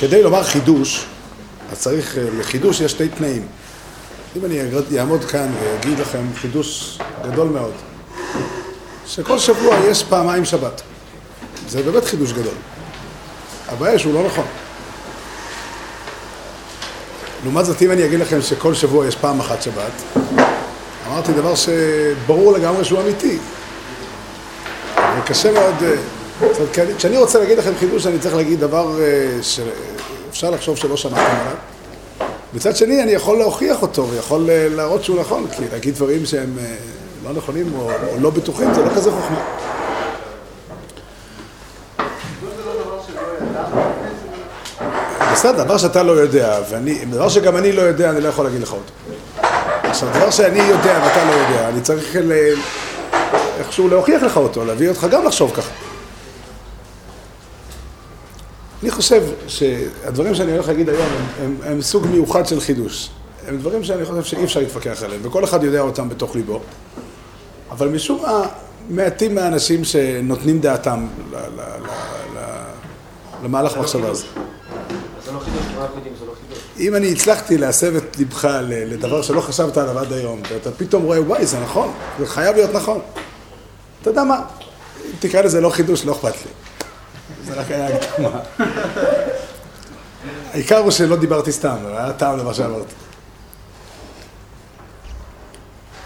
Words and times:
כדי 0.00 0.22
לומר 0.22 0.42
חידוש, 0.42 1.06
אז 1.72 1.78
צריך, 1.78 2.18
אה, 2.18 2.24
לחידוש 2.38 2.80
יש 2.80 2.90
שתי 2.92 3.08
תנאים. 3.08 3.46
אם 4.36 4.44
אני 4.44 4.98
אעמוד 4.98 5.24
כאן 5.24 5.50
ואגיד 5.60 5.98
לכם 5.98 6.22
חידוש 6.34 6.99
גדול 7.26 7.48
מאוד, 7.48 7.72
שכל 9.06 9.38
שבוע 9.38 9.76
יש 9.90 10.04
פעמיים 10.04 10.44
שבת. 10.44 10.82
זה 11.68 11.82
באמת 11.82 12.04
חידוש 12.04 12.32
גדול. 12.32 12.54
הבעיה 13.68 13.98
שהוא 13.98 14.14
לא 14.14 14.22
נכון. 14.26 14.44
לעומת 17.44 17.64
זאת, 17.66 17.82
אם 17.82 17.90
אני 17.90 18.04
אגיד 18.04 18.20
לכם 18.20 18.42
שכל 18.42 18.74
שבוע 18.74 19.06
יש 19.06 19.16
פעם 19.16 19.40
אחת 19.40 19.62
שבת, 19.62 19.92
אמרתי 21.08 21.32
דבר 21.32 21.54
שברור 21.54 22.52
לגמרי 22.52 22.84
שהוא 22.84 23.00
אמיתי. 23.00 23.38
וקשה 25.18 25.52
מאוד... 25.52 25.74
אה, 25.82 25.96
כשאני 26.98 27.18
רוצה 27.18 27.38
להגיד 27.38 27.58
לכם 27.58 27.72
חידוש, 27.78 28.06
אני 28.06 28.18
צריך 28.18 28.34
להגיד 28.34 28.60
דבר 28.60 29.00
אה, 29.02 29.42
שאפשר 29.42 30.50
לחשוב 30.50 30.76
שלא 30.76 30.96
שמעתם 30.96 31.36
עליו. 31.40 31.56
מצד 32.54 32.76
שני, 32.76 33.02
אני 33.02 33.12
יכול 33.12 33.38
להוכיח 33.38 33.82
אותו 33.82 34.08
ויכול 34.08 34.50
אה, 34.50 34.68
להראות 34.68 35.04
שהוא 35.04 35.20
נכון, 35.20 35.46
כי 35.56 35.62
להגיד 35.72 35.94
דברים 35.94 36.26
שהם 36.26 36.58
לא 37.30 37.36
נכונים 37.36 37.74
או, 37.74 37.90
או 37.90 38.20
לא 38.20 38.30
בטוחים, 38.30 38.74
זה 38.74 38.84
לא 38.84 38.90
כזה 38.90 39.10
חוכמה. 39.10 39.44
בסדר, 45.32 45.64
דבר 45.64 45.78
שאתה 45.78 46.02
לא 46.02 46.12
יודע, 46.12 46.60
ואני, 46.70 47.04
דבר 47.04 47.28
שגם 47.28 47.56
אני 47.56 47.72
לא 47.72 47.82
יודע, 47.82 48.10
אני 48.10 48.20
לא 48.20 48.28
יכול 48.28 48.44
להגיד 48.44 48.62
לך 48.62 48.72
אותו. 48.72 48.92
עכשיו, 49.82 50.08
דבר 50.14 50.30
שאני 50.30 50.58
יודע 50.58 51.00
ואתה 51.04 51.24
לא 51.24 51.32
יודע, 51.32 51.68
אני 51.68 51.80
צריך 51.80 52.16
ל... 52.22 52.32
איכשהו 53.58 53.88
להוכיח 53.88 54.22
לך 54.22 54.36
אותו, 54.36 54.64
להביא 54.64 54.88
אותך 54.88 55.06
גם 55.10 55.24
לחשוב 55.24 55.52
ככה. 55.56 55.70
אני 58.82 58.90
חושב 58.90 59.22
שהדברים 59.46 60.34
שאני 60.34 60.52
הולך 60.52 60.68
להגיד 60.68 60.88
היום 60.88 61.06
הם, 61.06 61.44
הם, 61.44 61.56
הם 61.72 61.82
סוג 61.82 62.06
מיוחד 62.06 62.46
של 62.46 62.60
חידוש. 62.60 63.10
הם 63.48 63.58
דברים 63.58 63.84
שאני 63.84 64.04
חושב 64.04 64.24
שאי 64.24 64.44
אפשר 64.44 64.60
להתווכח 64.60 65.02
עליהם, 65.02 65.20
וכל 65.24 65.44
אחד 65.44 65.64
יודע 65.64 65.80
אותם 65.80 66.08
בתוך 66.08 66.36
ליבו. 66.36 66.60
אבל 67.70 67.88
משום 67.88 68.22
מה, 68.22 68.42
מעטים 68.88 69.34
מהאנשים 69.34 69.84
שנותנים 69.84 70.60
דעתם 70.60 71.06
למהלך 73.44 73.76
הזה. 73.76 74.24
לא 75.32 75.38
חידוש, 75.38 75.62
מה 75.76 75.82
אנחנו 75.82 75.96
יודעים, 75.96 76.14
זה 76.18 76.26
לא 76.26 76.32
חידוש. 76.40 76.58
אם 76.78 76.96
אני 76.96 77.12
הצלחתי 77.12 77.58
להסב 77.58 77.96
את 77.96 78.16
ליבך 78.18 78.48
לדבר 78.64 79.22
שלא 79.22 79.40
חשבת 79.40 79.76
עליו 79.76 79.98
עד 79.98 80.12
היום, 80.12 80.42
ואתה 80.50 80.70
פתאום 80.72 81.02
רואה, 81.02 81.22
וואי, 81.22 81.46
זה 81.46 81.60
נכון, 81.60 81.92
זה 82.18 82.26
חייב 82.26 82.56
להיות 82.56 82.74
נכון. 82.74 83.00
אתה 84.02 84.10
יודע 84.10 84.24
מה, 84.24 84.42
אם 85.06 85.10
תקרא 85.20 85.42
לזה 85.42 85.60
לא 85.60 85.70
חידוש, 85.70 86.04
לא 86.04 86.12
אכפת 86.12 86.34
לי. 86.34 86.50
זה 87.44 87.60
רק 87.60 87.70
היה 87.70 87.96
הקדמה. 87.96 88.40
העיקר 90.52 90.78
הוא 90.78 90.90
שלא 90.90 91.16
דיברתי 91.16 91.52
סתם, 91.52 91.76
היה 91.86 92.12
טעם 92.12 92.38
למה 92.38 92.54
שאמרתי. 92.54 92.94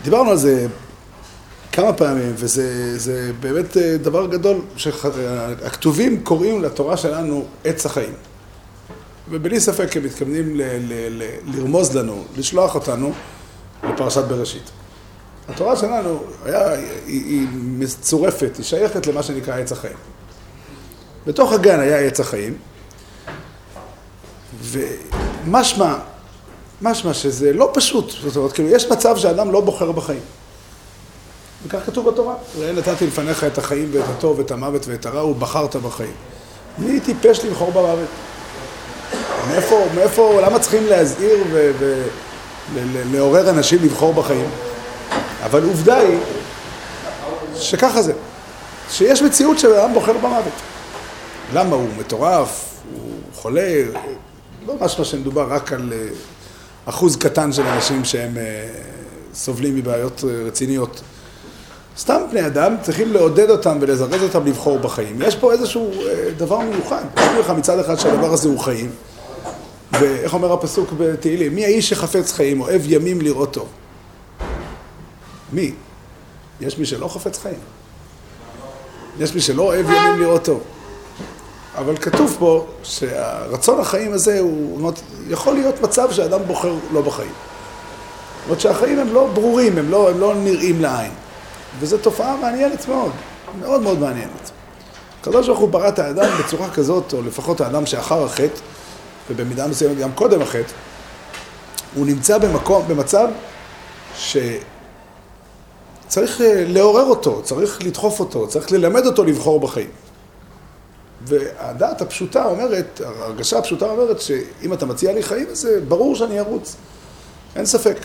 דיברנו 0.02 0.30
על 0.30 0.36
זה 0.36 0.66
כמה 1.74 1.92
פעמים, 1.92 2.32
וזה 2.36 2.98
זה 2.98 3.30
באמת 3.40 3.76
אה, 3.76 3.96
דבר 3.96 4.26
גדול, 4.26 4.60
שהכתובים 4.76 6.20
קוראים 6.24 6.62
לתורה 6.62 6.96
שלנו 6.96 7.44
עץ 7.64 7.86
החיים. 7.86 8.12
ובלי 9.30 9.60
ספק 9.60 9.96
הם 9.96 10.04
מתכוונים 10.04 10.56
ל- 10.56 10.62
ל- 10.62 11.22
ל- 11.22 11.56
לרמוז 11.56 11.96
לנו, 11.96 12.24
לשלוח 12.36 12.74
אותנו 12.74 13.12
לפרשת 13.88 14.24
בראשית. 14.24 14.70
התורה 15.48 15.76
שלנו 15.76 16.22
היה, 16.44 16.72
היא, 16.74 16.84
היא 17.06 17.46
מצורפת, 17.52 18.56
היא 18.56 18.64
שייכת 18.64 19.06
למה 19.06 19.22
שנקרא 19.22 19.58
עץ 19.58 19.72
החיים. 19.72 19.96
בתוך 21.26 21.52
הגן 21.52 21.80
היה 21.80 21.98
עץ 21.98 22.20
החיים, 22.20 22.54
ומשמע, 24.62 25.94
משמע 26.82 27.14
שזה 27.14 27.52
לא 27.52 27.70
פשוט, 27.74 28.10
זאת 28.10 28.36
אומרת, 28.36 28.52
כאילו, 28.52 28.68
יש 28.68 28.90
מצב 28.90 29.16
שאדם 29.16 29.52
לא 29.52 29.60
בוחר 29.60 29.92
בחיים. 29.92 30.20
וכך 31.66 31.78
כתוב 31.86 32.10
בתורה, 32.10 32.34
ראה 32.58 32.72
נתתי 32.72 33.06
לפניך 33.06 33.44
את 33.44 33.58
החיים 33.58 33.88
ואת 33.92 34.04
הטוב 34.16 34.38
ואת 34.38 34.50
המוות 34.50 34.86
ואת 34.86 35.06
הרע 35.06 35.26
ובחרת 35.26 35.76
בחיים. 35.76 36.12
מי 36.78 37.00
טיפש 37.00 37.44
לבחור 37.44 37.72
במוות? 37.72 38.08
מאיפה, 39.48 39.86
מאיפה, 39.94 40.40
למה 40.40 40.58
צריכים 40.58 40.86
להזהיר 40.86 41.44
ולעורר 42.74 43.50
אנשים 43.50 43.78
לבחור 43.82 44.14
בחיים? 44.14 44.48
אבל 45.44 45.64
עובדה 45.64 45.96
היא 45.96 46.18
שככה 47.54 48.02
זה, 48.02 48.12
שיש 48.90 49.22
מציאות 49.22 49.58
שבן 49.58 49.90
בוחר 49.94 50.12
במוות. 50.12 50.52
למה? 51.54 51.76
הוא 51.76 51.88
מטורף, 51.98 52.74
הוא 52.94 53.10
חולה, 53.34 53.82
לא 54.66 54.74
משמע 54.80 55.04
שמדובר 55.04 55.46
רק 55.52 55.72
על 55.72 55.92
אה, 55.92 56.08
אחוז 56.84 57.16
קטן 57.16 57.52
של 57.52 57.62
אנשים 57.62 58.04
שהם 58.04 58.38
אה, 58.38 58.68
סובלים 59.34 59.76
מבעיות 59.76 60.24
אה, 60.28 60.46
רציניות. 60.46 61.00
סתם 61.98 62.20
בני 62.30 62.46
אדם 62.46 62.76
צריכים 62.82 63.12
לעודד 63.12 63.50
אותם 63.50 63.78
ולזרז 63.80 64.22
אותם 64.22 64.46
לבחור 64.46 64.78
בחיים. 64.78 65.22
יש 65.22 65.36
פה 65.36 65.52
איזשהו 65.52 65.92
אה, 65.92 66.30
דבר 66.36 66.58
מיוחד. 66.58 67.04
אומר 67.16 67.40
לך 67.40 67.50
מצד 67.50 67.78
אחד 67.78 67.98
שהדבר 67.98 68.32
הזה 68.32 68.48
הוא 68.48 68.58
חיים, 68.58 68.90
ואיך 69.92 70.34
אומר 70.34 70.52
הפסוק 70.52 70.92
בתהילים? 70.98 71.54
מי 71.54 71.64
האיש 71.64 71.88
שחפץ 71.88 72.32
חיים, 72.32 72.60
אוהב 72.60 72.82
ימים 72.84 73.20
לראות 73.20 73.52
טוב? 73.52 73.68
מי? 75.52 75.72
יש 76.60 76.78
מי 76.78 76.86
שלא 76.86 77.08
חפץ 77.08 77.38
חיים. 77.38 77.58
יש 79.18 79.34
מי 79.34 79.40
שלא 79.40 79.62
אוהב 79.62 79.86
ימים 79.90 80.20
לראות 80.20 80.44
טוב. 80.44 80.62
אבל 81.78 81.96
כתוב 81.96 82.36
פה 82.38 82.66
שהרצון 82.82 83.80
החיים 83.80 84.12
הזה 84.12 84.40
הוא, 84.40 84.92
יכול 85.28 85.54
להיות 85.54 85.80
מצב 85.80 86.12
שאדם 86.12 86.40
בוחר 86.46 86.74
לא 86.92 87.00
בחיים. 87.02 87.32
זאת 87.32 88.46
אומרת 88.46 88.60
שהחיים 88.60 88.98
הם 88.98 89.12
לא 89.12 89.26
ברורים, 89.34 89.78
הם 89.78 89.90
לא, 89.90 90.10
הם 90.10 90.20
לא 90.20 90.34
נראים 90.34 90.80
לעין. 90.80 91.12
וזו 91.80 91.98
תופעה 91.98 92.36
מעניינת 92.36 92.88
מאוד, 92.88 93.12
מאוד 93.60 93.80
מאוד 93.80 93.98
מעניינת. 93.98 94.50
הקדוש 95.20 95.46
ברוך 95.46 95.58
הוא 95.58 95.68
ברא 95.68 95.88
את 95.88 95.98
האדם 95.98 96.30
בצורה 96.44 96.70
כזאת, 96.70 97.12
או 97.12 97.22
לפחות 97.22 97.60
האדם 97.60 97.86
שאחר 97.86 98.24
החטא, 98.24 98.60
ובמידה 99.30 99.66
מסוימת 99.66 99.98
גם 99.98 100.12
קודם 100.12 100.42
החטא, 100.42 100.72
הוא 101.94 102.06
נמצא 102.06 102.38
במקום, 102.38 102.88
במצב 102.88 103.28
שצריך 104.16 104.60
אה, 106.40 106.64
לעורר 106.66 107.04
אותו, 107.04 107.42
צריך 107.42 107.78
לדחוף 107.82 108.20
אותו, 108.20 108.48
צריך 108.48 108.72
ללמד 108.72 109.06
אותו 109.06 109.24
לבחור 109.24 109.60
בחיים. 109.60 109.90
והדעת 111.26 112.02
הפשוטה 112.02 112.44
אומרת, 112.44 113.00
ההרגשה 113.04 113.58
הפשוטה 113.58 113.86
אומרת 113.90 114.20
שאם 114.20 114.72
אתה 114.72 114.86
מציע 114.86 115.12
לי 115.12 115.22
חיים, 115.22 115.46
זה 115.52 115.80
ברור 115.88 116.16
שאני 116.16 116.40
ארוץ, 116.40 116.76
אין 117.56 117.66
ספק. 117.66 117.96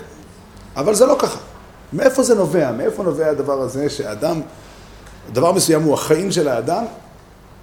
אבל 0.75 0.95
זה 0.95 1.05
לא 1.05 1.15
ככה. 1.19 1.39
מאיפה 1.93 2.23
זה 2.23 2.35
נובע? 2.35 2.71
מאיפה 2.71 3.03
נובע 3.03 3.29
הדבר 3.29 3.61
הזה 3.61 3.89
שאדם, 3.89 4.41
דבר 5.33 5.51
מסוים 5.51 5.83
הוא 5.83 5.93
החיים 5.93 6.31
של 6.31 6.47
האדם, 6.47 6.85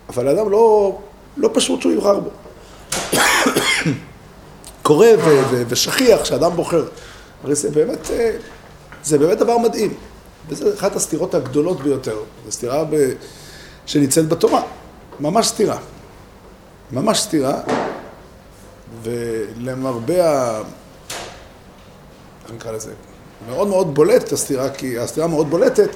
אבל 0.09 0.29
האדם 0.29 0.51
לא, 0.51 0.99
לא 1.37 1.51
פשוט 1.53 1.83
שהוא 1.83 1.93
יבחר 1.93 2.21
בו. 2.21 2.31
קורה 4.83 5.09
ו- 5.19 5.43
ו- 5.51 5.63
ושכיח 5.69 6.25
שאדם 6.25 6.57
בוחר. 6.57 6.85
הרי 7.45 7.55
זה 7.55 7.71
באמת, 7.71 8.11
אה, 8.11 8.37
זה 9.05 9.19
באמת 9.19 9.39
דבר 9.39 9.59
מדהים. 9.59 9.95
וזו 10.49 10.75
אחת 10.75 10.97
הסתירות 10.97 11.35
הגדולות 11.35 11.81
ביותר. 11.81 12.17
זו 12.45 12.53
סתירה 12.53 12.85
ב... 12.85 13.13
שניצלת 13.87 14.29
בתורה. 14.29 14.63
ממש 15.21 15.47
סתירה. 15.47 15.79
ממש 16.93 17.21
סתירה. 17.21 17.61
ולמרבה 19.03 20.31
ה... 20.31 20.63
איך 22.45 22.53
נקרא 22.55 22.73
לזה? 22.73 22.91
מאוד 23.49 23.69
מאוד 23.69 23.95
בולטת 23.95 24.33
הסתירה, 24.33 24.71
כי 24.71 24.99
הסתירה 24.99 25.27
מאוד 25.27 25.51
בולטת, 25.51 25.89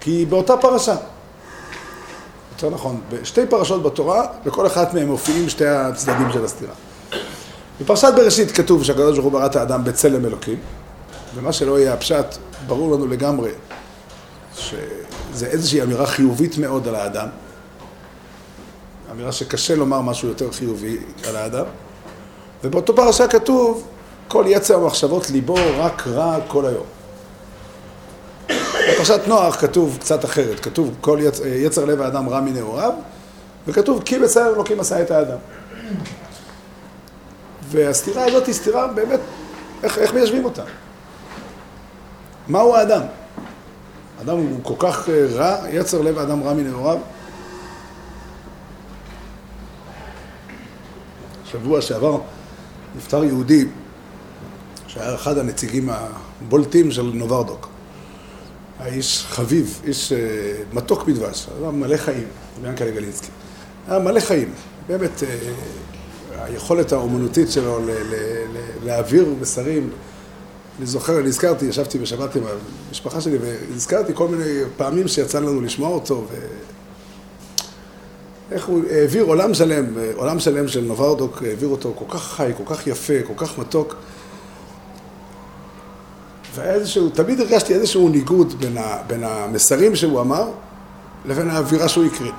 כי 0.00 0.10
היא 0.10 0.26
באותה 0.26 0.56
פרשה. 0.56 0.96
יותר 2.52 2.70
נכון, 2.70 3.00
בשתי 3.10 3.46
פרשות 3.46 3.82
בתורה, 3.82 4.26
בכל 4.44 4.66
אחת 4.66 4.94
מהן 4.94 5.06
מופיעים 5.06 5.48
שתי 5.48 5.66
הצדדים 5.66 6.32
של 6.32 6.44
הסתירה. 6.44 6.74
בפרשת 7.80 8.12
בראשית 8.16 8.50
כתוב 8.52 8.84
שהקדוש 8.84 9.18
ברוך 9.18 9.24
הוא 9.24 9.32
ברא 9.32 9.46
את 9.46 9.56
האדם 9.56 9.84
בצלם 9.84 10.24
אלוקים, 10.24 10.58
ומה 11.34 11.52
שלא 11.52 11.78
יהיה 11.78 11.92
הפשט, 11.92 12.26
ברור 12.66 12.96
לנו 12.96 13.06
לגמרי 13.06 13.50
שזה 14.56 15.46
איזושהי 15.46 15.82
אמירה 15.82 16.06
חיובית 16.06 16.58
מאוד 16.58 16.88
על 16.88 16.94
האדם, 16.94 17.28
אמירה 19.10 19.32
שקשה 19.32 19.76
לומר 19.76 20.00
משהו 20.00 20.28
יותר 20.28 20.52
חיובי 20.52 20.98
על 21.28 21.36
האדם, 21.36 21.64
ובאותו 22.64 22.96
פרשה 22.96 23.28
כתוב 23.28 23.88
כל 24.28 24.44
יצר 24.48 24.74
המחשבות 24.74 25.30
ליבו 25.30 25.54
רק 25.78 26.06
רע 26.06 26.36
כל 26.48 26.66
היום. 26.66 26.86
בפרשת 28.92 29.20
נוח 29.26 29.60
כתוב 29.60 29.96
קצת 30.00 30.24
אחרת, 30.24 30.60
כתוב 30.60 30.94
כל 31.00 31.18
יצ... 31.22 31.40
יצר 31.44 31.84
לב 31.84 32.00
האדם 32.00 32.28
רע 32.28 32.40
מנעוריו, 32.40 32.92
וכתוב 33.66 34.02
כי 34.04 34.18
בצער 34.18 34.54
אלוקים 34.54 34.80
עשה 34.80 35.02
את 35.02 35.10
האדם. 35.10 35.36
והסתירה 37.70 38.24
הזאת 38.24 38.46
היא 38.46 38.54
סתירה 38.54 38.86
באמת, 38.86 39.20
איך, 39.82 39.98
איך 39.98 40.14
מיישבים 40.14 40.44
אותה? 40.44 40.62
מהו 42.48 42.74
האדם? 42.74 43.02
האדם 44.18 44.36
הוא 44.36 44.60
כל 44.62 44.74
כך 44.78 45.08
אה, 45.08 45.26
רע, 45.34 45.56
יצר 45.70 46.02
לב 46.02 46.18
האדם 46.18 46.42
רע 46.42 46.52
מנעוריו. 46.54 46.98
שבוע 51.44 51.80
שעבר 51.80 52.18
נפטר 52.96 53.24
יהודי 53.24 53.64
שהיה 54.98 55.14
אחד 55.14 55.38
הנציגים 55.38 55.88
הבולטים 55.90 56.90
של 56.90 57.10
נוברדוק. 57.14 57.68
האיש 58.78 59.24
חביב, 59.28 59.80
איש 59.84 60.12
אה, 60.12 60.18
מתוק 60.72 61.04
בדבש, 61.04 61.46
היה 61.60 61.70
מלא 61.70 61.96
חיים, 61.96 62.26
ביאנקלה 62.62 62.90
גלינסקי. 62.90 63.26
היה 63.88 63.98
מלא 63.98 64.20
חיים, 64.20 64.52
באמת, 64.88 65.22
אה, 65.22 66.44
היכולת 66.44 66.92
האומנותית 66.92 67.50
שלו 67.50 67.78
ל- 67.78 67.90
ל- 67.90 68.14
ל- 68.54 68.86
להעביר 68.86 69.34
מסרים. 69.40 69.90
אני 70.78 70.86
זוכר, 70.86 71.18
אני 71.18 71.28
הזכרתי, 71.28 71.66
ישבתי 71.66 71.98
בשבת 71.98 72.36
עם 72.36 72.42
המשפחה 72.88 73.20
שלי 73.20 73.38
והזכרתי 73.38 74.12
כל 74.14 74.28
מיני 74.28 74.60
פעמים 74.76 75.08
שיצא 75.08 75.40
לנו 75.40 75.60
לשמוע 75.60 75.88
אותו 75.88 76.26
ו... 76.30 76.34
איך 78.52 78.66
הוא 78.66 78.82
העביר 78.90 79.24
עולם 79.24 79.54
שלם, 79.54 79.84
עולם 80.14 80.38
שלם 80.38 80.68
של 80.68 80.80
נוברדוק, 80.80 81.42
העביר 81.42 81.68
אותו 81.68 81.92
כל 81.98 82.04
כך 82.08 82.22
חי, 82.22 82.52
כל 82.56 82.74
כך 82.74 82.86
יפה, 82.86 83.22
כל 83.26 83.32
כך 83.36 83.58
מתוק. 83.58 83.96
והיה 86.58 86.74
איזשהו, 86.74 87.08
תמיד 87.08 87.40
הרגשתי 87.40 87.74
איזשהו 87.74 88.08
ניגוד 88.08 88.54
בין, 88.60 88.78
ה, 88.78 89.02
בין 89.06 89.24
המסרים 89.24 89.96
שהוא 89.96 90.20
אמר 90.20 90.50
לבין 91.24 91.50
האווירה 91.50 91.88
שהוא 91.88 92.04
הקריא. 92.04 92.32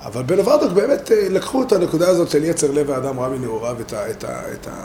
אבל 0.00 0.22
בנוברדוק 0.22 0.72
באמת 0.72 1.12
אה, 1.12 1.28
לקחו 1.28 1.62
את 1.62 1.72
הנקודה 1.72 2.08
הזאת 2.08 2.30
של 2.30 2.44
יצר 2.44 2.70
לב 2.70 2.90
האדם 2.90 3.20
רע 3.20 3.28
מנעוריו, 3.28 3.76
את 3.80 3.92
ה... 3.92 4.10
את 4.10 4.24
ה, 4.24 4.52
את 4.52 4.68
ה 4.68 4.84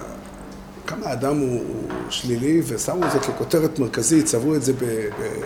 כמה 0.88 1.06
האדם 1.06 1.40
הוא, 1.40 1.50
הוא 1.50 1.88
שלילי, 2.10 2.62
ושמו 2.68 3.06
את 3.06 3.12
זה 3.12 3.20
ככותרת 3.20 3.80
מרכזית, 3.80 4.26
צבעו 4.26 4.56
את 4.56 4.64
זה 4.64 4.74
ב... 4.74 4.86
ב 4.86 5.42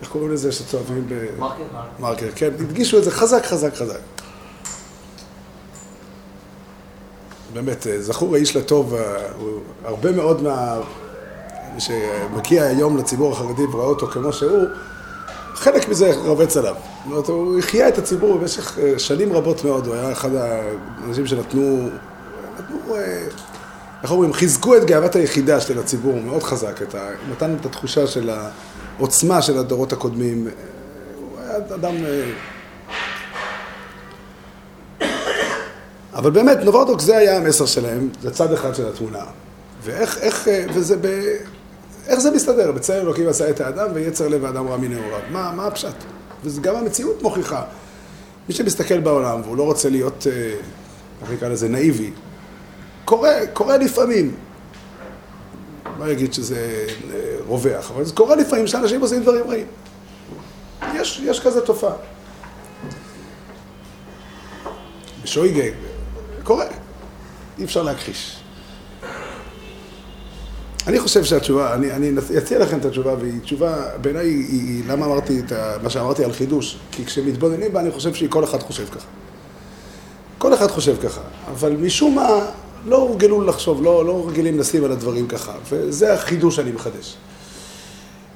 איך 0.00 0.08
קוראים 0.08 0.32
לזה 0.32 0.52
שצועבים 0.52 1.06
ב... 1.08 1.26
מרקר? 1.38 1.62
מרקר, 2.00 2.26
כן, 2.34 2.46
הדגישו 2.46 2.98
את 2.98 3.04
זה 3.04 3.10
חזק, 3.10 3.46
חזק, 3.46 3.74
חזק. 3.74 4.00
באמת, 7.52 7.86
אה, 7.86 8.02
זכור 8.02 8.34
האיש 8.34 8.56
לטוב, 8.56 8.94
אה, 8.94 9.26
הרבה 9.84 10.12
מאוד 10.12 10.42
מה... 10.42 10.80
שמגיע 11.78 12.64
היום 12.64 12.96
לציבור 12.96 13.32
החרדי 13.32 13.64
ורואה 13.64 13.86
אותו 13.86 14.06
כמו 14.06 14.32
שהוא, 14.32 14.66
חלק 15.54 15.88
מזה 15.88 16.12
רובץ 16.16 16.56
עליו. 16.56 16.74
זאת 16.74 17.12
אומרת, 17.12 17.28
הוא 17.28 17.58
החיה 17.58 17.88
את 17.88 17.98
הציבור 17.98 18.38
במשך 18.38 18.78
אה, 18.78 18.98
שנים 18.98 19.32
רבות 19.32 19.64
מאוד, 19.64 19.86
הוא 19.86 19.94
היה 19.94 20.12
אחד 20.12 20.30
האנשים 20.34 21.26
שנתנו, 21.26 21.88
נתנו, 22.58 22.96
איך 24.02 24.10
אומרים, 24.10 24.32
חיזקו 24.32 24.76
את 24.76 24.84
גאוות 24.84 25.16
היחידה 25.16 25.60
של 25.60 25.78
הציבור 25.78 26.20
מאוד 26.20 26.42
חזק, 26.42 26.82
את 26.82 26.94
ה... 26.94 27.08
נתן 27.30 27.56
את 27.60 27.66
התחושה 27.66 28.06
של 28.06 28.30
העוצמה 28.98 29.42
של 29.42 29.58
הדורות 29.58 29.92
הקודמים. 29.92 30.48
הוא 31.18 31.38
היה 31.40 31.56
אדם... 31.74 31.94
אבל 36.14 36.30
באמת, 36.30 36.58
נוברדוק 36.64 37.00
זה 37.00 37.16
היה 37.16 37.36
המסר 37.36 37.66
שלהם, 37.66 38.08
זה 38.22 38.30
צד 38.30 38.52
אחד 38.52 38.74
של 38.74 38.88
התמונה. 38.88 39.24
ואיך, 39.82 40.18
איך, 40.18 40.48
וזה 40.74 40.96
ב... 41.00 41.06
איך 42.06 42.20
זה 42.20 42.30
מסתדר? 42.30 42.72
בצלם 42.72 43.02
אלוקים 43.02 43.28
עשה 43.28 43.50
את 43.50 43.60
האדם 43.60 43.88
ויצר 43.94 44.28
לב 44.28 44.44
האדם 44.44 44.68
רע 44.68 44.76
מנעוריו. 44.76 45.20
מה, 45.30 45.52
מה 45.56 45.66
הפשט? 45.66 45.94
וגם 46.44 46.76
המציאות 46.76 47.22
מוכיחה. 47.22 47.62
מי 48.48 48.54
שמסתכל 48.54 49.00
בעולם 49.00 49.40
והוא 49.44 49.56
לא 49.56 49.62
רוצה 49.62 49.90
להיות, 49.90 50.26
איך 51.22 51.30
נקרא 51.30 51.48
לזה, 51.48 51.68
נאיבי, 51.68 52.10
קורה, 53.04 53.34
קורה 53.52 53.76
לפעמים. 53.76 54.34
לא 55.98 56.12
אגיד 56.12 56.32
שזה 56.32 56.86
רווח, 57.46 57.90
אבל 57.90 58.04
זה 58.04 58.12
קורה 58.12 58.36
לפעמים 58.36 58.66
שאנשים 58.66 59.00
עושים 59.00 59.22
דברים 59.22 59.50
רעים. 59.50 59.66
יש, 60.94 61.20
יש 61.24 61.40
כזה 61.40 61.60
תופעה. 61.60 61.92
בשויגה, 65.22 65.76
קורה, 66.42 66.66
אי 67.58 67.64
אפשר 67.64 67.82
להכחיש. 67.82 68.39
אני 70.86 71.00
חושב 71.00 71.24
שהתשובה, 71.24 71.74
אני, 71.74 71.92
אני 71.92 72.12
אציע 72.38 72.58
לכם 72.58 72.78
את 72.78 72.84
התשובה, 72.84 73.14
והיא 73.20 73.40
תשובה, 73.40 73.76
בעיניי 74.00 74.26
היא, 74.26 74.46
היא, 74.48 74.82
למה 74.88 75.06
אמרתי 75.06 75.40
את 75.40 75.52
ה, 75.52 75.76
מה 75.82 75.90
שאמרתי 75.90 76.24
על 76.24 76.32
חידוש? 76.32 76.78
כי 76.92 77.04
כשמתבוננים 77.04 77.72
בה, 77.72 77.80
אני 77.80 77.90
חושב 77.90 78.14
שכל 78.14 78.44
אחד 78.44 78.62
חושב 78.62 78.86
ככה. 78.88 79.06
כל 80.38 80.54
אחד 80.54 80.66
חושב 80.70 80.96
ככה, 81.02 81.20
אבל 81.50 81.72
משום 81.72 82.14
מה, 82.14 82.28
לא 82.86 82.96
הורגלו 82.96 83.44
לחשוב, 83.44 83.82
לא, 83.82 84.04
לא 84.04 84.28
רגילים 84.28 84.58
לשים 84.58 84.84
על 84.84 84.92
הדברים 84.92 85.28
ככה, 85.28 85.52
וזה 85.68 86.14
החידוש 86.14 86.56
שאני 86.56 86.72
מחדש. 86.72 87.16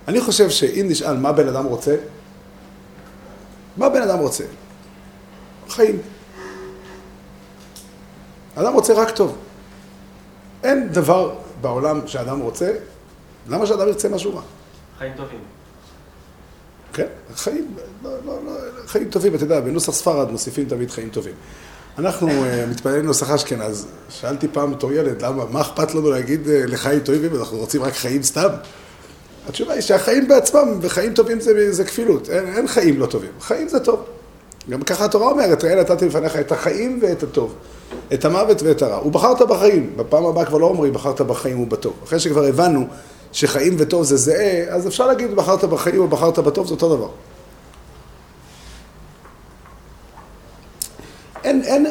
אני 0.08 0.20
חושב 0.20 0.50
שאם 0.50 0.86
נשאל 0.88 1.16
מה 1.16 1.32
בן 1.32 1.48
אדם 1.48 1.64
רוצה, 1.64 1.96
מה 3.76 3.88
בן 3.88 4.02
אדם 4.02 4.18
רוצה? 4.18 4.44
חיים. 5.68 5.98
אדם 8.54 8.72
רוצה 8.72 8.94
רק 8.94 9.10
טוב. 9.10 9.36
אין 10.62 10.88
דבר 10.88 11.34
בעולם 11.64 12.00
שאדם 12.06 12.40
רוצה, 12.40 12.72
למה 13.48 13.66
שאדם 13.66 13.88
ירצה 13.88 14.08
משהו 14.08 14.36
רע? 14.36 14.42
חיים 14.98 15.12
טובים. 15.16 15.38
כן, 16.92 17.06
חיים, 17.34 17.74
לא, 18.04 18.10
לא, 18.26 18.38
לא, 18.46 18.52
חיים 18.86 19.10
טובים, 19.10 19.34
אתה 19.34 19.44
יודע, 19.44 19.60
בנוסח 19.60 19.92
ספרד 19.92 20.30
מוסיפים 20.30 20.68
תמיד 20.68 20.90
חיים 20.90 21.08
טובים. 21.08 21.34
אנחנו 21.98 22.28
uh, 22.28 22.70
מתפללים 22.70 23.06
נוסח 23.06 23.30
אשכנז, 23.30 23.86
שאלתי 24.08 24.48
פעם 24.48 24.72
בתור 24.72 24.92
ילד, 24.92 25.22
למה, 25.22 25.44
מה 25.50 25.60
אכפת 25.60 25.94
לנו 25.94 26.10
להגיד 26.10 26.46
uh, 26.46 26.50
לחיים 26.70 27.00
טובים, 27.00 27.36
אנחנו 27.36 27.58
רוצים 27.58 27.82
רק 27.82 27.92
חיים 27.92 28.22
סתם? 28.22 28.48
התשובה 29.48 29.72
היא 29.72 29.80
שהחיים 29.80 30.28
בעצמם, 30.28 30.78
וחיים 30.80 31.14
טובים 31.14 31.40
זה, 31.40 31.72
זה 31.72 31.84
כפילות, 31.84 32.30
אין, 32.30 32.56
אין 32.56 32.68
חיים 32.68 33.00
לא 33.00 33.06
טובים, 33.06 33.30
חיים 33.40 33.68
זה 33.68 33.80
טוב. 33.80 34.04
גם 34.70 34.82
ככה 34.82 35.04
התורה 35.04 35.30
אומרת, 35.30 35.64
ראה 35.64 35.74
נתתי 35.74 36.06
לפניך 36.06 36.36
את 36.36 36.52
החיים 36.52 36.98
ואת 37.02 37.22
הטוב, 37.22 37.54
את 38.14 38.24
המוות 38.24 38.62
ואת 38.62 38.82
הרע. 38.82 39.06
ובחרת 39.06 39.42
בחיים, 39.42 39.92
בפעם 39.96 40.26
הבאה 40.26 40.44
כבר 40.44 40.58
לא 40.58 40.66
אומרים 40.66 40.92
בחרת 40.92 41.20
בחיים 41.20 41.60
ובטוב. 41.60 41.92
אחרי 42.04 42.20
שכבר 42.20 42.44
הבנו 42.44 42.86
שחיים 43.32 43.76
וטוב 43.78 44.02
זה 44.02 44.16
זהה, 44.16 44.64
אז 44.68 44.86
אפשר 44.86 45.06
להגיד 45.06 45.34
בחרת 45.36 45.64
בחיים 45.64 46.00
או 46.00 46.08
בחרת 46.08 46.38
בטוב, 46.38 46.66
זה 46.66 46.74
אותו 46.74 46.96
דבר. 46.96 47.08
אין, 51.44 51.62
אין, 51.62 51.86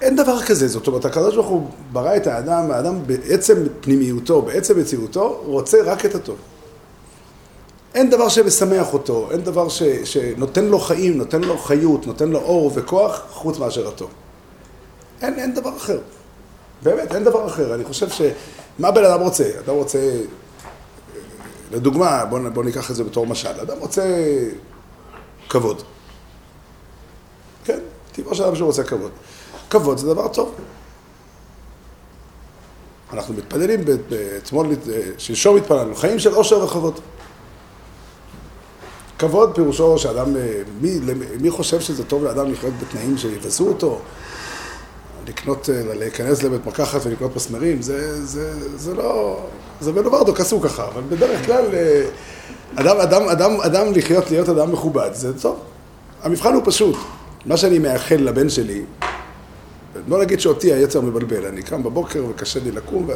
אין 0.00 0.16
דבר 0.16 0.42
כזה, 0.42 0.68
זאת 0.68 0.86
אומרת, 0.86 1.04
הקדוש 1.04 1.34
ברוך 1.34 1.46
הוא 1.46 1.66
ברא 1.92 2.16
את 2.16 2.26
האדם, 2.26 2.70
האדם 2.70 2.94
בעצם 3.06 3.54
פנימיותו, 3.80 4.42
בעצם 4.42 4.80
מציאותו, 4.80 5.42
רוצה 5.44 5.78
רק 5.84 6.06
את 6.06 6.14
הטוב. 6.14 6.36
אין 7.94 8.10
דבר 8.10 8.28
שמשמח 8.28 8.92
אותו, 8.92 9.28
אין 9.30 9.40
דבר 9.40 9.68
ש, 9.68 9.82
שנותן 9.82 10.64
לו 10.64 10.78
חיים, 10.78 11.18
נותן 11.18 11.40
לו 11.40 11.58
חיות, 11.58 12.06
נותן 12.06 12.28
לו 12.28 12.38
אור 12.38 12.70
וכוח, 12.74 13.22
חוץ 13.30 13.58
מאשר 13.58 13.88
הטוב. 13.88 14.10
אין, 15.22 15.38
אין 15.38 15.54
דבר 15.54 15.76
אחר. 15.76 15.98
באמת, 16.82 17.14
אין 17.14 17.24
דבר 17.24 17.46
אחר. 17.46 17.74
אני 17.74 17.84
חושב 17.84 18.10
ש... 18.10 18.22
מה 18.78 18.90
בן 18.90 19.04
אדם 19.04 19.20
רוצה? 19.20 19.50
אדם 19.64 19.74
רוצה... 19.74 19.98
לדוגמה, 21.72 22.24
בואו 22.24 22.52
בוא 22.52 22.64
ניקח 22.64 22.90
את 22.90 22.96
זה 22.96 23.04
בתור 23.04 23.26
משל. 23.26 23.60
אדם 23.62 23.78
רוצה 23.78 24.02
כבוד. 25.48 25.82
כן, 27.64 27.78
טבעו 28.12 28.34
של 28.34 28.42
אדם 28.42 28.56
שהוא 28.56 28.66
רוצה 28.66 28.84
כבוד. 28.84 29.10
כבוד 29.70 29.98
זה 29.98 30.06
דבר 30.06 30.28
טוב. 30.28 30.54
אנחנו 33.12 33.34
מתפללים, 33.34 33.84
אתמול, 34.38 34.66
שלשום 35.18 35.56
התפללנו, 35.56 35.94
חיים 35.94 36.18
של 36.18 36.34
עושר 36.34 36.64
וכבוד. 36.64 37.00
כבוד 39.18 39.54
פירושו 39.54 39.98
שאדם, 39.98 40.36
מי, 40.80 40.98
מי 41.40 41.50
חושב 41.50 41.80
שזה 41.80 42.04
טוב 42.04 42.24
לאדם 42.24 42.52
לחיות 42.52 42.74
בתנאים 42.80 43.18
שיבזו 43.18 43.68
אותו? 43.68 44.00
לקנות, 45.30 45.68
להיכנס 45.98 46.42
לבית 46.42 46.66
מרקחת 46.66 47.06
ולקנות 47.06 47.36
מסמרים, 47.36 47.82
זה, 47.82 48.24
זה, 48.26 48.52
זה 48.76 48.94
לא, 48.94 49.40
זה 49.80 49.92
בנוברדוק 49.92 50.40
עשו 50.40 50.60
ככה, 50.60 50.84
אבל 50.88 51.02
בדרך 51.08 51.46
כלל 51.46 51.64
אדם, 52.74 52.96
אדם, 53.00 53.28
אדם, 53.28 53.60
אדם 53.60 53.92
לחיות, 53.94 54.30
להיות 54.30 54.48
אדם 54.48 54.72
מכובד, 54.72 55.10
זה 55.12 55.40
טוב. 55.40 55.58
המבחן 56.22 56.54
הוא 56.54 56.62
פשוט. 56.64 56.96
מה 57.46 57.56
שאני 57.56 57.78
מאחל 57.78 58.16
לבן 58.20 58.48
שלי, 58.48 58.82
לא 60.08 60.20
נגיד 60.20 60.40
שאותי 60.40 60.72
היצר 60.72 61.00
מבלבל, 61.00 61.46
אני 61.46 61.62
קם 61.62 61.82
בבוקר 61.82 62.24
וקשה 62.30 62.60
לי 62.60 62.70
לקום, 62.70 63.04
ו... 63.08 63.12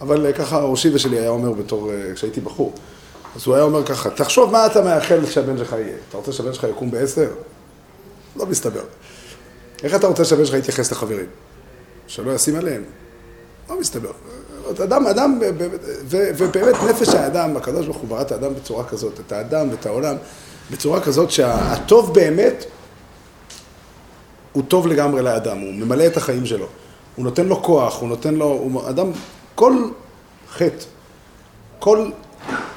אבל 0.00 0.32
ככה 0.32 0.58
ראשי 0.58 0.98
שלי 0.98 1.18
היה 1.18 1.28
אומר 1.28 1.52
בתור, 1.52 1.90
כשהייתי 2.14 2.40
בחור. 2.40 2.72
אז 3.36 3.46
הוא 3.46 3.54
היה 3.54 3.64
אומר 3.64 3.86
ככה, 3.86 4.10
תחשוב 4.10 4.52
מה 4.52 4.66
אתה 4.66 4.82
מאחל 4.82 5.26
שהבן 5.26 5.58
שלך 5.58 5.72
יהיה. 5.72 5.96
אתה 6.08 6.16
רוצה 6.16 6.32
שהבן 6.32 6.52
שלך 6.52 6.66
יקום 6.70 6.90
בעשר? 6.90 7.28
לא 8.36 8.46
מסתבר. 8.46 8.82
איך 9.82 9.94
אתה 9.94 10.06
רוצה 10.06 10.24
שהבן 10.24 10.44
שלך 10.44 10.54
יתייחס 10.54 10.92
לחברים? 10.92 11.26
שלא 12.06 12.30
ישים 12.34 12.56
עליהם? 12.56 12.82
לא 13.70 13.80
מסתבר. 13.80 14.10
אדם, 14.84 15.06
אדם, 15.06 15.40
ובאמת 16.08 16.74
נפש 16.88 17.08
האדם, 17.08 17.56
הקדוש 17.56 17.86
ברוך 17.86 17.96
הוא 17.96 18.08
ברא 18.08 18.20
את 18.20 18.32
האדם 18.32 18.54
בצורה 18.54 18.84
כזאת, 18.84 19.20
את 19.26 19.32
האדם 19.32 19.70
ואת 19.70 19.86
העולם, 19.86 20.16
בצורה 20.70 21.00
כזאת 21.00 21.30
שהטוב 21.30 22.14
באמת 22.14 22.64
הוא 24.52 24.62
טוב 24.68 24.86
לגמרי 24.86 25.22
לאדם, 25.22 25.58
הוא 25.58 25.74
ממלא 25.74 26.06
את 26.06 26.16
החיים 26.16 26.46
שלו. 26.46 26.66
הוא 27.16 27.24
נותן 27.24 27.46
לו 27.46 27.62
כוח, 27.62 28.00
הוא 28.00 28.08
נותן 28.08 28.34
לו, 28.34 28.46
הוא 28.46 28.88
אדם, 28.88 29.10
כל 29.54 29.88
חטא, 30.50 30.84
כל 31.78 32.10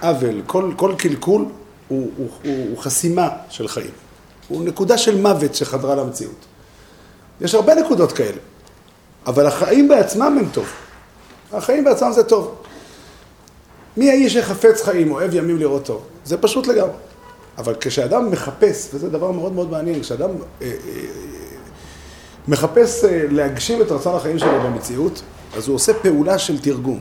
עוול, 0.02 0.42
כל, 0.48 0.72
כל 0.76 0.94
קלקול 0.98 1.46
הוא, 1.88 2.12
הוא, 2.18 2.28
הוא, 2.44 2.68
הוא 2.70 2.78
חסימה 2.78 3.30
של 3.50 3.68
חיים. 3.68 3.92
הוא 4.48 4.64
נקודה 4.64 4.98
של 4.98 5.22
מוות 5.22 5.56
שחדרה 5.56 5.96
למציאות. 5.96 6.46
יש 7.42 7.56
הרבה 7.56 7.76
נקודות 7.76 8.12
כאלה, 8.12 8.38
אבל 9.28 9.46
החיים 9.46 9.88
בעצמם 9.88 10.38
הם 10.40 10.50
טוב. 10.54 10.66
החיים 11.54 11.84
בעצמם 11.84 12.12
זה 12.12 12.24
טוב. 12.24 12.56
מי 13.98 14.10
האיש 14.10 14.34
שחפץ 14.34 14.84
חיים, 14.84 15.12
אוהב 15.12 15.36
ימים 15.36 15.58
לראות 15.58 15.86
טוב? 15.86 16.04
זה 16.26 16.38
פשוט 16.38 16.68
לגמרי. 16.68 16.94
אבל 17.58 17.76
כשאדם 17.80 18.32
מחפש, 18.32 18.90
וזה 18.94 19.10
דבר 19.10 19.32
מאוד 19.32 19.54
מאוד 19.54 19.72
מעניין, 19.72 20.02
כשאדם 20.02 20.30
אה, 20.30 20.68
אה, 20.68 20.72
מחפש 22.48 23.04
אה, 23.04 23.26
להגשים 23.32 23.82
את 23.82 23.92
רצון 23.92 24.16
החיים 24.16 24.40
שלו 24.40 24.62
במציאות, 24.62 25.22
אז 25.58 25.68
הוא 25.68 25.76
עושה 25.76 25.94
פעולה 25.94 26.40
של 26.40 26.60
תרגום. 26.60 27.00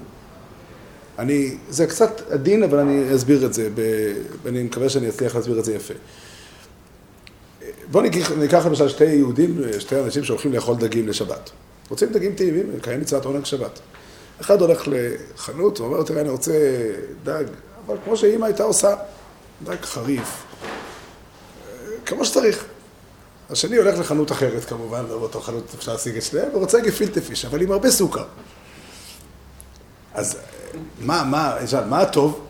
אני, 1.18 1.56
זה 1.68 1.86
קצת 1.86 2.30
עדין, 2.30 2.62
אבל 2.62 2.78
אני 2.78 3.14
אסביר 3.16 3.46
את 3.46 3.54
זה, 3.54 3.68
ב, 3.74 3.80
אני 4.46 4.62
מקווה 4.62 4.88
שאני 4.88 5.08
אצליח 5.08 5.36
להסביר 5.36 5.58
את 5.58 5.64
זה 5.64 5.74
יפה. 5.74 5.94
בואו 7.90 8.02
ניקח, 8.02 8.32
ניקח 8.32 8.66
למשל 8.66 8.88
שתי 8.88 9.04
יהודים, 9.04 9.60
שתי 9.78 10.00
אנשים 10.00 10.24
שהולכים 10.24 10.52
לאכול 10.52 10.76
דגים 10.76 11.08
לשבת. 11.08 11.50
רוצים 11.88 12.12
דגים 12.12 12.34
טעימים, 12.34 12.70
לקיים 12.76 13.00
מצוות 13.00 13.24
עונג 13.24 13.44
שבת. 13.44 13.80
אחד 14.40 14.60
הולך 14.60 14.82
לחנות 14.86 15.80
ואומר, 15.80 16.02
תראה, 16.02 16.20
אני 16.20 16.28
רוצה 16.28 16.52
דג, 17.24 17.44
אבל 17.86 17.96
כמו 18.04 18.16
שאימא 18.16 18.44
הייתה 18.44 18.62
עושה, 18.62 18.94
דג 19.64 19.76
חריף, 19.82 20.42
כמו 22.06 22.24
שצריך. 22.24 22.64
השני 23.50 23.76
הולך 23.76 23.98
לחנות 23.98 24.32
אחרת 24.32 24.64
כמובן, 24.64 25.04
לא 25.08 25.18
באותו 25.18 25.40
חנות 25.40 25.64
אפשר 25.78 25.92
להשיג 25.92 26.16
את 26.16 26.22
שניהם, 26.22 26.48
ורוצה 26.54 26.80
גפילטה 26.80 27.20
פיש, 27.20 27.44
אבל 27.44 27.62
עם 27.62 27.72
הרבה 27.72 27.90
סוכר. 27.90 28.24
אז 30.14 30.36
מה, 31.00 31.24
מה, 31.24 31.56
מה 31.88 32.00
הטוב? 32.00 32.40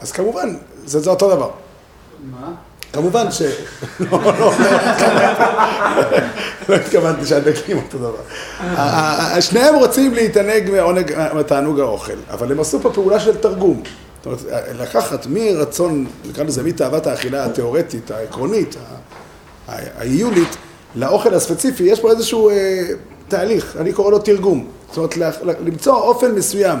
אז 0.00 0.12
כמובן, 0.12 0.56
זה, 0.84 1.00
זה 1.00 1.10
אותו 1.10 1.34
דבר. 1.34 1.50
מה? 2.30 2.54
כמובן 2.96 3.30
ש... 3.30 3.42
לא, 4.00 4.20
לא, 4.38 4.52
לא 6.68 6.74
התכוונתי 6.74 7.26
שהדגים 7.26 7.76
אותו 7.76 7.98
דבר. 7.98 8.22
שניהם 9.40 9.74
רוצים 9.74 10.14
להתענג 10.14 10.70
מתענוג 11.34 11.80
האוכל, 11.80 12.16
אבל 12.30 12.52
הם 12.52 12.60
עשו 12.60 12.80
פה 12.80 12.90
פעולה 12.92 13.20
של 13.20 13.36
תרגום. 13.36 13.82
זאת 14.16 14.26
אומרת, 14.26 14.66
לקחת 14.78 15.26
מרצון, 15.30 16.06
נקרא 16.28 16.44
לזה, 16.44 16.62
מתאוות 16.62 17.06
האכילה 17.06 17.44
התיאורטית, 17.44 18.10
העקרונית, 18.10 18.76
העיונית, 19.68 20.56
לאוכל 20.94 21.34
הספציפי, 21.34 21.82
יש 21.82 22.00
פה 22.00 22.10
איזשהו 22.10 22.50
אה, 22.50 22.82
תהליך, 23.28 23.76
אני 23.80 23.92
קורא 23.92 24.10
לו 24.10 24.18
תרגום. 24.18 24.66
זאת 24.92 25.14
אומרת, 25.16 25.38
למצוא 25.64 25.94
אופן 25.96 26.32
מסוים. 26.32 26.78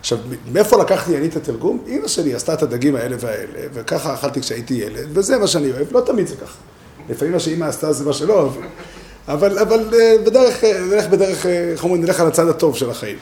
עכשיו, 0.00 0.18
מאיפה 0.52 0.76
לקחתי 0.82 1.16
אני 1.16 1.26
את 1.26 1.36
התרגום? 1.36 1.84
אמא 1.88 2.08
שלי 2.08 2.34
עשתה 2.34 2.54
את 2.54 2.62
הדגים 2.62 2.96
האלה 2.96 3.16
והאלה, 3.20 3.68
וככה 3.72 4.14
אכלתי 4.14 4.40
כשהייתי 4.40 4.74
ילד, 4.74 5.08
וזה 5.12 5.38
מה 5.38 5.46
שאני 5.46 5.70
אוהב, 5.70 5.92
לא 5.92 6.00
תמיד 6.00 6.26
זה 6.26 6.36
ככה. 6.36 6.58
לפעמים 7.08 7.32
מה 7.34 7.40
שאמא 7.40 7.64
עשתה 7.64 7.92
זה 7.92 8.04
מה 8.04 8.12
שלא 8.12 8.40
אוהב, 8.40 8.52
אבל, 9.28 9.58
אבל 9.58 9.94
אה, 9.94 10.14
בדרך, 10.26 10.64
אה, 10.64 10.80
נלך 10.80 11.06
בדרך, 11.08 11.46
אה, 11.46 11.70
איך 11.72 11.84
אומרים, 11.84 12.02
נלך 12.02 12.20
על 12.20 12.26
הצד 12.26 12.48
הטוב 12.48 12.76
של 12.76 12.90
החיים. 12.90 13.16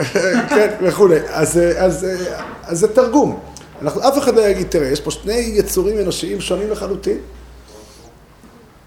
כן, 0.54 0.74
וכולי. 0.82 1.18
אז, 1.28 1.60
אז, 1.76 2.06
אז 2.62 2.78
זה 2.78 2.88
תרגום. 2.88 3.40
אנחנו, 3.82 4.08
אף 4.08 4.18
אחד 4.18 4.34
לא 4.34 4.40
יגיד, 4.40 4.66
תראה, 4.70 4.88
יש 4.88 5.00
פה 5.00 5.10
שני 5.10 5.52
יצורים 5.54 5.98
אנושיים 5.98 6.40
שונים 6.40 6.70
לחלוטין. 6.70 7.18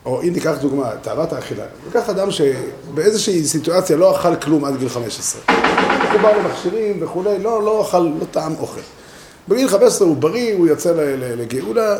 או 0.06 0.22
אם 0.22 0.34
ניקח 0.34 0.54
דוגמה, 0.62 0.92
תאוות 1.02 1.34
האכילה. 1.34 1.64
ניקח 1.86 2.10
אדם 2.10 2.28
שבאיזושהי 2.32 3.48
סיטואציה 3.48 3.98
לא 3.98 4.16
אכל 4.16 4.36
כלום 4.36 4.66
עד 4.66 4.78
גיל 4.78 4.90
15. 4.90 5.42
הוא 6.12 6.22
בא 6.22 6.32
למכשירים 6.38 7.04
וכולי, 7.04 7.40
לא, 7.40 7.64
לא 7.64 7.82
אכל, 7.82 8.00
לא 8.00 8.26
טעם 8.32 8.56
אוכל. 8.60 8.82
בגיל 9.48 9.68
15 9.68 10.08
הוא 10.08 10.18
בריא, 10.18 10.54
הוא 10.54 10.68
יוצא 10.68 10.94
לגאולה, 11.20 11.98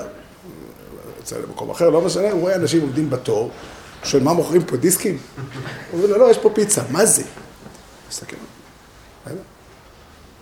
יוצא 1.18 1.36
למקום 1.38 1.70
אחר, 1.70 1.90
לא 1.90 2.02
משנה, 2.02 2.32
הוא 2.32 2.42
רואה 2.42 2.56
אנשים 2.56 2.82
עומדים 2.82 3.10
בתור, 3.10 3.52
שואל, 4.04 4.24
מה 4.24 4.34
מוכרים 4.34 4.64
פה, 4.64 4.78
דיסקים? 4.78 5.18
הוא 5.92 6.04
אומר 6.04 6.18
לו, 6.18 6.18
לא, 6.18 6.32
יש 6.32 6.38
פה 6.38 6.50
פיצה, 6.50 6.82
מה 6.90 7.06
זה? 7.06 7.24
מסתכל, 8.10 8.36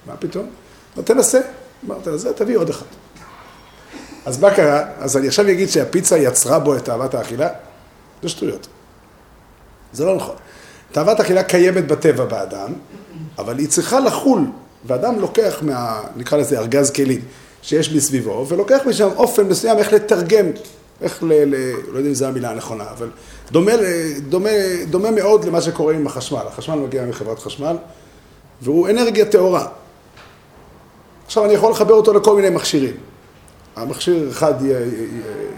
מה 0.08 0.18
פתאום? 0.20 0.46
לא, 0.98 1.02
תנסה. 1.02 1.40
אמרת, 1.86 2.08
זה, 2.16 2.34
תביא 2.34 2.58
עוד 2.58 2.70
אחד. 2.70 2.86
אז 4.26 4.40
מה 4.40 4.56
קרה? 4.56 4.84
אז 5.00 5.18
אני 5.18 5.28
עכשיו 5.28 5.50
אגיד 5.50 5.70
שהפיצה 5.70 6.18
יצרה 6.18 6.60
בו 6.60 6.76
את 6.76 6.86
תאוות 6.86 7.14
האכילה? 7.14 7.48
זה 8.24 8.30
שטויות. 8.30 8.68
זה 9.94 10.06
לא 10.06 10.16
נכון. 10.16 10.36
תאוות 10.92 11.20
האכילה 11.20 11.44
קיימת 11.44 11.88
בטבע 11.88 12.26
באדם, 12.26 12.74
אבל 13.38 13.58
היא 13.58 13.68
צריכה 13.68 14.00
לחול, 14.00 14.46
ואדם 14.86 15.20
לוקח 15.20 15.60
מה... 15.62 16.02
נקרא 16.16 16.38
לזה 16.38 16.60
ארגז 16.60 16.92
כלים 16.92 17.22
שיש 17.62 17.94
מסביבו, 17.94 18.46
ולוקח 18.48 18.80
משם 18.86 19.10
אופן 19.16 19.48
מסוים 19.48 19.78
איך 19.78 19.94
לתרגם, 19.94 20.46
איך 21.02 21.24
ל... 21.24 21.34
ל 21.34 21.56
לא 21.92 21.98
יודע 21.98 22.10
אם 22.10 22.14
זו 22.14 22.26
המילה 22.26 22.50
הנכונה, 22.50 22.84
אבל 22.92 23.10
דומה, 23.52 23.72
דומה, 24.30 24.50
דומה 24.90 25.12
מאוד 25.12 25.46
למה 25.46 25.62
שקורה 25.62 25.94
עם 25.94 26.08
החשמל. 26.08 26.42
החשמל 26.48 26.76
מגיע 26.76 27.06
מחברת 27.06 27.40
חשמל, 27.40 27.76
והוא 28.62 28.90
אנרגיה 28.90 29.26
טהורה. 29.26 29.68
עכשיו 31.26 31.46
אני 31.46 31.54
יכול 31.54 31.72
לחבר 31.72 31.94
אותו 31.94 32.14
לכל 32.14 32.36
מיני 32.36 32.50
מכשירים. 32.50 32.96
המכשיר 33.76 34.30
אחד 34.30 34.54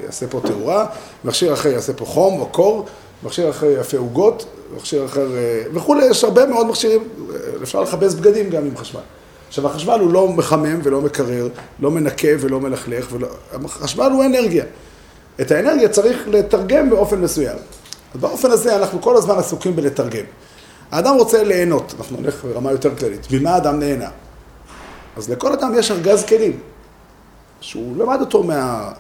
יעשה 0.04 0.28
פה 0.28 0.42
תאורה, 0.48 0.86
מכשיר 1.24 1.54
אחר 1.54 1.70
יעשה 1.70 1.94
פה 1.94 2.06
חום 2.06 2.40
או 2.40 2.46
קור, 2.46 2.86
מכשיר 3.24 3.50
אחר 3.50 3.66
יעשה 3.66 3.98
עוגות, 3.98 4.46
מכשיר 4.76 5.06
אחר 5.06 5.38
אה, 5.38 5.64
וכולי, 5.74 6.06
יש 6.06 6.24
הרבה 6.24 6.46
מאוד 6.46 6.68
מכשירים, 6.68 7.08
אפשר 7.64 7.82
לכבס 7.82 8.14
בגדים 8.14 8.50
גם 8.50 8.66
עם 8.66 8.78
חשמל. 8.78 9.02
עכשיו 9.48 9.68
החשמל 9.68 10.00
הוא 10.00 10.14
לא 10.14 10.28
מחמם 10.28 10.80
ולא 10.84 11.02
מקרר, 11.02 11.48
לא 11.80 11.92
מנקה 11.92 12.28
ולא 12.40 12.60
מלכלך, 12.60 13.08
ולא... 13.12 13.28
החשמל 13.66 14.12
הוא 14.14 14.24
אנרגיה. 14.24 14.66
את 15.42 15.52
האנרגיה 15.52 15.90
צריך 15.90 16.28
לתרגם 16.28 16.90
באופן 16.90 17.22
מסוים. 17.22 17.58
אז 18.14 18.20
באופן 18.22 18.52
הזה 18.52 18.76
אנחנו 18.76 19.02
כל 19.02 19.18
הזמן 19.18 19.36
עסוקים 19.36 19.76
בלתרגם. 19.76 20.26
האדם 20.92 21.16
רוצה 21.16 21.44
ליהנות, 21.44 21.94
אנחנו 21.98 22.18
נלך 22.22 22.46
ברמה 22.46 22.72
יותר 22.72 22.96
כללית. 22.96 23.28
ממה 23.32 23.54
האדם 23.54 23.80
נהנה? 23.80 24.10
אז 25.18 25.30
לכל 25.30 25.54
אדם 25.54 25.74
יש 25.78 25.92
ארגז 25.92 26.24
כלים. 26.24 26.60
שהוא 27.64 27.98
למד 27.98 28.18
אותו 28.22 28.44
מה... 28.44 28.92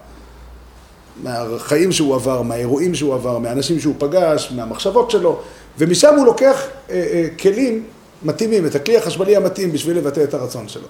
מהחיים 1.24 1.92
שהוא 1.92 2.16
עבר, 2.16 2.42
מהאירועים 2.42 2.96
שהוא 2.96 3.14
עבר, 3.14 3.38
מהאנשים 3.38 3.80
שהוא 3.80 3.96
פגש, 3.98 4.52
מהמחשבות 4.56 5.12
שלו, 5.12 5.40
ומשם 5.78 6.16
הוא 6.16 6.26
לוקח 6.26 6.64
אה, 6.90 6.96
אה, 6.96 7.28
כלים 7.40 7.84
מתאימים, 8.24 8.66
את 8.66 8.76
הכלי 8.76 8.98
החשמלי 8.98 9.36
המתאים 9.36 9.72
בשביל 9.72 9.98
לבטא 9.98 10.24
את 10.24 10.34
הרצון 10.34 10.68
שלו. 10.68 10.88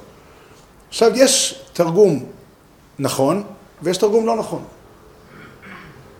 עכשיו, 0.90 1.12
יש 1.16 1.62
תרגום 1.74 2.26
נכון, 3.00 3.44
ויש 3.82 3.98
תרגום 3.98 4.26
לא 4.26 4.36
נכון. 4.36 4.64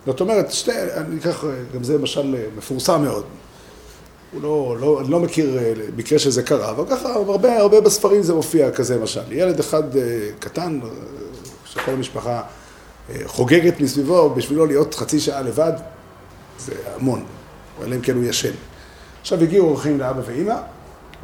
זאת 0.06 0.20
אומרת, 0.20 0.52
שתי, 0.52 0.72
אני 0.96 1.18
אקח, 1.18 1.44
גם 1.74 1.84
זה 1.84 1.98
למשל 1.98 2.36
מפורסם 2.56 3.02
מאוד. 3.02 3.24
הוא 4.32 4.42
לא, 4.42 4.76
לא, 4.80 5.00
אני 5.00 5.10
לא 5.10 5.20
מכיר 5.20 5.58
אה, 5.58 5.72
מקרה 5.96 6.18
שזה 6.18 6.42
קרה, 6.42 6.70
אבל 6.70 6.84
ככה 6.90 7.12
הרבה, 7.12 7.58
הרבה 7.58 7.80
בספרים 7.80 8.22
זה 8.22 8.34
מופיע 8.34 8.70
כזה 8.70 8.98
משל. 8.98 9.32
ילד 9.32 9.60
אחד 9.60 9.96
אה, 9.96 10.02
קטן, 10.38 10.80
שכל 11.74 11.90
המשפחה 11.90 12.42
אה, 13.10 13.16
חוגגת 13.26 13.80
מסביבו, 13.80 14.30
בשבילו 14.30 14.66
להיות 14.66 14.94
חצי 14.94 15.20
שעה 15.20 15.42
לבד, 15.42 15.72
זה 16.58 16.72
המון, 16.94 17.24
אלא 17.82 17.96
אם 17.96 18.00
כן 18.00 18.16
הוא 18.16 18.24
ישן. 18.24 18.52
עכשיו 19.20 19.42
הגיעו 19.42 19.68
אורחים 19.68 19.98
לאבא 19.98 20.22
ואימא, 20.26 20.56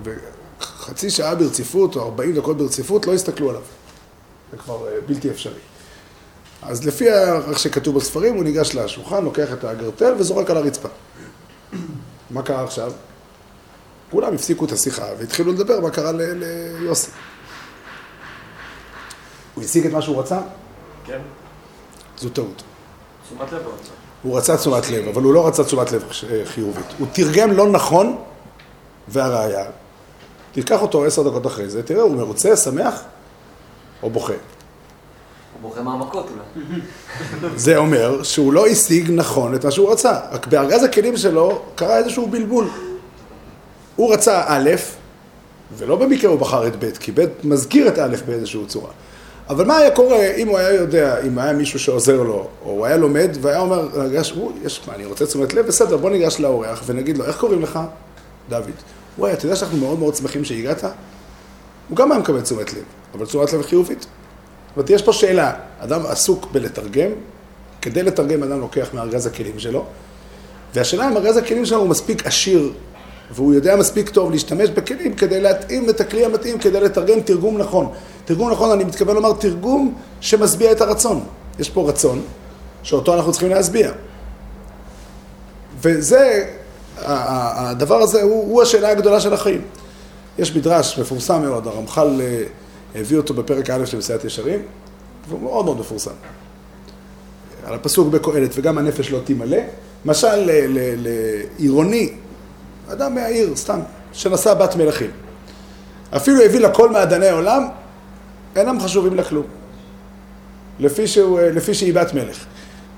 וחצי 0.05 1.11
שעה 1.11 1.35
ברציפות, 1.35 1.97
או 1.97 2.03
ארבעים 2.03 2.35
דקות 2.35 2.57
ברציפות, 2.57 3.07
לא 3.07 3.15
הסתכלו 3.15 3.51
עליו. 3.51 3.63
זה 4.53 4.59
כבר 4.59 4.89
אה, 4.89 4.93
בלתי 5.07 5.31
אפשרי. 5.31 5.61
אז 6.63 6.87
לפי 6.87 7.11
איך 7.49 7.59
שכתוב 7.59 7.97
בספרים, 7.97 8.35
הוא 8.35 8.45
ניגש 8.45 8.75
לשולחן, 8.75 9.25
לוקח 9.25 9.53
את 9.53 9.65
האגרטל 9.65 10.15
וזורק 10.19 10.51
על 10.51 10.57
הרצפה. 10.57 10.89
מה 12.31 12.43
קרה 12.43 12.65
עכשיו? 12.65 12.93
כולם 14.11 14.35
הפסיקו 14.35 14.65
את 14.65 14.73
השיחה 14.73 15.07
והתחילו 15.19 15.53
לדבר 15.53 15.81
מה 15.81 15.91
קרה 15.91 16.13
ליוסי. 16.13 17.11
הוא 19.61 19.67
השיג 19.67 19.87
את 19.87 19.93
מה 19.93 20.03
שהוא 20.03 20.21
רצה? 20.21 20.39
כן. 21.05 21.19
זו 22.19 22.29
טעות. 22.29 22.63
תשומת 23.27 23.53
לב 23.53 23.63
הוא 23.65 23.73
רצה. 23.75 23.91
הוא 24.23 24.39
רצה 24.39 24.57
תשומת 24.57 24.91
לב, 24.91 25.09
אבל 25.09 25.23
הוא 25.23 25.35
לא 25.35 25.47
רצה 25.47 25.65
תשומת 25.65 25.93
לב 25.93 26.05
חיובית. 26.45 26.87
הוא 26.99 27.07
תרגם 27.13 27.53
לא 27.53 27.69
נכון, 27.69 28.17
והראיה, 29.09 29.65
תיקח 30.53 30.83
אותו 30.83 31.05
עשר 31.05 31.29
דקות 31.29 31.47
אחרי 31.47 31.69
זה, 31.69 31.83
תראה, 31.83 32.03
הוא 32.03 32.17
מרוצה, 32.17 32.57
שמח, 32.57 33.03
או 34.03 34.11
בוכה. 34.11 34.33
הוא 34.33 34.41
בוכה 35.63 35.83
מהמכות 35.83 36.29
אולי. 36.31 36.81
זה 37.57 37.77
אומר 37.77 38.23
שהוא 38.23 38.53
לא 38.53 38.67
השיג 38.67 39.11
נכון 39.11 39.55
את 39.55 39.65
מה 39.65 39.71
שהוא 39.71 39.93
רצה, 39.93 40.21
רק 40.31 40.47
בארגז 40.47 40.85
הכלים 40.85 41.17
שלו 41.17 41.63
קרה 41.75 41.99
איזשהו 41.99 42.29
בלבול. 42.29 42.69
הוא 43.97 44.13
רצה 44.13 44.43
א', 44.47 44.71
ולא 45.77 45.97
במקרה 45.97 46.31
הוא 46.31 46.39
בחר 46.39 46.67
את 46.67 46.85
ב', 46.85 46.91
כי 46.91 47.13
ב' 47.13 47.25
מזכיר 47.45 47.89
את 47.89 47.99
א' 47.99 48.17
באיזושהי 48.27 48.67
צורה. 48.67 48.91
אבל 49.51 49.67
מה 49.67 49.77
היה 49.77 49.91
קורה 49.91 50.35
אם 50.37 50.49
הוא 50.49 50.59
היה 50.59 50.75
יודע, 50.75 51.21
אם 51.27 51.39
היה 51.39 51.53
מישהו 51.53 51.79
שעוזר 51.79 52.23
לו, 52.23 52.49
או 52.65 52.71
הוא 52.71 52.87
היה 52.87 52.97
לומד 52.97 53.31
והיה 53.41 53.61
אומר, 53.61 53.89
הוא, 54.35 54.53
יש, 54.65 54.81
מה, 54.87 54.95
אני 54.95 55.07
רוצה 55.07 55.27
תשומת 55.27 55.55
לב, 55.55 55.67
בסדר, 55.67 55.97
בוא 55.97 56.11
ניגש 56.11 56.41
לאורח 56.41 56.83
ונגיד 56.87 57.19
לו, 57.19 57.25
איך 57.25 57.37
קוראים 57.37 57.63
לך? 57.63 57.79
דוד. 58.49 58.71
וואי, 59.19 59.33
אתה 59.33 59.47
יודע 59.47 59.57
שאנחנו 59.57 59.79
מאוד 59.79 59.99
מאוד 59.99 60.17
שמחים 60.17 60.45
שהגעת? 60.45 60.85
הוא 61.89 61.97
גם 61.97 62.13
היה 62.13 62.21
מקבל 62.21 62.41
תשומת 62.41 62.73
לב, 62.73 62.83
אבל 63.15 63.27
תשומת 63.27 63.53
לב 63.53 63.63
חיובית. 63.63 64.01
זאת 64.01 64.09
אומרת, 64.77 64.91
יש 64.91 65.03
פה 65.03 65.13
שאלה, 65.13 65.53
אדם 65.79 66.07
עסוק 66.07 66.49
בלתרגם, 66.53 67.11
כדי 67.83 68.03
לתרגם 68.03 68.43
אדם 68.43 68.61
לוקח 68.61 68.89
מארגז 68.95 69.27
הכלים 69.27 69.59
שלו, 69.59 69.85
והשאלה 70.75 71.09
אם 71.09 71.17
ארגז 71.17 71.37
הכלים 71.37 71.67
שלו 71.67 71.79
הוא 71.79 71.89
מספיק 71.89 72.27
עשיר, 72.27 72.73
והוא 73.35 73.55
יודע 73.55 73.77
מספיק 73.77 74.09
טוב 74.09 74.31
להשתמש 74.31 74.71
בכלים 74.71 75.15
כדי 75.15 75.41
להתאים 75.41 75.91
את 75.91 76.01
הכלי 76.01 76.25
המתאים, 76.25 76.59
כדי 76.59 76.81
לתרגם 76.81 77.21
תרגום 77.21 77.59
נכון. 77.59 77.93
תרגום 78.25 78.51
נכון, 78.51 78.71
אני 78.71 78.85
מתכוון 78.85 79.17
לומר 79.17 79.33
תרגום 79.33 79.95
שמשביע 80.21 80.73
את 80.73 80.81
הרצון. 80.81 81.25
יש 81.59 81.71
פה 81.71 81.89
רצון, 81.89 82.23
שאותו 82.83 83.15
אנחנו 83.15 83.33
צריכים 83.33 83.51
להשביע. 83.51 83.93
וזה, 85.81 86.47
הדבר 86.97 87.97
הזה 88.03 88.23
הוא, 88.23 88.45
הוא 88.53 88.63
השאלה 88.63 88.89
הגדולה 88.89 89.21
של 89.21 89.35
החיים. 89.35 89.63
יש 90.39 90.57
מדרש 90.57 90.99
מפורסם 90.99 91.43
מאוד, 91.43 91.67
הרמח"ל 91.67 92.21
אה, 92.21 92.43
הביא 92.95 93.17
אותו 93.17 93.35
בפרק 93.35 93.71
א' 93.71 93.87
של 93.87 93.99
מסעיית 93.99 94.25
ישרים, 94.25 94.63
והוא 95.29 95.41
מאוד 95.41 95.65
מאוד 95.65 95.81
מפורסם. 95.81 96.11
על 97.65 97.75
הפסוק 97.75 98.09
בקהלת, 98.09 98.51
וגם 98.55 98.79
הנפש 98.79 99.11
לא 99.11 99.19
תימלא. 99.25 99.59
משל 100.05 100.51
לעירוני, 100.97 102.13
אדם 102.93 103.15
מהעיר, 103.15 103.57
סתם, 103.57 103.81
שנשא 104.13 104.55
בת 104.55 104.77
מלכים. 104.77 105.11
אפילו 106.17 106.43
הביא 106.43 106.61
לה 106.61 106.71
כל 106.71 106.91
מעדני 106.91 107.27
העולם, 107.27 107.69
אינם 108.57 108.81
חשובים 108.81 109.15
לה 109.15 109.25
כלום. 109.25 109.47
לפי, 110.79 111.07
שהוא, 111.07 111.41
לפי 111.41 111.75
שהיא 111.75 111.95
בת 111.95 112.15
מלך. 112.15 112.45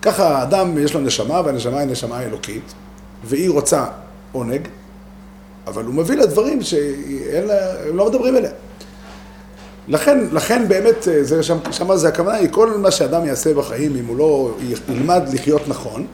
ככה 0.02 0.38
האדם 0.38 0.78
יש 0.78 0.94
לו 0.94 1.00
נשמה, 1.00 1.40
והנשמה 1.44 1.78
היא 1.78 1.88
נשמה 1.88 2.22
אלוקית, 2.22 2.75
והיא 3.25 3.50
רוצה 3.50 3.84
עונג, 4.32 4.68
אבל 5.66 5.84
הוא 5.84 5.94
מביא 5.94 6.16
לה 6.16 6.26
דברים 6.26 6.62
שהם 6.62 7.96
לא 7.96 8.08
מדברים 8.08 8.37
אליה. 8.37 8.50
לכן, 9.88 10.18
לכן 10.32 10.68
באמת, 10.68 11.08
זה, 11.20 11.42
שם, 11.42 11.58
שם 11.70 11.96
זה 11.96 12.08
הכוונה 12.08 12.37
היא, 12.37 12.49
כל 12.50 12.76
מה 12.78 12.90
שאדם 12.90 13.26
יעשה 13.26 13.54
בחיים, 13.54 13.96
אם 13.96 14.06
הוא 14.06 14.16
לא 14.16 14.54
ילמד 14.88 15.22
לחיות 15.32 15.68
נכון, 15.68 16.06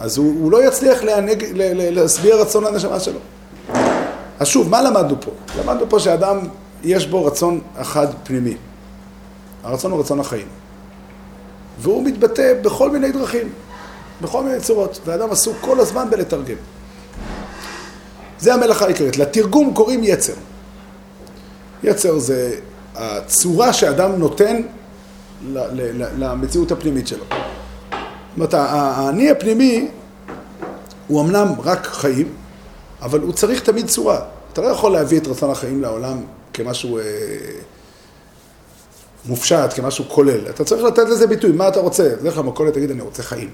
אז 0.00 0.16
הוא, 0.16 0.34
הוא 0.40 0.52
לא 0.52 0.68
יצליח 0.68 1.02
לענג, 1.02 1.44
להשביע 1.76 2.36
רצון 2.36 2.64
לנשמה 2.64 3.00
שלו. 3.00 3.18
אז 4.38 4.46
שוב, 4.46 4.68
מה 4.68 4.82
למדנו 4.82 5.20
פה? 5.20 5.30
למדנו 5.58 5.88
פה 5.88 6.00
שאדם, 6.00 6.38
יש 6.84 7.06
בו 7.06 7.24
רצון 7.24 7.60
אחד 7.76 8.06
פנימי. 8.24 8.56
הרצון 9.64 9.92
הוא 9.92 10.00
רצון 10.00 10.20
החיים. 10.20 10.46
והוא 11.78 12.04
מתבטא 12.04 12.54
בכל 12.62 12.90
מיני 12.90 13.12
דרכים, 13.12 13.52
בכל 14.22 14.42
מיני 14.42 14.60
צורות, 14.60 15.00
ואדם 15.04 15.30
עסוק 15.30 15.56
כל 15.60 15.80
הזמן 15.80 16.10
בלתרגם. 16.10 16.56
זה 18.38 18.54
המלאכה 18.54 18.84
העיקרית. 18.84 19.16
לתרגום 19.16 19.74
קוראים 19.74 20.04
יצר. 20.04 20.32
יצר 21.82 22.18
זה 22.18 22.54
הצורה 22.94 23.72
שאדם 23.72 24.12
נותן 24.12 24.62
למציאות 26.18 26.72
הפנימית 26.72 27.08
שלו. 27.08 27.24
זאת 28.36 28.54
אומרת, 28.54 28.54
האני 28.54 29.30
הפנימי 29.30 29.88
הוא 31.06 31.22
אמנם 31.22 31.48
רק 31.64 31.86
חיים, 31.86 32.28
אבל 33.02 33.20
הוא 33.20 33.32
צריך 33.32 33.60
תמיד 33.60 33.86
צורה. 33.86 34.20
אתה 34.52 34.60
לא 34.60 34.66
יכול 34.66 34.92
להביא 34.92 35.20
את 35.20 35.26
רצון 35.26 35.50
החיים 35.50 35.82
לעולם 35.82 36.20
כמשהו 36.52 36.98
אה, 36.98 37.02
מופשט, 39.24 39.72
כמשהו 39.74 40.04
כולל. 40.08 40.48
אתה 40.50 40.64
צריך 40.64 40.82
לתת 40.82 41.08
לזה 41.08 41.26
ביטוי, 41.26 41.52
מה 41.52 41.68
אתה 41.68 41.80
רוצה? 41.80 42.14
לך 42.22 42.38
למכולת, 42.38 42.74
תגיד, 42.74 42.90
אני 42.90 43.00
רוצה 43.00 43.22
חיים. 43.22 43.50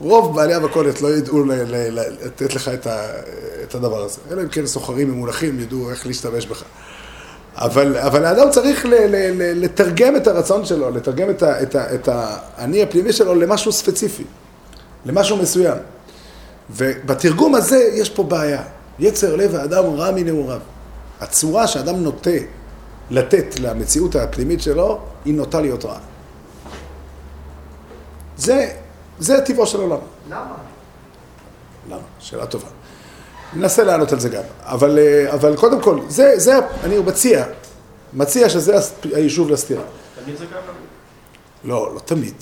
רוב 0.00 0.36
בעלי 0.36 0.54
המכולת 0.54 1.02
לא 1.02 1.08
ידעו 1.08 1.44
לתת 1.44 2.54
לך 2.54 2.70
את, 3.64 3.74
הדבר 3.74 4.02
הזה. 4.02 4.18
אלא 4.30 4.42
אם 4.42 4.48
כן 4.48 4.66
סוחרים 4.66 5.10
ממולכים 5.10 5.60
ידעו 5.60 5.90
איך 5.90 6.06
להשתמש 6.06 6.46
בך. 6.46 6.62
אבל, 7.56 7.96
אבל 7.96 8.24
האדם 8.24 8.50
צריך 8.50 8.86
ל, 8.86 8.88
ל, 8.88 9.16
ל, 9.16 9.64
לתרגם 9.64 10.16
את 10.16 10.26
הרצון 10.26 10.64
שלו, 10.64 10.90
לתרגם 10.90 11.30
את, 11.30 11.42
ה, 11.42 11.62
את, 11.62 11.74
ה, 11.74 11.94
את 11.94 12.08
האני 12.12 12.82
הפנימי 12.82 13.12
שלו 13.12 13.34
למשהו 13.34 13.72
ספציפי, 13.72 14.24
למשהו 15.06 15.36
מסוים. 15.36 15.78
ובתרגום 16.70 17.54
הזה 17.54 17.90
יש 17.92 18.10
פה 18.10 18.22
בעיה. 18.22 18.62
יצר 18.98 19.36
לב 19.36 19.54
האדם 19.54 19.84
רע 19.84 20.10
מנעוריו. 20.10 20.60
הצורה 21.20 21.66
שאדם 21.66 21.96
נוטה 21.96 22.30
לתת 23.10 23.60
למציאות 23.60 24.16
הפנימית 24.16 24.62
שלו, 24.62 25.00
היא 25.24 25.34
נוטה 25.34 25.60
להיות 25.60 25.84
רעה. 25.84 25.98
זה, 28.36 28.70
זה 29.18 29.40
טבעו 29.40 29.66
של 29.66 29.80
עולם. 29.80 29.98
למה? 30.30 30.54
למה? 31.90 32.02
שאלה 32.18 32.46
טובה. 32.46 32.68
ננסה 33.54 33.84
לענות 33.84 34.12
על 34.12 34.20
זה 34.20 34.28
גם. 34.28 34.42
אבל, 34.62 34.98
אה, 34.98 35.32
אבל 35.32 35.56
קודם 35.56 35.80
כל, 35.80 36.00
זה, 36.08 36.32
זה, 36.36 36.52
אני 36.84 36.98
מציע, 36.98 37.44
מציע 38.12 38.48
שזה 38.48 38.76
היישוב 39.12 39.50
לסתירה. 39.50 39.82
תמיד 40.24 40.36
זה 40.36 40.46
ככה? 40.46 40.72
לא, 41.64 41.90
לא 41.94 42.00
תמיד. 42.00 42.34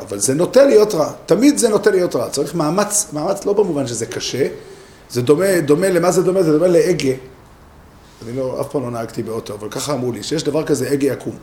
אבל 0.00 0.18
זה 0.18 0.34
נוטה 0.34 0.64
להיות 0.64 0.94
רע. 0.94 1.12
תמיד 1.26 1.58
זה 1.58 1.68
נוטה 1.68 1.90
להיות 1.90 2.16
רע. 2.16 2.30
צריך 2.30 2.54
מאמץ, 2.54 3.06
מאמץ 3.12 3.46
לא 3.46 3.52
במובן 3.52 3.86
שזה 3.86 4.06
קשה. 4.06 4.46
זה 5.10 5.22
דומה, 5.22 5.60
דומה, 5.60 5.88
למה 5.88 6.10
זה 6.10 6.22
דומה? 6.22 6.42
זה 6.42 6.52
דומה 6.52 6.66
להגה. 6.66 7.12
אני 8.22 8.36
לא, 8.36 8.60
אף 8.60 8.68
פעם 8.68 8.82
לא 8.82 8.90
נהגתי 8.90 9.22
באוטו, 9.22 9.54
אבל 9.54 9.70
ככה 9.70 9.92
אמרו 9.92 10.12
לי, 10.12 10.22
שיש 10.22 10.44
דבר 10.44 10.64
כזה 10.66 10.90
הגה 10.90 11.06
יקום. 11.06 11.36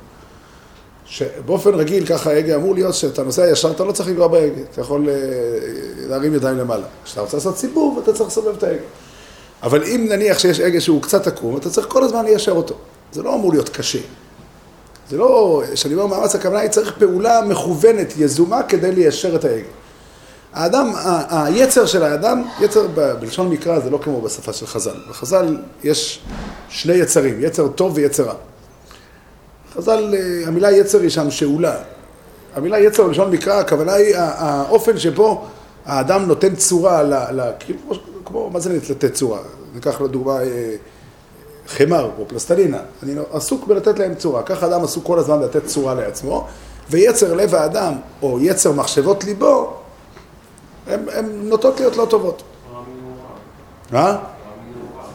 שבאופן 1.08 1.74
רגיל 1.74 2.06
ככה 2.06 2.38
הגה 2.38 2.56
אמור 2.56 2.74
להיות 2.76 2.96
שאתה 2.96 3.24
נוסע 3.24 3.52
ישר, 3.52 3.72
אתה 3.72 3.84
לא 3.84 3.92
צריך 3.92 4.10
לגרוע 4.10 4.28
בהגה, 4.28 4.62
אתה 4.72 4.82
יכול 4.82 5.10
אה, 5.10 5.16
להרים 6.08 6.34
ידיים 6.34 6.58
למעלה. 6.58 6.86
כשאתה 7.04 7.22
רוצה 7.22 7.38
לעשות 7.38 7.58
סיבוב, 7.58 8.00
אתה 8.04 8.14
צריך 8.14 8.30
לסובב 8.30 8.56
את 8.58 8.64
ההגה. 8.64 8.82
אבל 9.64 9.84
אם 9.84 10.06
נניח 10.10 10.40
שיש 10.40 10.60
הגה 10.60 10.82
שהוא 10.82 11.02
קצת 11.02 11.28
עקום, 11.28 11.58
אתה 11.58 11.70
צריך 11.70 11.88
כל 11.90 12.04
הזמן 12.04 12.26
ליישר 12.26 12.52
אותו. 12.52 12.76
זה 13.12 13.24
לא 13.24 13.36
אמור 13.36 13.52
להיות 13.52 13.70
קשה. 13.70 14.00
זה 15.10 15.18
לא, 15.18 15.64
כשאני 15.74 15.96
אומר 15.96 16.18
מאמץ, 16.18 16.36
הכוונה 16.36 16.60
היא 16.60 16.70
צריך 16.70 16.94
פעולה 17.00 17.42
מכוונת, 17.42 18.14
יזומה, 18.18 18.64
כדי 18.64 18.92
ליישר 18.92 19.36
את 19.36 19.46
ההגה. 19.46 19.68
האדם, 20.54 20.94
היצר 21.30 21.86
של 21.86 22.04
האדם, 22.04 22.44
יצר 22.62 22.88
בלשון 23.20 23.50
מקרא 23.50 23.80
זה 23.80 23.90
לא 23.90 24.00
כמו 24.04 24.22
בשפה 24.22 24.54
של 24.54 24.68
חז"ל. 24.68 24.96
בחז"ל 25.10 25.58
יש 25.84 26.20
שני 26.70 26.94
יצרים, 26.94 27.38
יצר 27.42 27.68
טוב 27.68 27.92
ויצר 27.96 28.24
רע. 28.24 28.34
חז"ל, 29.78 30.14
אה, 30.14 30.48
המילה 30.48 30.72
יצר 30.72 31.00
היא 31.00 31.10
שם 31.10 31.32
שאולה. 31.32 31.76
המילה 32.56 32.80
יצר 32.80 33.04
בלשון 33.04 33.32
מקרא, 33.32 33.54
הכוונה 33.54 33.94
היא 33.94 34.16
האופן 34.18 34.98
שבו 34.98 35.46
האדם 35.86 36.26
נותן 36.26 36.56
צורה, 36.56 37.04
ל, 37.04 37.14
ל, 37.14 37.52
כאילו, 37.60 37.80
כמו, 38.26 38.50
מה 38.50 38.60
זה 38.60 38.80
לתת 38.90 39.14
צורה? 39.14 39.40
ניקח 39.74 40.02
לדוגמה 40.02 40.42
אה, 40.42 40.76
חמר 41.68 42.10
או 42.20 42.28
פלסטלינה. 42.28 42.80
אני 43.04 43.16
עסוק 43.32 43.68
בלתת 43.68 44.00
להם 44.00 44.16
צורה. 44.16 44.44
ככה 44.44 44.66
אדם 44.68 44.84
עסוק 44.84 45.06
כל 45.06 45.20
הזמן 45.20 45.40
לתת 45.40 45.66
צורה 45.66 45.94
לעצמו, 45.94 46.48
ויצר 46.90 47.34
לב 47.34 47.56
האדם, 47.56 47.94
או 48.22 48.40
יצר 48.42 48.72
מחשבות 48.72 49.24
ליבו, 49.24 49.74
הן 50.88 51.26
נוטות 51.44 51.80
להיות 51.80 51.98
לא 51.98 52.08
טובות. 52.10 52.44
אה? 53.94 54.18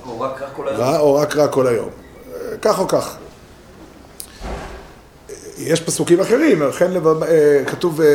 או 0.06 0.20
רק 0.20 0.42
רע 0.42 0.48
כל 0.56 0.68
היום. 0.68 1.00
או 1.00 1.14
רק 1.14 1.36
רע 1.36 1.48
כל 1.48 1.66
היום. 1.66 1.88
כך 2.62 2.80
או 2.80 2.88
כך. 2.88 3.16
יש 5.58 5.80
פסוקים 5.80 6.20
אחרים, 6.20 6.62
לכן 6.62 6.90
אה, 6.96 7.64
כתוב, 7.66 8.00
אה, 8.00 8.06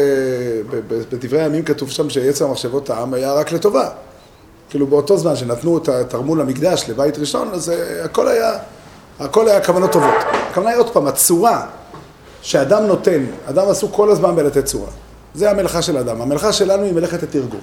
בדברי 0.88 1.41
הימים 1.41 1.63
כתוב 1.63 1.89
שם 1.89 2.10
שיצר 2.10 2.47
מחשבות 2.47 2.89
העם 2.89 3.13
היה 3.13 3.34
רק 3.34 3.52
לטובה. 3.52 3.89
כאילו 4.69 4.88
באותו 4.88 5.17
זמן 5.17 5.36
שנתנו, 5.36 5.80
תרמו 6.10 6.36
למקדש, 6.36 6.86
לבית 6.89 7.17
ראשון, 7.17 7.50
אז 7.54 7.69
אה, 7.69 8.04
הכל 8.04 8.28
היה, 8.28 8.52
הכל 9.19 9.47
היה 9.47 9.65
כוונות 9.65 9.91
טובות. 9.91 10.15
הכוונה 10.50 10.69
היא 10.69 10.80
עוד 10.80 10.93
פעם, 10.93 11.08
הצורה 11.08 11.65
שאדם 12.41 12.84
נותן, 12.84 13.26
אדם 13.45 13.69
עסוק 13.69 13.91
כל 13.95 14.12
הזמן 14.12 14.36
בלתת 14.36 14.65
צורה. 14.65 14.89
זה 15.34 15.52
המלאכה 15.52 15.82
של 15.82 15.97
האדם. 15.97 16.21
המלאכה 16.21 16.54
שלנו 16.54 16.84
היא 16.84 16.93
מלאכת 16.93 17.23
התרגום. 17.23 17.62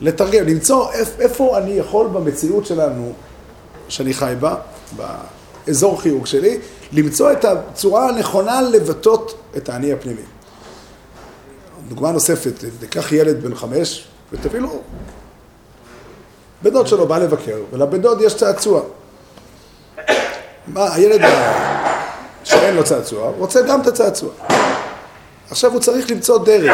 לתרגם, 0.00 0.46
למצוא 0.46 0.92
איפה 1.18 1.58
אני 1.58 1.70
יכול 1.70 2.06
במציאות 2.06 2.66
שלנו, 2.66 3.12
שאני 3.88 4.14
חי 4.14 4.34
בה, 4.40 4.54
באזור 5.66 6.00
חיוג 6.00 6.26
שלי, 6.26 6.58
למצוא 6.92 7.32
את 7.32 7.44
הצורה 7.44 8.08
הנכונה 8.08 8.62
לבטאות 8.62 9.38
את 9.56 9.68
האני 9.68 9.92
הפנימי. 9.92 10.22
דוגמה 11.88 12.12
נוספת, 12.12 12.64
ניקח 12.82 13.12
ילד 13.12 13.42
בן 13.42 13.54
חמש 13.54 14.04
ותביא 14.32 14.60
לו, 14.60 14.80
בן 16.62 16.70
דוד 16.70 16.86
שלו 16.86 17.06
בא 17.06 17.18
לבקר, 17.18 17.62
ולבן 17.72 18.00
דוד 18.00 18.20
יש 18.20 18.34
צעצוע. 18.34 18.82
מה, 20.66 20.94
הילד 20.94 21.20
שאין 22.44 22.74
לו 22.74 22.84
צעצוע, 22.84 23.32
רוצה 23.38 23.62
גם 23.62 23.80
את 23.80 23.86
הצעצוע. 23.86 24.30
עכשיו 25.50 25.72
הוא 25.72 25.80
צריך 25.80 26.10
למצוא 26.10 26.44
דרך. 26.44 26.72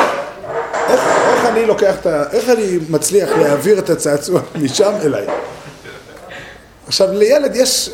איך, 0.75 1.01
איך 1.01 1.45
אני 1.45 1.67
לוקח 1.67 1.95
את 2.01 2.07
ה... 2.07 2.25
איך 2.33 2.49
אני 2.49 2.79
מצליח 2.89 3.31
להעביר 3.31 3.79
את 3.79 3.91
הצעצוע 3.91 4.41
משם 4.63 4.93
אליי? 5.03 5.27
עכשיו, 6.87 7.13
לילד 7.13 7.57
יש 7.57 7.91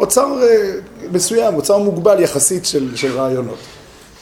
אוצר 0.00 0.42
אה, 0.42 0.72
מסוים, 1.12 1.54
אוצר 1.54 1.78
מוגבל 1.78 2.20
יחסית 2.20 2.66
של, 2.66 2.96
של 2.96 3.18
רעיונות. 3.18 3.58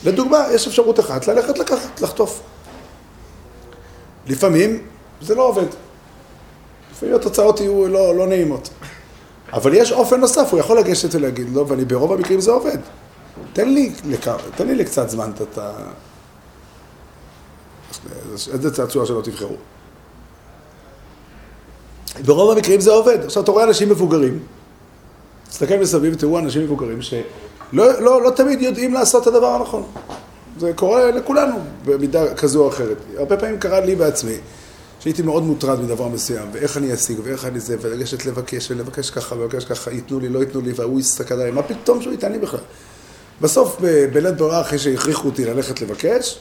לדוגמה, 0.05 0.47
יש 0.55 0.67
אפשרות 0.67 1.01
אחת, 1.01 1.29
ללכת 1.29 1.59
לקחת, 1.59 2.01
לחטוף. 2.01 2.41
לפעמים 4.27 4.83
זה 5.23 5.35
לא 5.35 5.43
עובד. 5.43 5.67
לפעמים 6.93 7.15
התוצאות 7.15 7.61
יהיו 7.61 7.89
לא, 7.89 8.15
לא 8.15 8.27
נעימות. 8.27 8.69
אבל 9.53 9.75
יש 9.75 9.93
אופן 9.93 10.21
נוסף, 10.21 10.49
הוא 10.53 10.61
יכול 10.61 10.79
לגשת 10.79 11.15
ולהגיד 11.15 11.49
לו, 11.53 11.69
ואני 11.69 11.85
ברוב 11.85 12.13
המקרים 12.13 12.41
זה 12.41 12.51
עובד. 12.51 12.79
תן 13.53 13.69
לי. 13.69 13.93
תן 14.57 14.67
לי 14.67 14.75
לקצת 14.75 15.09
זמן 15.09 15.31
את 15.43 15.59
ה... 15.59 15.73
איזה 18.53 18.75
צעצוע 18.75 19.07
שלא 19.07 19.21
תבחרו. 19.23 19.57
ברוב 22.27 22.51
המקרים 22.51 22.81
זה 22.81 22.91
עובד. 22.91 23.19
עכשיו, 23.25 23.43
אתה 23.43 23.51
רואה 23.51 23.65
אנשים 23.65 23.89
מבוגרים, 23.89 24.39
תסתכל 25.51 25.77
מסביב 25.77 26.15
ותראו 26.15 26.39
אנשים 26.39 26.63
מבוגרים 26.63 27.03
שלא 27.03 27.21
לא, 27.73 28.23
לא 28.23 28.31
תמיד 28.31 28.63
יודעים 28.63 28.95
לעשות 28.95 29.23
את 29.23 29.27
הדבר 29.27 29.47
הנכון. 29.47 29.83
זה 30.59 30.73
קורה 30.73 31.11
לכולנו 31.11 31.59
במידה 31.85 32.35
כזו 32.35 32.65
או 32.65 32.69
אחרת. 32.69 32.97
הרבה 33.17 33.37
פעמים 33.37 33.59
קרה 33.59 33.81
לי 33.81 33.95
בעצמי, 33.97 34.37
שהייתי 35.01 35.23
מאוד 35.23 35.43
מוטרד 35.43 35.81
מדבר 35.81 36.09
מסוים, 36.09 36.49
ואיך 36.53 36.77
אני 36.77 36.95
אשיג, 36.95 37.19
ואיך 37.23 37.45
אני 37.45 37.61
זה, 37.61 37.77
ולגשת 37.81 38.27
לבקש, 38.27 38.71
ולבקש 38.71 39.11
ככה, 39.11 39.35
ולבקש 39.35 39.65
ככה, 39.65 39.91
ייתנו 39.91 40.21
לי, 40.21 40.29
לא 40.29 40.39
ייתנו 40.39 40.61
לי, 40.61 40.73
והוא 40.77 41.01
יסתכל 41.01 41.35
עליי, 41.35 41.51
מה 41.51 41.63
פתאום 41.63 42.03
שהוא 42.03 42.13
ייתן 42.13 42.33
לי 42.33 42.39
בכלל? 42.39 42.61
בסוף, 43.41 43.81
בלית 44.13 44.37
ברירה, 44.37 44.61
אחרי 44.61 44.79
שהכריחו 44.79 45.29
אותי 45.29 45.45
ללכת 45.45 45.81
לבקש, 45.81 46.39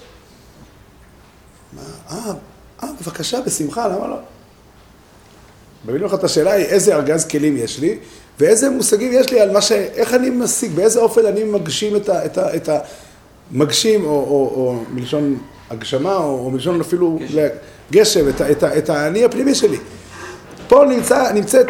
מה, 1.74 1.82
אה, 2.10 2.34
אה, 2.84 2.90
בבקשה, 3.02 3.42
בשמחה, 3.42 3.88
למה 3.88 4.08
לא? 4.08 4.18
לך 5.96 6.14
את 6.14 6.24
השאלה 6.24 6.52
היא 6.52 6.66
איזה 6.66 6.96
ארגז 6.96 7.26
כלים 7.26 7.58
יש 7.58 7.80
לי, 7.80 8.00
ואיזה 8.40 8.70
מושגים 8.70 9.12
יש 9.14 9.30
לי 9.32 9.42
על 9.42 9.52
מה 9.52 9.62
ש... 9.62 9.72
איך 9.72 10.14
אני 10.14 10.30
משיג, 10.30 10.72
באיזה 10.72 11.00
אופן 11.00 11.26
אני 11.26 11.44
מגשים 11.44 11.96
את 11.96 12.10
ה... 12.10 12.26
את 12.26 12.38
ה, 12.38 12.56
את 12.56 12.70
ה 12.70 12.80
מגשים, 13.52 14.06
או, 14.06 14.10
או, 14.10 14.52
או 14.56 14.80
מלשון 14.94 15.38
הגשמה, 15.70 16.16
או, 16.16 16.46
או 16.46 16.52
מלשון 16.52 16.82
אפילו 16.82 17.20
גשם, 17.92 18.30
את, 18.30 18.42
את, 18.42 18.64
את 18.64 18.90
האני 18.90 19.26
הפנימי 19.26 19.56
שלי. 19.56 19.78
פה 20.68 20.86
נמצא, 20.90 21.32
נמצאת 21.32 21.68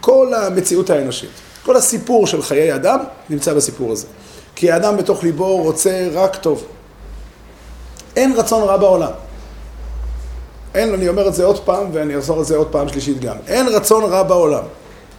כל 0.00 0.34
המציאות 0.34 0.90
האנושית. 0.90 1.30
כל 1.64 1.76
הסיפור 1.76 2.26
של 2.26 2.42
חיי 2.42 2.74
אדם 2.74 2.98
נמצא 3.30 3.54
בסיפור 3.54 3.92
הזה. 3.92 4.06
כי 4.56 4.70
האדם 4.70 4.96
בתוך 4.96 5.24
ליבו 5.24 5.56
רוצה 5.56 6.08
רק 6.12 6.36
טוב. 6.36 6.64
אין 8.16 8.32
רצון 8.36 8.62
רע 8.62 8.76
בעולם. 8.76 9.10
אין, 10.74 10.94
אני 10.94 11.08
אומר 11.08 11.28
את 11.28 11.34
זה 11.34 11.44
עוד 11.44 11.60
פעם, 11.60 11.86
ואני 11.92 12.18
אחזור 12.18 12.40
את 12.40 12.46
זה 12.46 12.56
עוד 12.56 12.66
פעם 12.66 12.88
שלישית 12.88 13.20
גם. 13.20 13.36
אין 13.46 13.68
רצון 13.68 14.04
רע 14.04 14.22
בעולם. 14.22 14.62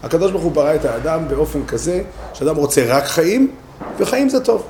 הקדוש 0.04 0.32
ברוך 0.32 0.44
הוא 0.44 0.52
ברא 0.52 0.76
את 0.76 0.86
האדם 0.86 1.28
באופן 1.28 1.66
כזה, 1.66 2.02
שאדם 2.34 2.56
רוצה 2.56 2.86
רק 2.88 3.06
חיים, 3.06 3.52
וחיים 4.00 4.30
זה 4.30 4.40
טוב. 4.40 4.64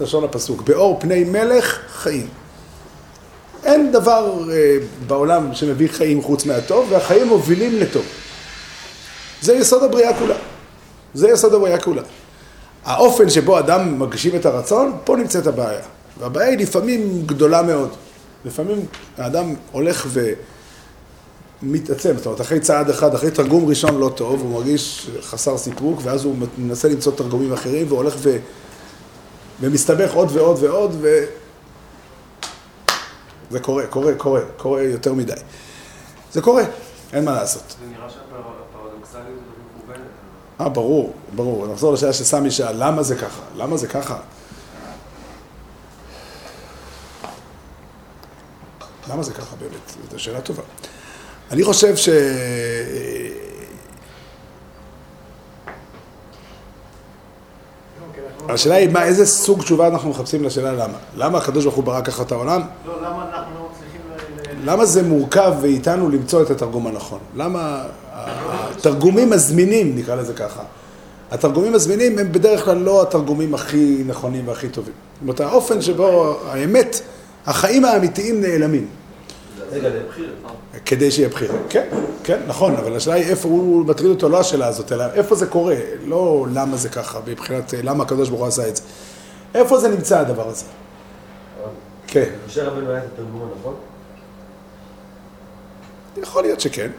לשון 0.00 0.24
הפסוק, 0.24 0.62
באור 0.62 1.00
פני 1.00 1.24
מלך 1.24 1.78
חיים. 1.88 2.26
אין 3.64 3.92
דבר 3.92 4.50
אה, 4.52 4.76
בעולם 5.06 5.54
שמביא 5.54 5.88
חיים 5.88 6.22
חוץ 6.22 6.46
מהטוב, 6.46 6.86
והחיים 6.90 7.28
מובילים 7.28 7.78
לטוב. 7.78 8.04
זה 9.42 9.54
יסוד 9.54 9.82
הבריאה 9.82 10.18
כולה. 10.18 10.34
זה 11.14 11.28
יסוד 11.28 11.54
הבריאה 11.54 11.80
כולה. 11.80 12.02
האופן 12.84 13.30
שבו 13.30 13.58
אדם 13.58 13.98
מגשים 13.98 14.36
את 14.36 14.46
הרצון, 14.46 14.92
פה 15.04 15.16
נמצאת 15.16 15.46
הבעיה. 15.46 15.80
והבעיה 16.18 16.48
היא 16.48 16.58
לפעמים 16.58 17.22
גדולה 17.26 17.62
מאוד. 17.62 17.90
לפעמים 18.44 18.86
האדם 19.18 19.54
הולך 19.72 20.06
ומתעצם, 21.62 22.16
זאת 22.16 22.26
אומרת, 22.26 22.40
אחרי 22.40 22.60
צעד 22.60 22.90
אחד, 22.90 23.14
אחרי 23.14 23.30
תרגום 23.30 23.68
ראשון 23.68 23.98
לא 23.98 24.12
טוב, 24.14 24.40
הוא 24.40 24.54
מרגיש 24.54 25.10
חסר 25.20 25.58
סיפוק, 25.58 26.00
ואז 26.02 26.24
הוא 26.24 26.36
מנסה 26.58 26.88
למצוא 26.88 27.12
תרגומים 27.12 27.52
אחרים, 27.52 27.86
והולך 27.88 28.14
ו... 28.18 28.36
ומסתבך 29.60 30.14
עוד 30.14 30.28
ועוד 30.32 30.58
ועוד, 30.62 30.96
ו... 31.00 31.24
זה 33.50 33.60
קורה, 33.60 33.86
קורה, 33.86 34.14
קורה, 34.14 34.40
קורה 34.56 34.82
יותר 34.82 35.12
מדי. 35.12 35.32
זה 36.32 36.42
קורה, 36.42 36.62
אין 37.12 37.24
מה 37.24 37.32
לעשות. 37.32 37.76
זה 37.80 37.86
נראה 37.96 38.10
שהפרדוקסליות 38.10 39.26
הזאת 39.26 39.82
מכוונת. 39.82 40.06
אה, 40.60 40.68
ברור, 40.68 41.12
ברור. 41.34 41.66
נחזור 41.66 41.92
לשאלה 41.92 42.12
שסמי 42.12 42.50
שאל, 42.50 42.74
למה 42.84 43.02
זה 43.02 43.16
ככה? 43.16 43.42
למה 43.56 43.76
זה 43.76 43.88
ככה? 43.88 44.18
למה 49.08 49.22
זה 49.22 49.32
ככה 49.32 49.56
באמת? 49.56 50.12
זו 50.12 50.18
שאלה 50.18 50.40
טובה. 50.40 50.62
אני 51.50 51.64
חושב 51.64 51.96
ש... 51.96 52.08
השאלה 58.48 58.74
היא, 58.74 58.88
מה, 58.88 59.04
איזה 59.04 59.26
סוג 59.26 59.62
תשובה 59.62 59.86
אנחנו 59.86 60.10
מחפשים 60.10 60.44
לשאלה 60.44 60.72
למה? 60.72 60.98
למה 61.16 61.38
הקדוש 61.38 61.64
ברוך 61.64 61.76
הוא 61.76 61.84
ברא 61.84 62.00
ככה 62.00 62.22
את 62.22 62.32
העולם? 62.32 62.60
לא, 62.86 63.02
למה 63.02 63.24
אנחנו 63.28 63.68
צריכים... 63.78 64.00
למה 64.64 64.84
זה 64.84 65.02
מורכב 65.02 65.52
ואיתנו 65.60 66.08
למצוא 66.10 66.42
את 66.42 66.50
התרגום 66.50 66.86
הנכון? 66.86 67.18
למה 67.36 67.84
התרגומים 68.12 69.32
הזמינים, 69.32 69.96
נקרא 69.96 70.14
לזה 70.14 70.34
ככה, 70.34 70.62
התרגומים 71.30 71.74
הזמינים 71.74 72.18
הם 72.18 72.32
בדרך 72.32 72.64
כלל 72.64 72.76
לא 72.76 73.02
התרגומים 73.02 73.54
הכי 73.54 74.02
נכונים 74.06 74.48
והכי 74.48 74.68
טובים. 74.68 74.94
זאת 75.14 75.22
אומרת, 75.22 75.40
האופן 75.40 75.82
שבו 75.82 76.36
האמת, 76.48 77.00
החיים 77.46 77.84
האמיתיים 77.84 78.40
נעלמים. 78.40 78.86
בחירה. 79.70 80.30
כדי 80.84 81.10
שיהיה 81.10 81.28
בחירה. 81.28 81.54
כן, 81.68 81.88
כן, 82.24 82.40
נכון, 82.46 82.76
אבל 82.76 82.96
השאלה 82.96 83.16
היא 83.16 83.24
איפה 83.24 83.48
הוא 83.48 83.86
מטריד 83.86 84.10
אותו, 84.10 84.28
לא 84.28 84.40
השאלה 84.40 84.66
הזאת, 84.66 84.92
אלא 84.92 85.04
איפה 85.14 85.34
זה 85.34 85.46
קורה, 85.46 85.76
לא 86.04 86.46
למה 86.52 86.76
זה 86.76 86.88
ככה, 86.88 87.20
מבחינת 87.26 87.74
למה 87.82 88.04
הקדוש 88.04 88.28
ברוך 88.28 88.40
הוא 88.40 88.48
עשה 88.48 88.68
את 88.68 88.76
זה. 88.76 88.82
איפה 89.54 89.78
זה 89.78 89.88
נמצא 89.88 90.20
הדבר 90.20 90.48
הזה? 90.48 90.64
כן. 92.06 92.28
משה 92.46 92.64
רבנו 92.64 92.90
היה 92.90 92.98
את 92.98 93.04
התרגום 93.14 93.50
הנכון? 93.52 93.74
יכול 96.16 96.42
להיות 96.42 96.60
שכן. 96.60 96.90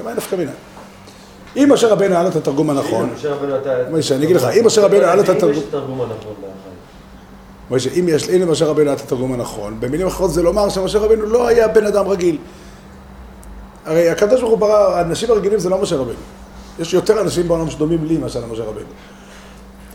למה 0.00 0.14
נפקא 0.14 0.36
מינה? 0.36 0.52
אם 1.56 1.68
משה 1.72 1.88
רבנו 1.88 2.14
היה 2.14 2.22
לו 2.22 2.28
את 2.28 2.36
התרגום 2.36 2.70
הנכון, 2.70 3.10
משה 3.16 3.32
רבנו. 3.32 3.54
משה, 3.98 4.16
אני 4.16 4.24
אגיד 4.24 4.36
לך, 4.36 4.44
אם 4.44 4.66
משה 4.66 4.84
רבנו 4.84 5.00
היה 5.00 5.14
לו 5.14 5.22
את 5.22 5.28
התרגום... 5.28 5.62
אם 7.70 8.08
יש, 8.08 8.28
הנה 8.28 8.46
משה 8.46 8.72
היה 8.76 8.92
את 8.92 9.00
התרגום 9.00 9.32
הנכון, 9.32 9.76
במילים 9.80 10.06
אחרות 10.06 10.32
זה 10.32 10.42
לומר 10.42 10.68
שמשה 10.68 10.98
רבנו 10.98 11.26
לא 11.26 11.46
היה 11.46 11.68
בן 11.68 11.86
אדם 11.86 12.08
רגיל. 12.08 12.38
הרי 13.84 14.10
הקדוש 14.10 14.40
ברוך 14.40 14.52
הוא 14.52 14.58
ברא, 14.58 14.96
האנשים 14.96 15.30
הרגילים 15.30 15.58
זה 15.58 15.68
לא 15.68 15.82
משה 15.82 15.96
רבנו. 15.96 16.14
יש 16.78 16.94
יותר 16.94 17.20
אנשים 17.20 17.48
בעולם 17.48 17.70
שדומים 17.70 18.04
לי 18.04 18.16
מאשר 18.16 18.40
למשה 18.40 18.62
רבנו. 18.62 18.86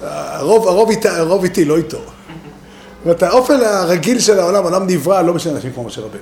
הרוב, 0.02 0.68
הרוב, 0.68 0.90
איתה, 0.90 1.18
הרוב 1.18 1.44
איתי, 1.44 1.66
לא 1.66 1.78
איתו. 1.78 1.98
זאת 1.98 2.06
אומרת, 3.06 3.24
האופן 3.24 3.60
הרגיל 3.62 4.20
של 4.20 4.40
העולם, 4.40 4.64
העולם 4.64 4.88
נברא 4.88 5.22
לא 5.22 5.34
בשביל 5.34 5.54
אנשים 5.54 5.74
כמו 5.74 5.84
משה 5.84 6.02
רבנו. 6.02 6.22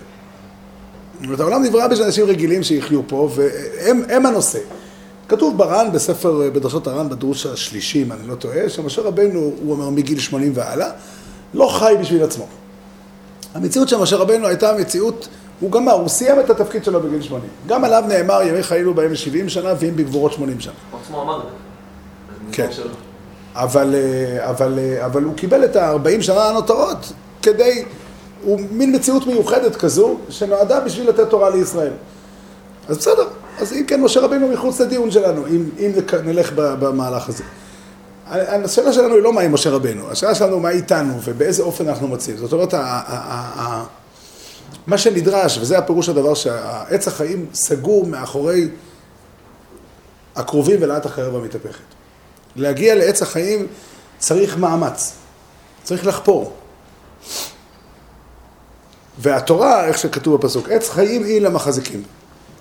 זאת 1.13 1.25
אומרת, 1.25 1.39
העולם 1.39 1.63
נברא 1.63 1.87
בשביל 1.87 2.05
אנשים 2.05 2.25
רגילים 2.25 2.63
שיחיו 2.63 3.01
פה, 3.07 3.29
והם 3.35 4.03
הם 4.09 4.25
הנושא. 4.25 4.59
כתוב 5.27 5.57
בר"ן, 5.57 5.87
בספר, 5.93 6.49
בדרשות 6.53 6.87
הר"ן, 6.87 7.09
בדרוש 7.09 7.45
השלישי, 7.45 8.03
אם 8.03 8.11
אני 8.11 8.27
לא 8.27 8.35
טועה, 8.35 8.69
שמשה 8.69 9.01
רבנו, 9.01 9.39
הוא 9.39 9.71
אומר 9.71 9.89
מגיל 9.89 10.19
80 10.19 10.51
והלאה, 10.55 10.89
לא 11.53 11.69
חי 11.79 11.93
בשביל 12.01 12.23
עצמו. 12.23 12.45
המציאות 13.53 13.89
של 13.89 13.97
משה 13.97 14.15
רבנו 14.15 14.47
הייתה 14.47 14.73
מציאות, 14.79 15.27
הוא 15.59 15.71
גמר, 15.71 15.91
הוא 15.91 16.07
סיים 16.07 16.39
את 16.39 16.49
התפקיד 16.49 16.83
שלו 16.83 17.01
בגיל 17.01 17.21
80. 17.21 17.49
גם 17.67 17.83
עליו 17.83 18.03
נאמר, 18.07 18.41
ימי 18.41 18.63
חיינו 18.63 18.93
בהם 18.93 19.15
70 19.15 19.49
שנה, 19.49 19.73
ואם 19.79 19.95
בגבורות 19.95 20.33
80 20.33 20.59
שנה. 20.59 20.73
עצמו 21.03 21.21
אמר. 21.21 21.41
כן. 22.51 22.67
אבל, 23.55 23.95
אה, 23.95 24.49
אבל, 24.49 24.79
אה, 24.79 25.05
אבל 25.05 25.23
הוא 25.23 25.35
קיבל 25.35 25.65
את 25.65 25.75
ה-40 25.75 26.21
שנה 26.21 26.43
הנותרות 26.43 27.13
כדי, 27.41 27.85
הוא 28.43 28.59
מין 28.71 28.95
מציאות 28.95 29.27
מיוחדת 29.27 29.75
כזו, 29.75 30.17
שנועדה 30.29 30.79
בשביל 30.79 31.09
לתת 31.09 31.29
תורה 31.29 31.49
לישראל. 31.49 31.93
אז 32.87 32.97
בסדר, 32.97 33.27
אז 33.59 33.73
אם 33.73 33.83
כן, 33.87 34.01
משה 34.01 34.19
רבינו 34.19 34.47
מחוץ 34.47 34.81
לדיון 34.81 35.11
שלנו, 35.11 35.47
אם, 35.47 35.69
אם 35.79 35.91
נלך 36.25 36.51
במהלך 36.55 37.29
הזה. 37.29 37.43
השאלה 38.29 38.93
שלנו 38.93 39.15
היא 39.15 39.23
לא 39.23 39.33
מה 39.33 39.41
עם 39.41 39.53
משה 39.53 39.69
רבנו, 39.69 40.11
השאלה 40.11 40.35
שלנו 40.35 40.59
מה 40.59 40.69
איתנו 40.69 41.13
ובאיזה 41.23 41.63
אופן 41.63 41.87
אנחנו 41.87 42.07
מוצאים. 42.07 42.37
זאת 42.37 42.53
אומרת, 42.53 42.73
מה 44.87 44.97
שנדרש, 44.97 45.57
וזה 45.57 45.77
הפירוש 45.77 46.09
הדבר 46.09 46.33
שהעץ 46.33 47.07
החיים 47.07 47.45
סגור 47.53 48.05
מאחורי 48.05 48.69
הקרובים 50.35 50.77
ולאט 50.81 51.05
החרב 51.05 51.35
המתהפכת. 51.35 51.83
להגיע 52.55 52.95
לעץ 52.95 53.21
החיים 53.21 53.67
צריך 54.17 54.57
מאמץ, 54.57 55.13
צריך 55.83 56.05
לחפור. 56.05 56.53
והתורה, 59.19 59.85
איך 59.85 59.97
שכתוב 59.97 60.35
בפסוק, 60.35 60.69
עץ 60.69 60.89
חיים 60.89 61.23
היא 61.23 61.41
למחזיקים. 61.41 62.03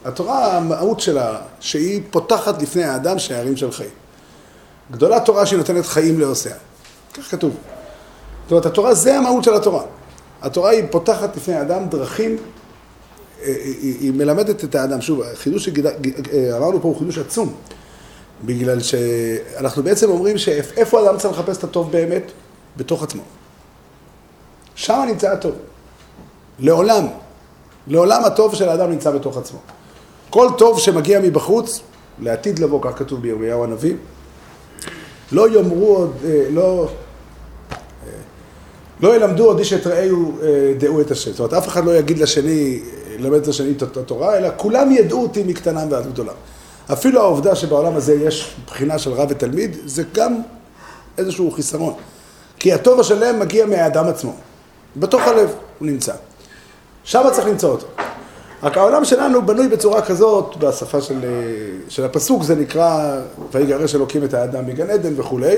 התורה, 0.05 0.57
המהות 0.57 1.01
שלה, 1.01 1.39
שהיא 1.61 2.03
פותחת 2.11 2.63
לפני 2.63 2.85
האדם 2.85 3.19
שערים 3.19 3.57
של 3.57 3.73
חיים. 3.73 3.91
גדולה 4.91 5.21
תורה 5.21 5.47
שהיא 5.47 5.59
נותנת 5.59 5.87
חיים 5.87 6.21
לעושיה. 6.21 6.55
כך 7.15 7.31
כתוב. 7.31 7.57
זאת 8.43 8.53
אומרת, 8.53 8.67
התורה 8.67 8.95
זה 8.95 9.19
המהות 9.19 9.45
של 9.45 9.55
התורה. 9.55 9.83
התורה 10.43 10.71
היא 10.71 10.85
פותחת 10.91 11.37
לפני 11.37 11.55
האדם 11.55 11.89
דרכים 11.89 12.37
היא, 13.45 13.97
היא 14.01 14.13
מלמדת 14.13 14.65
את 14.65 14.75
האדם, 14.75 15.01
שוב, 15.01 15.23
החידוש 15.23 15.69
שאמרנו 15.69 16.83
פה 16.83 16.89
הוא 16.89 16.99
חידוש 16.99 17.19
עצום, 17.19 17.55
בגלל 18.45 18.81
שאנחנו 18.81 19.83
בעצם 19.83 20.11
אומרים 20.11 20.39
שאיפה 20.39 21.01
האדם 21.01 21.19
צריך 21.19 21.39
לחפש 21.39 21.57
את 21.57 21.65
הטוב 21.65 21.93
באמת? 21.93 22.23
בתוך 22.77 23.03
עצמו. 23.03 23.23
שם 24.75 25.05
נמצא 25.09 25.33
הטוב. 25.33 25.55
לעולם. 26.59 27.07
לעולם 27.87 28.25
הטוב 28.25 28.55
של 28.55 28.69
האדם 28.69 28.91
נמצא 28.91 29.11
בתוך 29.11 29.37
עצמו. 29.37 29.59
כל 30.31 30.49
טוב 30.59 30.79
שמגיע 30.81 31.21
מבחוץ, 31.21 31.81
לעתיד 32.19 32.59
לבוא, 32.59 32.81
כך 32.83 32.99
כתוב 32.99 33.23
בירמיהו 33.23 33.65
הנביא, 33.65 33.95
לא 35.33 35.49
יאמרו 35.49 35.97
עוד, 35.97 36.17
אה, 36.25 36.45
לא, 36.51 36.89
אה, 37.73 37.77
לא 39.01 39.17
ילמדו 39.17 39.45
עוד 39.45 39.59
איש 39.59 39.73
את 39.73 39.87
רעהו 39.87 40.39
אה, 40.43 40.75
דעו 40.79 41.01
את 41.01 41.11
השם. 41.11 41.31
זאת 41.31 41.41
אומרת, 41.41 41.53
אף 41.53 41.69
אחד 41.69 41.85
לא 41.85 41.97
יגיד 41.97 42.19
לשני, 42.19 42.81
ללמד 43.19 43.43
את 43.43 43.49
השני 43.49 43.73
את 43.73 43.97
התורה, 43.97 44.37
אלא 44.37 44.49
כולם 44.57 44.93
ידעו 44.93 45.23
אותי 45.23 45.43
מקטנם 45.43 45.87
ועד 45.91 46.07
גדולה. 46.07 46.33
אפילו 46.93 47.21
העובדה 47.21 47.55
שבעולם 47.55 47.97
הזה 47.97 48.15
יש 48.15 48.55
בחינה 48.67 48.99
של 48.99 49.13
רב 49.13 49.29
ותלמיד, 49.31 49.77
זה 49.85 50.03
גם 50.15 50.41
איזשהו 51.19 51.51
חיסרון. 51.51 51.95
כי 52.59 52.73
הטוב 52.73 53.01
השלם 53.01 53.41
מגיע 53.41 53.67
מהאדם 53.67 54.07
עצמו. 54.09 54.35
בתוך 54.97 55.23
הלב 55.23 55.55
הוא 55.79 55.89
נמצא. 55.89 56.13
שם 57.05 57.23
צריך 57.33 57.47
למצוא 57.47 57.71
אותו. 57.71 57.87
רק 58.63 58.77
העולם 58.77 59.05
שלנו 59.05 59.47
בנוי 59.47 59.69
בצורה 59.69 60.03
כזאת, 60.03 60.57
בשפה 60.57 61.01
של, 61.01 61.21
של 61.89 62.05
הפסוק 62.05 62.43
זה 62.43 62.55
נקרא, 62.55 63.21
ויגרש 63.53 63.95
אלוקים 63.95 64.25
את 64.25 64.35
האדם 64.35 64.67
מגן 64.67 64.91
עדן 64.91 65.13
וכולי. 65.17 65.57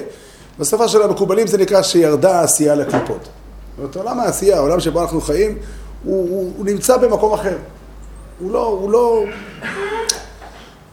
בשפה 0.59 0.89
של 0.89 1.03
המקובלים 1.03 1.47
זה 1.47 1.59
נקרא 1.59 1.83
שירדה 1.83 2.41
העשייה 2.41 2.75
לקליפות. 2.75 3.21
זאת 3.21 3.79
אומרת, 3.79 3.97
עולם 3.97 4.21
העשייה, 4.21 4.57
העולם 4.57 4.81
שבו 4.81 5.03
אנחנו 5.03 5.21
חיים, 5.21 5.59
הוא, 6.05 6.29
הוא, 6.31 6.53
הוא 6.57 6.65
נמצא 6.67 6.97
במקום 6.97 7.33
אחר. 7.33 7.57
הוא 8.41 8.53
לא, 8.53 8.67
הוא 8.67 8.91
לא, 8.91 9.25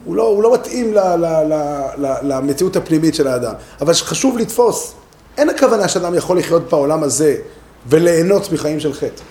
הוא 0.04 0.16
לא, 0.16 0.22
הוא 0.22 0.42
לא 0.42 0.54
מתאים 0.54 0.94
ל, 0.94 0.98
ל, 0.98 1.24
ל, 1.24 1.54
ל, 1.98 2.06
למציאות 2.22 2.76
הפנימית 2.76 3.14
של 3.14 3.26
האדם. 3.26 3.52
אבל 3.80 3.92
חשוב 3.92 4.38
לתפוס, 4.38 4.94
אין 5.38 5.50
הכוונה 5.50 5.88
שאדם 5.88 6.14
יכול 6.14 6.38
לחיות 6.38 6.70
בעולם 6.70 7.02
הזה 7.02 7.36
וליהנות 7.86 8.52
מחיים 8.52 8.80
של 8.80 8.92
חטא. 8.92 9.22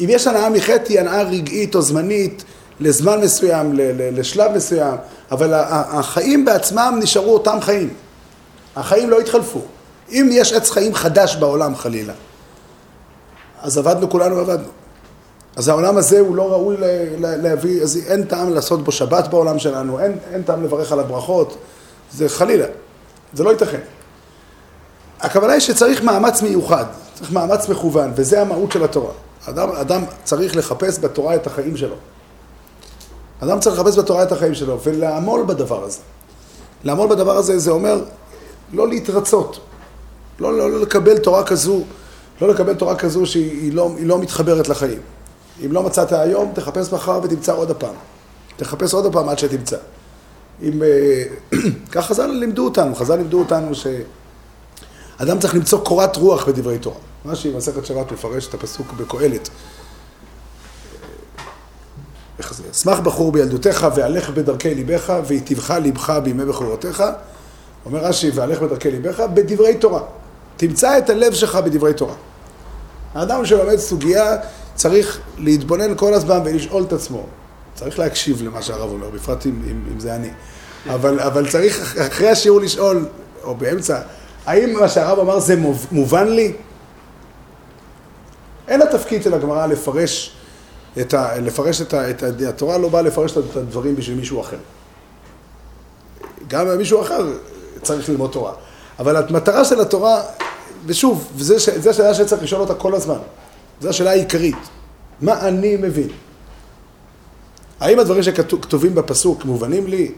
אם 0.00 0.06
יש 0.08 0.26
הנאה 0.26 0.48
מחטא 0.48 0.84
היא 0.88 1.00
הנאה 1.00 1.22
רגעית 1.22 1.74
או 1.74 1.82
זמנית 1.82 2.44
לזמן 2.80 3.20
מסוים, 3.20 3.72
לשלב 3.98 4.52
מסוים, 4.56 4.94
אבל 5.30 5.50
החיים 5.68 6.44
בעצמם 6.44 6.98
נשארו 7.02 7.34
אותם 7.34 7.58
חיים. 7.60 7.88
החיים 8.76 9.10
לא 9.10 9.20
התחלפו. 9.20 9.60
אם 10.10 10.28
יש 10.32 10.52
עץ 10.52 10.70
חיים 10.70 10.94
חדש 10.94 11.36
בעולם 11.36 11.76
חלילה, 11.76 12.12
אז 13.62 13.78
עבדנו 13.78 14.10
כולנו 14.10 14.38
עבדנו. 14.38 14.68
אז 15.56 15.68
העולם 15.68 15.96
הזה 15.96 16.20
הוא 16.20 16.36
לא 16.36 16.52
ראוי 16.52 16.76
להביא, 17.20 17.82
אז 17.82 17.98
אין 18.06 18.24
טעם 18.24 18.54
לעשות 18.54 18.84
בו 18.84 18.92
שבת 18.92 19.28
בעולם 19.28 19.58
שלנו, 19.58 20.00
אין, 20.00 20.18
אין 20.32 20.42
טעם 20.42 20.64
לברך 20.64 20.92
על 20.92 21.00
הברכות, 21.00 21.56
זה 22.12 22.28
חלילה, 22.28 22.66
זה 23.32 23.44
לא 23.44 23.50
ייתכן. 23.50 23.80
הכוונה 25.20 25.52
היא 25.52 25.60
שצריך 25.60 26.02
מאמץ 26.02 26.42
מיוחד, 26.42 26.84
צריך 27.14 27.32
מאמץ 27.32 27.68
מכוון, 27.68 28.12
וזה 28.14 28.40
המהות 28.40 28.72
של 28.72 28.84
התורה. 28.84 29.12
אדם, 29.48 29.70
אדם 29.70 30.02
צריך 30.24 30.56
לחפש 30.56 30.98
בתורה 30.98 31.34
את 31.34 31.46
החיים 31.46 31.76
שלו. 31.76 31.94
אדם 33.40 33.60
צריך 33.60 33.78
לחפש 33.78 33.98
בתורה 33.98 34.22
את 34.22 34.32
החיים 34.32 34.54
שלו 34.54 34.80
ולעמול 34.84 35.44
בדבר 35.46 35.84
הזה. 35.84 35.98
לעמול 36.84 37.08
בדבר 37.08 37.36
הזה 37.36 37.58
זה 37.58 37.70
אומר 37.70 38.04
לא 38.72 38.88
להתרצות, 38.88 39.60
לא, 40.38 40.58
לא, 40.58 40.70
לא 40.70 40.80
לקבל 40.80 41.18
תורה 41.18 41.44
כזו, 41.44 41.82
לא 42.40 42.48
לקבל 42.48 42.74
תורה 42.74 42.96
כזו 42.96 43.26
שהיא 43.26 43.72
לא, 43.72 43.90
לא 44.00 44.18
מתחברת 44.18 44.68
לחיים. 44.68 45.00
אם 45.64 45.72
לא 45.72 45.82
מצאת 45.82 46.12
היום, 46.12 46.52
תחפש 46.54 46.92
מחר 46.92 47.20
ותמצא 47.22 47.54
עוד 47.54 47.70
הפעם. 47.70 47.94
תחפש 48.56 48.94
עוד 48.94 49.06
הפעם 49.06 49.28
עד 49.28 49.38
שתמצא. 49.38 49.76
אם... 50.62 50.82
אה, 50.82 51.24
כך 51.92 52.06
חז"ל 52.06 52.26
לימדו 52.26 52.64
אותנו, 52.64 52.94
חז"ל 52.94 53.16
לימדו 53.16 53.38
אותנו 53.38 53.74
ש... 53.74 53.86
אדם 55.18 55.38
צריך 55.38 55.54
למצוא 55.54 55.84
קורת 55.84 56.16
רוח 56.16 56.48
בדברי 56.48 56.78
תורה. 56.78 56.96
מה 57.24 57.36
שהיא 57.36 57.56
מסכת 57.56 57.86
שבת 57.86 58.12
מפרש 58.12 58.48
את 58.48 58.54
הפסוק 58.54 58.92
בקהלת. 58.92 59.48
איך 62.38 62.54
זה? 62.54 62.62
אשמח 62.70 62.98
בחור 62.98 63.32
בילדותיך 63.32 63.86
והלך 63.94 64.30
בדרכי 64.30 64.74
ליבך 64.74 65.12
והיטיבך 65.26 65.70
ליבך 65.70 66.10
בימי 66.22 66.44
בחורותיך. 66.44 67.02
אומר 67.86 67.98
רש"י, 68.04 68.30
והלך 68.34 68.62
בדרכי 68.62 68.90
ליבך 68.90 69.20
בדברי 69.20 69.74
תורה. 69.74 70.00
תמצא 70.56 70.98
את 70.98 71.10
הלב 71.10 71.32
שלך 71.34 71.56
בדברי 71.56 71.94
תורה. 71.94 72.14
האדם 73.14 73.46
שלומד 73.46 73.76
סוגיה 73.76 74.36
צריך 74.74 75.20
להתבונן 75.38 75.96
כל 75.96 76.14
הזמן 76.14 76.40
ולשאול 76.44 76.82
את 76.82 76.92
עצמו. 76.92 77.26
צריך 77.74 77.98
להקשיב 77.98 78.42
למה 78.42 78.62
שהרב 78.62 78.90
אומר, 78.90 79.10
בפרט 79.10 79.46
אם, 79.46 79.62
אם, 79.70 79.80
אם 79.92 80.00
זה 80.00 80.14
אני. 80.14 80.30
אבל, 80.90 81.20
אבל 81.20 81.50
צריך 81.50 81.96
אחרי 81.98 82.28
השיעור 82.28 82.60
לשאול, 82.60 83.06
או 83.44 83.54
באמצע, 83.54 84.00
האם 84.46 84.72
מה 84.80 84.88
שהרב 84.88 85.18
אמר 85.18 85.38
זה 85.38 85.56
מובן 85.92 86.28
לי? 86.28 86.52
אין 88.68 88.82
התפקיד 88.82 89.22
של 89.22 89.34
הגמרא 89.34 89.66
לפרש 89.66 90.32
את, 91.00 91.14
ה, 91.14 91.38
לפרש 91.38 91.80
את, 91.80 91.94
ה, 91.94 92.10
את 92.10 92.22
ה, 92.22 92.48
התורה 92.48 92.78
לא 92.78 92.88
באה 92.88 93.02
לפרש 93.02 93.32
את 93.32 93.56
הדברים 93.56 93.96
בשביל 93.96 94.16
מישהו 94.16 94.40
אחר. 94.40 94.56
גם 96.48 96.78
מישהו 96.78 97.02
אחר 97.02 97.32
צריך 97.82 98.08
ללמוד 98.08 98.30
תורה. 98.30 98.52
אבל 98.98 99.16
המטרה 99.16 99.64
של 99.64 99.80
התורה, 99.80 100.22
ושוב, 100.86 101.28
זו 101.38 101.90
השאלה 101.90 102.14
שצריך 102.14 102.42
לשאול 102.42 102.60
אותה 102.60 102.74
כל 102.74 102.94
הזמן. 102.94 103.18
זו 103.80 103.88
השאלה 103.88 104.10
העיקרית. 104.10 104.56
מה 105.20 105.48
אני 105.48 105.76
מבין? 105.76 106.08
האם 107.80 107.98
הדברים 107.98 108.22
שכתובים 108.22 108.94
בפסוק 108.94 109.44
מובנים 109.44 109.86
לי? 109.86 110.12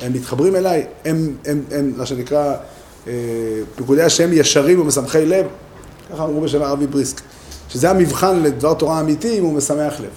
הם 0.00 0.12
מתחברים 0.12 0.56
אליי? 0.56 0.86
הם, 1.04 1.36
הם, 1.46 1.62
הם 1.70 1.92
מה 1.96 2.06
שנקרא, 2.06 2.54
אה, 3.06 3.12
פקודי 3.76 4.02
השם 4.02 4.32
ישרים 4.32 4.80
ומשמחי 4.80 5.26
לב? 5.26 5.46
ככה 6.12 6.24
אמרו 6.24 6.40
בשם 6.40 6.62
הרבי 6.62 6.86
בריסק. 6.86 7.20
שזה 7.70 7.90
המבחן 7.90 8.42
לדבר 8.42 8.74
תורה 8.74 9.00
אמיתי, 9.00 9.38
אם 9.38 9.44
הוא 9.44 9.52
משמח 9.52 10.00
לב. 10.00 10.10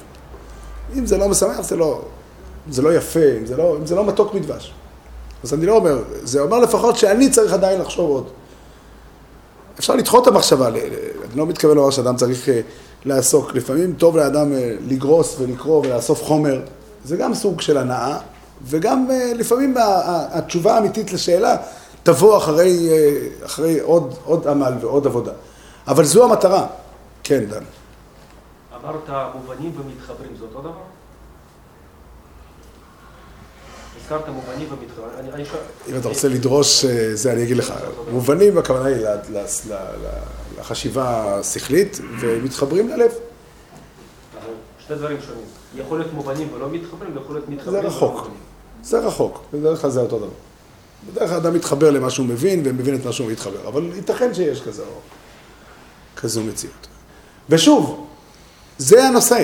אם 0.97 1.05
זה 1.05 1.17
לא 1.17 1.29
משמח, 1.29 1.61
זה 1.61 1.75
לא, 1.75 2.01
זה 2.69 2.81
לא 2.81 2.93
יפה, 2.93 3.19
אם 3.39 3.45
זה 3.45 3.57
לא, 3.57 3.77
אם 3.81 3.85
זה 3.85 3.95
לא 3.95 4.05
מתוק 4.05 4.33
מדבש. 4.33 4.73
אז 5.43 5.53
אני 5.53 5.65
לא 5.65 5.75
אומר, 5.75 6.03
זה 6.23 6.41
אומר 6.41 6.59
לפחות 6.59 6.97
שאני 6.97 7.29
צריך 7.29 7.53
עדיין 7.53 7.81
לחשוב 7.81 8.09
עוד. 8.09 8.25
אפשר 9.79 9.95
לדחות 9.95 10.27
את 10.27 10.33
המחשבה, 10.33 10.67
אני 10.67 10.79
לא 11.35 11.45
מתכוון 11.45 11.77
לומר 11.77 11.89
שאדם 11.89 12.15
צריך 12.15 12.49
אה, 12.49 12.61
לעסוק. 13.05 13.55
לפעמים 13.55 13.93
טוב 13.97 14.17
לאדם 14.17 14.53
אה, 14.53 14.75
לגרוס 14.87 15.35
ולקרוא 15.39 15.81
ולאסוף 15.85 16.23
חומר, 16.23 16.61
זה 17.05 17.17
גם 17.17 17.33
סוג 17.33 17.61
של 17.61 17.77
הנאה, 17.77 18.17
וגם 18.67 19.07
אה, 19.11 19.31
לפעמים 19.35 19.75
התשובה 20.07 20.75
האמיתית 20.75 21.13
לשאלה 21.13 21.55
תבוא 22.03 22.37
אחרי, 22.37 22.89
אחרי 23.45 23.79
עוד, 23.79 24.13
עוד 24.25 24.47
עמל 24.47 24.73
ועוד 24.81 25.07
עבודה. 25.07 25.31
אבל 25.87 26.03
זו 26.03 26.23
המטרה. 26.23 26.65
כן, 27.23 27.45
דן. 27.45 27.63
אמרת 28.75 29.33
מובנים 29.35 29.71
ומתחברים, 29.79 30.31
זה 30.39 30.43
אותו 30.43 30.61
דבר? 30.61 30.73
הזכרת 34.01 34.29
מובנים 34.29 34.67
ומתחברים. 34.71 35.49
אם 35.89 35.97
אתה 35.97 36.07
רוצה 36.07 36.27
לדרוש, 36.27 36.85
אה, 36.85 37.15
זה 37.15 37.31
אני 37.31 37.43
אגיד 37.43 37.57
לך. 37.57 37.73
מובנים, 38.11 38.57
הכוונה 38.57 38.85
היא 38.85 39.05
לחשיבה 40.59 41.37
השכלית, 41.39 41.99
ומתחברים 42.19 42.89
ללב. 42.89 43.11
שתי 44.79 44.95
דברים 44.95 45.17
שונים. 45.21 45.45
יכול 45.75 45.99
להיות 45.99 46.13
מובנים 46.13 46.53
ולא 46.53 46.69
מתחברים, 46.69 47.17
ויכול 47.17 47.35
להיות 47.35 47.49
מתחברים. 47.49 47.81
זה 47.81 47.87
רחוק. 47.87 48.27
זה 48.83 48.99
רחוק. 48.99 49.43
בדרך 49.53 49.81
כלל 49.81 49.89
זה 49.89 49.99
אותו 50.01 50.17
דבר. 50.19 50.27
בדרך 51.11 51.29
כלל 51.29 51.37
אדם 51.37 51.53
מתחבר 51.53 51.91
למה 51.91 52.09
שהוא 52.09 52.25
מבין, 52.25 52.61
ומבין 52.65 52.95
את 52.95 53.05
מה 53.05 53.11
שהוא 53.11 53.31
מתחבר. 53.31 53.67
אבל 53.67 53.89
ייתכן 53.95 54.33
שיש 54.33 54.61
כזה, 54.61 54.83
כזו 56.15 56.43
מציאות. 56.43 56.87
ושוב, 57.49 58.05
זה 58.77 59.03
הנושא. 59.03 59.43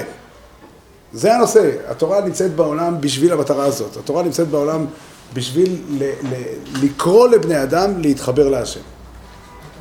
זה 1.13 1.35
הנושא. 1.35 1.71
התורה 1.87 2.21
נמצאת 2.21 2.55
בעולם 2.55 3.01
בשביל 3.01 3.33
המטרה 3.33 3.65
הזאת. 3.65 3.97
התורה 3.97 4.23
נמצאת 4.23 4.47
בעולם 4.47 4.85
בשביל 5.33 5.81
ל- 5.89 6.03
ל- 6.03 6.83
לקרוא 6.85 7.27
לבני 7.27 7.63
אדם 7.63 8.01
להתחבר 8.01 8.49
להשם. 8.49 8.79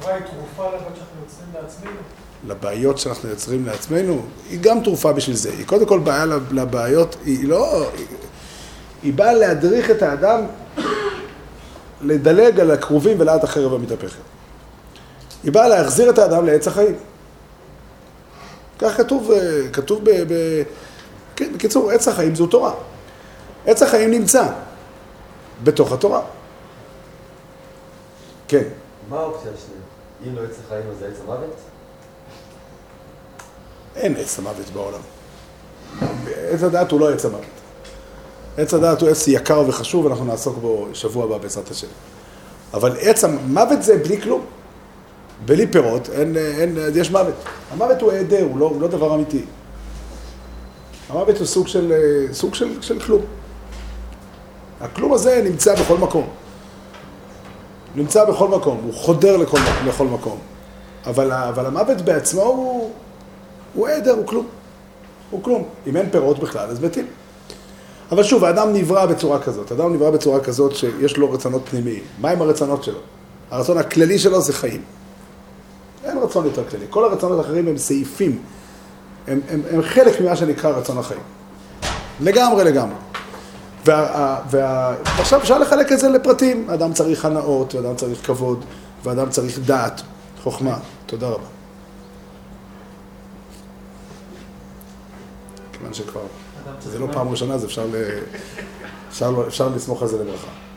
התורה 0.00 0.14
היא 0.14 0.24
תרופה 0.24 0.64
לבעיות 0.68 0.96
שאנחנו 0.96 1.20
יוצרים 1.22 1.48
לעצמנו? 1.62 1.96
לבעיות 2.46 2.98
שאנחנו 2.98 3.28
יוצרים 3.28 3.66
לעצמנו, 3.66 4.22
היא 4.50 4.58
גם 4.60 4.80
תרופה 4.84 5.12
בשביל 5.12 5.36
זה. 5.36 5.50
היא 5.50 5.66
קודם 5.66 5.86
כל 5.86 5.98
בעיה 5.98 6.24
לבעיות, 6.50 7.16
היא 7.24 7.48
לא... 7.48 7.82
היא, 7.96 8.06
היא 9.02 9.12
באה 9.14 9.32
להדריך 9.32 9.90
את 9.90 10.02
האדם 10.02 10.40
לדלג 12.02 12.60
על 12.60 12.70
הקרובים 12.70 13.20
ולאט 13.20 13.44
החרב 13.44 13.74
המתהפכת. 13.74 14.20
היא 15.44 15.52
באה 15.52 15.68
להחזיר 15.68 16.10
את 16.10 16.18
האדם 16.18 16.46
לעץ 16.46 16.68
החיים. 16.68 16.94
כך 18.78 18.96
כתוב, 18.96 19.30
אה, 19.30 19.68
כתוב 19.72 20.04
ב... 20.04 20.10
ב 20.10 20.62
כן, 21.36 21.52
בקיצור, 21.52 21.90
עץ 21.90 22.08
החיים 22.08 22.34
זו 22.34 22.46
תורה. 22.46 22.74
עץ 23.66 23.82
החיים 23.82 24.10
נמצא 24.10 24.48
בתוך 25.62 25.92
התורה. 25.92 26.22
כן. 28.48 28.62
מה 29.08 29.18
האופציה 29.18 29.50
השנייה? 29.54 29.80
אם 30.26 30.36
לא 30.36 30.40
עץ 30.50 30.56
החיים 30.66 30.84
אז 30.90 30.98
זה 30.98 31.06
עץ 31.06 31.16
המוות? 31.24 31.54
אין 33.96 34.16
עץ 34.16 34.38
המוות 34.38 34.70
בעולם. 34.72 35.00
עץ 36.50 36.62
הדעת 36.62 36.90
הוא 36.90 37.00
לא 37.00 37.12
עץ 37.12 37.24
המוות. 37.24 37.44
עץ 38.56 38.74
הדעת 38.74 39.00
הוא 39.00 39.08
עץ 39.08 39.28
יקר 39.28 39.64
וחשוב, 39.68 40.06
אנחנו 40.06 40.24
נעסוק 40.24 40.58
בו 40.58 40.88
שבוע 40.92 41.24
הבא 41.24 41.38
בעזרת 41.38 41.70
השם. 41.70 41.86
אבל 42.74 42.96
עץ 43.00 43.24
המוות 43.24 43.82
זה 43.82 43.96
בלי 43.96 44.22
כלום. 44.22 44.46
בלי 45.46 45.66
פירות, 45.66 46.08
אין, 46.10 46.36
אין, 46.36 46.78
יש 46.94 47.10
מוות. 47.10 47.34
המוות 47.72 48.02
הוא 48.02 48.12
היעדר, 48.12 48.42
הוא 48.42 48.58
לא, 48.58 48.64
הוא 48.64 48.80
לא 48.80 48.88
דבר 48.88 49.14
אמיתי. 49.14 49.44
המוות 51.08 51.38
הוא 51.38 51.46
סוג 51.46 51.68
של, 51.68 51.92
סוג 52.32 52.54
של, 52.54 52.82
של 52.82 53.00
כלום. 53.00 53.22
הכלום 54.80 55.12
הזה 55.12 55.42
נמצא 55.44 55.74
בכל 55.74 55.98
מקום. 55.98 56.28
נמצא 57.94 58.24
בכל 58.24 58.48
מקום, 58.48 58.80
הוא 58.84 58.94
חודר 58.94 59.36
לכל, 59.36 59.58
לכל 59.86 60.06
מקום. 60.06 60.38
אבל, 61.06 61.32
אבל 61.32 61.66
המוות 61.66 62.00
בעצמו 62.00 62.42
הוא, 62.42 62.90
הוא 63.74 63.88
עדר, 63.88 64.12
הוא 64.12 64.26
כלום. 64.26 64.46
הוא 65.30 65.42
כלום. 65.42 65.64
אם 65.86 65.96
אין 65.96 66.10
פירות 66.10 66.38
בכלל, 66.38 66.70
אז 66.70 66.84
מתים. 66.84 67.06
אבל 68.12 68.22
שוב, 68.22 68.44
האדם 68.44 68.72
נברא 68.72 69.06
בצורה 69.06 69.38
כזאת. 69.38 69.70
האדם 69.70 69.94
נברא 69.94 70.10
בצורה 70.10 70.40
כזאת 70.40 70.76
שיש 70.76 71.16
לו 71.16 71.32
רצונות 71.32 71.62
פנימיים. 71.70 72.02
מהם 72.20 72.42
הרצונות 72.42 72.84
שלו? 72.84 72.98
הרצון 73.50 73.78
הכללי 73.78 74.18
שלו 74.18 74.40
זה 74.40 74.52
חיים. 74.52 74.82
רצון 76.28 76.44
יותר 76.44 76.68
כללי. 76.70 76.84
כל 76.90 77.04
הרצונות 77.04 77.38
האחרים 77.38 77.68
הם 77.68 77.78
סעיפים. 77.78 78.42
הם, 79.26 79.40
הם, 79.48 79.62
הם 79.70 79.82
חלק 79.82 80.20
ממה 80.20 80.36
שנקרא 80.36 80.70
רצון 80.70 80.98
החיים. 80.98 81.20
לגמרי, 82.20 82.64
לגמרי. 82.64 82.94
ועכשיו 84.50 85.40
אפשר 85.40 85.58
לחלק 85.58 85.92
את 85.92 85.98
זה 85.98 86.08
לפרטים. 86.08 86.70
אדם 86.70 86.92
צריך 86.92 87.24
הנאות, 87.24 87.74
ואדם 87.74 87.96
צריך 87.96 88.26
כבוד, 88.26 88.64
ואדם 89.04 89.30
צריך 89.30 89.58
דעת, 89.58 90.02
חוכמה. 90.42 90.78
תודה 91.06 91.28
רבה. 91.28 91.44
כיוון 95.72 95.94
שכבר, 95.94 96.20
זה 96.80 96.98
לא 96.98 97.06
פעם 97.12 97.28
ראשונה, 97.28 97.54
אז 97.54 97.64
אפשר, 97.64 97.86
אפשר, 99.08 99.44
אפשר 99.48 99.68
לסמוך 99.68 100.02
על 100.02 100.08
זה 100.08 100.24
לברכה. 100.24 100.67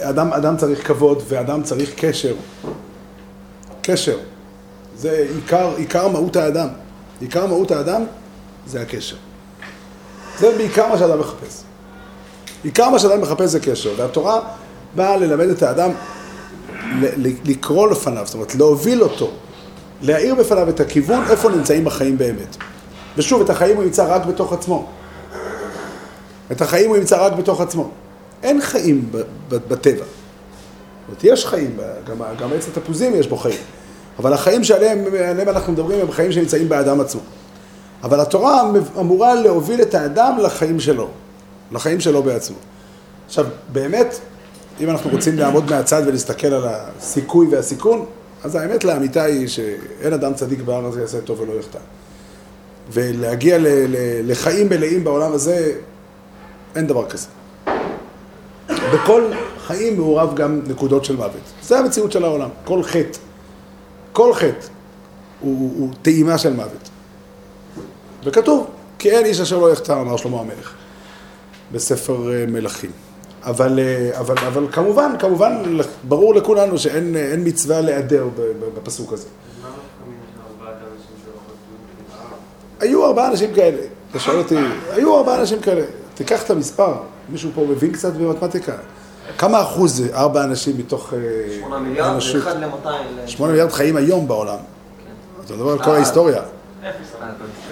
אדם, 0.00 0.32
אדם 0.32 0.56
צריך 0.56 0.86
כבוד 0.86 1.22
ואדם 1.28 1.62
צריך 1.62 1.90
קשר. 1.96 2.34
קשר. 3.82 4.18
זה 4.96 5.26
עיקר, 5.34 5.74
עיקר 5.76 6.08
מהות 6.08 6.36
האדם. 6.36 6.68
עיקר 7.20 7.46
מהות 7.46 7.70
האדם 7.70 8.04
זה 8.66 8.80
הקשר. 8.80 9.16
זה 10.38 10.56
בעיקר 10.56 10.88
מה 10.88 10.98
שאדם 10.98 11.18
מחפש. 11.18 11.62
עיקר 12.64 12.90
מה 12.90 12.98
שאדם 12.98 13.20
מחפש 13.20 13.50
זה 13.50 13.60
קשר, 13.60 13.94
והתורה 13.96 14.40
באה 14.94 15.16
ללמד 15.16 15.48
את 15.48 15.62
האדם 15.62 15.90
לקרוא 17.44 17.88
לפניו, 17.88 18.26
זאת 18.26 18.34
אומרת 18.34 18.54
להוביל 18.54 19.02
אותו, 19.02 19.30
להאיר 20.02 20.34
בפניו 20.34 20.68
את 20.68 20.80
הכיוון 20.80 21.24
איפה 21.30 21.50
נמצאים 21.50 21.86
החיים 21.86 22.18
באמת. 22.18 22.56
ושוב, 23.16 23.40
את 23.40 23.50
החיים 23.50 23.76
הוא 23.76 23.84
ימצא 23.84 24.14
רק 24.14 24.26
בתוך 24.26 24.52
עצמו. 24.52 24.86
את 26.52 26.60
החיים 26.60 26.88
הוא 26.88 26.96
ימצא 26.96 27.26
רק 27.26 27.32
בתוך 27.32 27.60
עצמו. 27.60 27.90
אין 28.42 28.60
חיים 28.60 29.08
בטבע. 29.48 30.04
זאת 30.04 30.04
אומרת, 31.08 31.24
יש 31.24 31.46
חיים, 31.46 31.76
גם, 32.08 32.16
גם 32.40 32.52
עץ 32.52 32.68
התפוזים 32.68 33.14
יש 33.14 33.26
בו 33.26 33.36
חיים. 33.36 33.58
אבל 34.18 34.32
החיים 34.32 34.64
שעליהם 34.64 35.48
אנחנו 35.48 35.72
מדברים 35.72 36.00
הם 36.00 36.10
חיים 36.10 36.32
שנמצאים 36.32 36.68
באדם 36.68 37.00
עצמו. 37.00 37.20
אבל 38.02 38.20
התורה 38.20 38.62
אמורה 38.98 39.34
להוביל 39.34 39.82
את 39.82 39.94
האדם 39.94 40.38
לחיים 40.42 40.80
שלו, 40.80 41.08
לחיים 41.72 42.00
שלו 42.00 42.22
בעצמו. 42.22 42.56
עכשיו, 43.26 43.46
באמת, 43.72 44.18
אם 44.80 44.90
אנחנו 44.90 45.10
רוצים 45.10 45.38
לעמוד 45.38 45.70
מהצד 45.70 46.02
ולהסתכל 46.06 46.46
על 46.46 46.64
הסיכוי 46.66 47.46
והסיכון, 47.50 48.04
אז 48.44 48.54
האמת 48.54 48.84
לאמיתה 48.84 49.22
היא 49.22 49.48
שאין 49.48 50.12
אדם 50.12 50.34
צדיק 50.34 50.60
בהר 50.60 50.86
הזה 50.86 51.00
יעשה 51.00 51.20
טוב 51.20 51.40
ולא 51.40 51.52
יחטא. 51.52 51.78
ולהגיע 52.92 53.58
ל- 53.58 53.66
ל- 53.66 54.30
לחיים 54.30 54.68
מלאים 54.68 55.04
בעולם 55.04 55.32
הזה, 55.32 55.72
אין 56.76 56.86
דבר 56.86 57.08
כזה. 57.08 57.26
בכל 58.96 59.22
חיים 59.66 59.96
מעורב 59.96 60.34
גם 60.34 60.60
נקודות 60.66 61.04
של 61.04 61.16
מוות. 61.16 61.40
זה 61.62 61.78
המציאות 61.78 62.12
של 62.12 62.24
העולם. 62.24 62.48
כל 62.64 62.82
חטא, 62.82 63.18
כל 64.12 64.34
חטא 64.34 64.66
הוא, 65.40 65.74
הוא 65.78 65.88
טעימה 66.02 66.38
של 66.38 66.52
מוות. 66.52 66.88
וכתוב, 68.24 68.66
כי 68.98 69.10
אין 69.10 69.26
איש 69.26 69.40
אשר 69.40 69.58
לא 69.58 69.72
יחטא, 69.72 69.92
אמר 69.92 70.16
שלמה 70.16 70.40
המלך, 70.40 70.74
בספר 71.72 72.32
אה, 72.32 72.44
מלכים. 72.48 72.90
אבל, 73.42 73.78
אה, 73.78 74.20
אבל, 74.20 74.34
אבל 74.38 74.66
כמובן, 74.72 75.12
כמובן, 75.18 75.78
ברור 76.04 76.34
לכולנו 76.34 76.78
שאין 76.78 77.16
מצווה 77.44 77.80
להיעדר 77.80 78.28
בפסוק 78.74 79.12
הזה. 79.12 79.28
היו 82.80 83.06
ארבעה 83.06 83.28
אנשים 83.28 83.54
כאלה, 83.54 83.82
אתה 84.10 84.18
שואל 84.18 84.38
אותי, 84.38 84.56
היו 84.90 85.16
ארבעה 85.18 85.40
אנשים 85.40 85.60
כאלה. 85.60 85.82
תיקח 86.14 86.42
את 86.42 86.50
המספר, 86.50 86.94
מישהו 87.28 87.50
פה 87.54 87.66
מבין 87.70 87.92
קצת 87.92 88.12
במתמטיקה. 88.12 88.72
כמה 89.38 89.62
אחוז 89.62 89.96
זה 89.96 90.16
ארבעה 90.16 90.44
אנשים 90.44 90.78
מתוך 90.78 91.14
אה, 91.14 91.18
שמונה 91.58 91.78
מיליארד, 91.78 92.18
ואחד 92.34 92.56
למאתיים. 92.60 93.06
שמונה 93.26 93.52
מיליארד 93.52 93.72
חיים 93.72 93.96
היום 93.96 94.28
בעולם. 94.28 94.58
אתה 95.44 95.54
מדבר 95.54 95.70
על 95.70 95.84
כל 95.84 95.90
ההיסטוריה. 95.90 96.42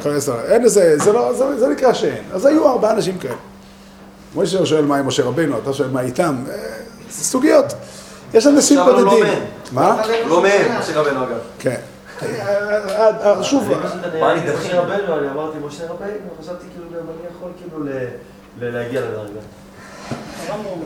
כל 0.03 0.11
ההיסטוריה. 0.11 0.43
אין 0.43 0.65
לזה, 0.65 0.99
זה 0.99 1.13
לא, 1.13 1.33
זה 1.59 1.69
נקרא 1.69 1.93
שאין. 1.93 2.25
אז 2.33 2.47
היו 2.47 2.69
ארבעה 2.69 2.93
אנשים 2.93 3.19
כאלה. 3.19 3.35
משה 4.37 4.67
שואל 4.67 4.85
מה 4.85 4.97
עם 4.97 5.07
משה 5.07 5.25
רבינו, 5.25 5.59
אתה 5.59 5.73
שואל 5.73 5.91
מה 5.91 6.01
איתם, 6.01 6.45
אה, 6.49 6.55
זה 7.11 7.25
סוגיות. 7.25 7.75
יש 8.35 8.47
אנשים 8.47 8.79
לא 8.79 8.85
בודדים. 8.85 9.25
מה? 9.73 10.03
לא 10.27 10.43
מהם, 10.43 10.79
משה 10.81 11.01
רבינו 11.01 11.25
אגב. 11.25 11.39
כן. 11.59 11.81
אה, 12.23 13.45
שוב, 13.45 13.71
מה 14.21 14.33
אני 14.33 14.41
משה 14.59 14.81
רבנו, 14.81 15.19
אני 15.19 15.31
אמרתי 15.31 15.59
משה 15.67 15.85
רבינו, 15.85 16.29
חשבתי 16.41 16.65
כאילו 16.75 16.87
גם 16.91 17.07
אני 17.09 17.29
יכול 17.37 17.51
כאילו 17.59 17.85
להגיע 18.61 19.01
לדרגה. 19.01 19.41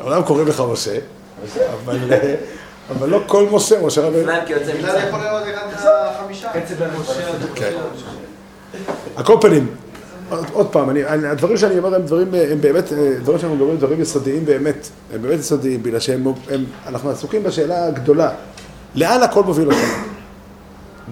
העולם 0.00 0.22
קורא 0.22 0.42
לך 0.44 0.62
משה, 0.72 0.98
אבל 2.90 3.09
לא 3.09 3.20
כל 3.26 3.46
משה, 3.52 3.87
משה 3.87 4.00
רבינו. 4.00 4.22
שניים 4.22 4.46
כיוצא 4.46 4.72
מצרים. 4.78 5.09
יכול 5.09 5.20
לראות 5.20 5.42
אחד 5.54 5.66
מהחמישה. 5.85 6.48
כן. 7.54 7.72
על 9.16 9.24
כל 9.24 9.37
פנים, 9.40 9.66
עוד 10.52 10.68
פעם, 10.72 10.90
הדברים 11.26 11.57
שאני 11.57 11.78
אומר 11.78 11.94
הם 11.94 12.02
דברים, 12.02 12.35
הם 12.50 12.61
באמת, 12.61 12.92
דברים 12.92 13.38
שאנחנו 13.38 13.57
מדברים, 13.57 13.76
דברים 13.76 14.00
יסודיים 14.00 14.44
באמת, 14.44 14.88
הם 15.14 15.22
באמת 15.22 15.40
יסודיים, 15.40 15.83
בגלל 15.83 16.00
שאנחנו 16.00 17.11
עסוקים 17.11 17.42
בשאלה 17.42 17.87
הגדולה, 17.87 18.31
לאן 18.94 19.22
הכל 19.22 19.42
מוביל 19.42 19.68
אותנו? 19.68 19.83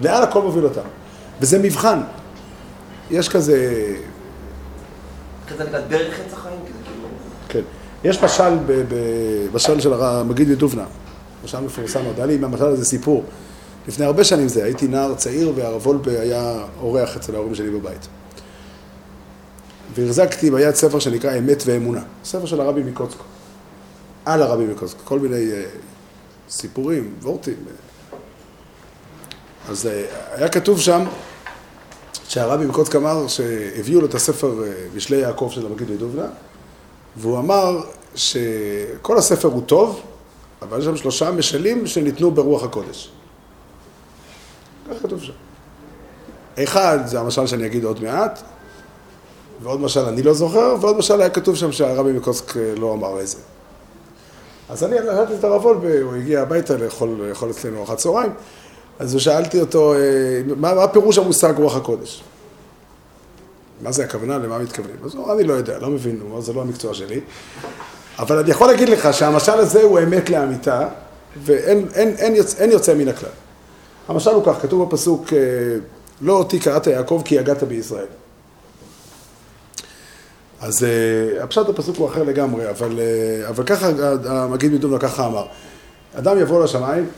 לאן 0.03 0.23
הכל 0.23 0.41
מוביל 0.41 0.63
אותנו? 0.63 0.89
וזה 1.41 1.59
מבחן. 1.59 1.99
יש 3.11 3.29
כזה... 3.29 3.85
כזה 5.47 5.63
נקרא 5.63 5.79
דרך 5.79 6.19
עץ. 6.19 6.33
יש 8.07 8.23
משל, 8.23 8.57
משל 9.53 9.79
של 9.79 9.93
המגיד 9.93 10.49
מדובנה, 10.49 10.85
משל 11.43 11.59
מפורסם, 11.59 11.99
היה 12.17 12.25
לי 12.25 12.35
עם 12.35 12.43
המשל 12.43 12.65
הזה 12.65 12.85
סיפור. 12.85 13.23
לפני 13.87 14.05
הרבה 14.05 14.23
שנים 14.23 14.47
זה, 14.47 14.63
הייתי 14.63 14.87
נער 14.87 15.15
צעיר 15.15 15.53
והרב 15.55 15.87
וולבה 15.87 16.21
היה 16.21 16.65
אורח 16.81 17.15
אצל 17.15 17.35
ההורים 17.35 17.55
שלי 17.55 17.69
בבית. 17.69 18.07
והחזקתי 19.95 20.51
ביד 20.51 20.75
ספר 20.75 20.99
שנקרא 20.99 21.37
אמת 21.37 21.63
ואמונה, 21.65 22.01
ספר 22.25 22.45
של 22.45 22.61
הרבי 22.61 22.83
מקוצקו, 22.83 23.23
על 24.25 24.41
הרבי 24.41 24.65
מקוצקו, 24.65 24.99
כל 25.05 25.19
מיני 25.19 25.51
uh, 25.51 25.55
סיפורים, 26.49 27.13
וורטים. 27.21 27.55
אז 29.69 29.85
uh, 29.85 29.89
היה 30.37 30.49
כתוב 30.49 30.79
שם 30.79 31.03
שהרבי 32.27 32.65
מקוצקו 32.65 32.97
אמר 32.97 33.27
שהביאו 33.27 34.01
לו 34.01 34.07
את 34.07 34.15
הספר 34.15 34.53
uh, 34.59 34.97
משלי 34.97 35.17
יעקב 35.17 35.49
של 35.51 35.65
המגיד 35.65 35.91
מדובנה, 35.91 36.27
והוא 37.17 37.39
אמר 37.39 37.81
שכל 38.17 39.17
הספר 39.17 39.47
הוא 39.47 39.61
טוב, 39.65 40.01
אבל 40.61 40.79
יש 40.79 40.85
שם 40.85 40.97
שלושה 40.97 41.31
משלים 41.31 41.87
שניתנו 41.87 42.31
ברוח 42.31 42.63
הקודש. 42.63 43.11
כך 44.89 45.01
כתוב 45.03 45.21
שם. 45.21 45.33
אחד, 46.63 46.99
זה 47.05 47.19
המשל 47.19 47.47
שאני 47.47 47.65
אגיד 47.65 47.83
עוד 47.83 48.03
מעט, 48.03 48.41
ועוד 49.61 49.81
משל 49.81 49.99
אני 49.99 50.23
לא 50.23 50.33
זוכר, 50.33 50.75
ועוד 50.81 50.97
משל 50.97 51.21
היה 51.21 51.29
כתוב 51.29 51.55
שם 51.55 51.71
שהרבי 51.71 52.11
מקוסק 52.11 52.53
לא 52.77 52.93
אמר 52.93 53.19
איזה. 53.19 53.37
אז 54.69 54.83
אני 54.83 54.99
הלכתי 54.99 55.35
את 55.35 55.43
הרב 55.43 55.65
וולבה, 55.65 56.01
הוא 56.01 56.15
הגיע 56.15 56.41
הביתה 56.41 56.77
לאכול, 56.77 57.09
לאכול 57.09 57.51
אצלנו 57.51 57.77
ארוחת 57.77 57.97
צהריים, 57.97 58.31
אז 58.99 59.15
שאלתי 59.19 59.61
אותו, 59.61 59.93
מה, 60.57 60.73
מה 60.73 60.87
פירוש 60.87 61.17
המושג 61.17 61.53
רוח 61.57 61.75
הקודש? 61.75 62.23
מה 63.81 63.91
זה 63.91 64.03
הכוונה, 64.03 64.37
למה 64.37 64.59
מתכוונים? 64.59 64.95
אז 65.05 65.15
הוא 65.15 65.25
אמר, 65.25 65.33
אני 65.33 65.43
לא 65.43 65.53
יודע, 65.53 65.79
לא 65.79 65.89
מבין, 65.89 66.19
הוא 66.21 66.31
אמר, 66.31 66.41
זה 66.41 66.53
לא 66.53 66.61
המקצוע 66.61 66.93
שלי. 66.93 67.19
אבל 68.19 68.37
אני 68.37 68.51
יכול 68.51 68.67
להגיד 68.67 68.89
לך 68.89 69.13
שהמשל 69.13 69.51
הזה 69.51 69.83
הוא 69.83 69.99
אמת 69.99 70.29
לאמיתה, 70.29 70.87
ואין 71.43 71.87
אין, 71.93 72.15
אין 72.17 72.35
יוצ, 72.35 72.55
אין 72.59 72.71
יוצא 72.71 72.93
מן 72.93 73.07
הכלל. 73.07 73.29
המשל 74.07 74.29
הוא 74.29 74.43
כך, 74.45 74.61
כתוב 74.61 74.89
בפסוק, 74.89 75.33
לא 76.21 76.33
אותי 76.33 76.59
קראת 76.59 76.87
יעקב 76.87 77.21
כי 77.25 77.35
יגעת 77.35 77.63
בישראל. 77.63 78.05
אז 80.61 80.85
uh, 80.85 81.43
הפשט 81.43 81.69
הפסוק 81.69 81.97
הוא 81.97 82.07
אחר 82.09 82.23
לגמרי, 82.23 82.69
אבל, 82.69 82.91
uh, 82.91 83.49
אבל 83.49 83.63
ככה 83.63 83.87
המגיד 84.25 84.71
מדומנה 84.71 84.99
ככה 84.99 85.25
אמר. 85.25 85.45
אדם 86.15 86.39
יבוא 86.39 86.63
לשמיים 86.63 87.09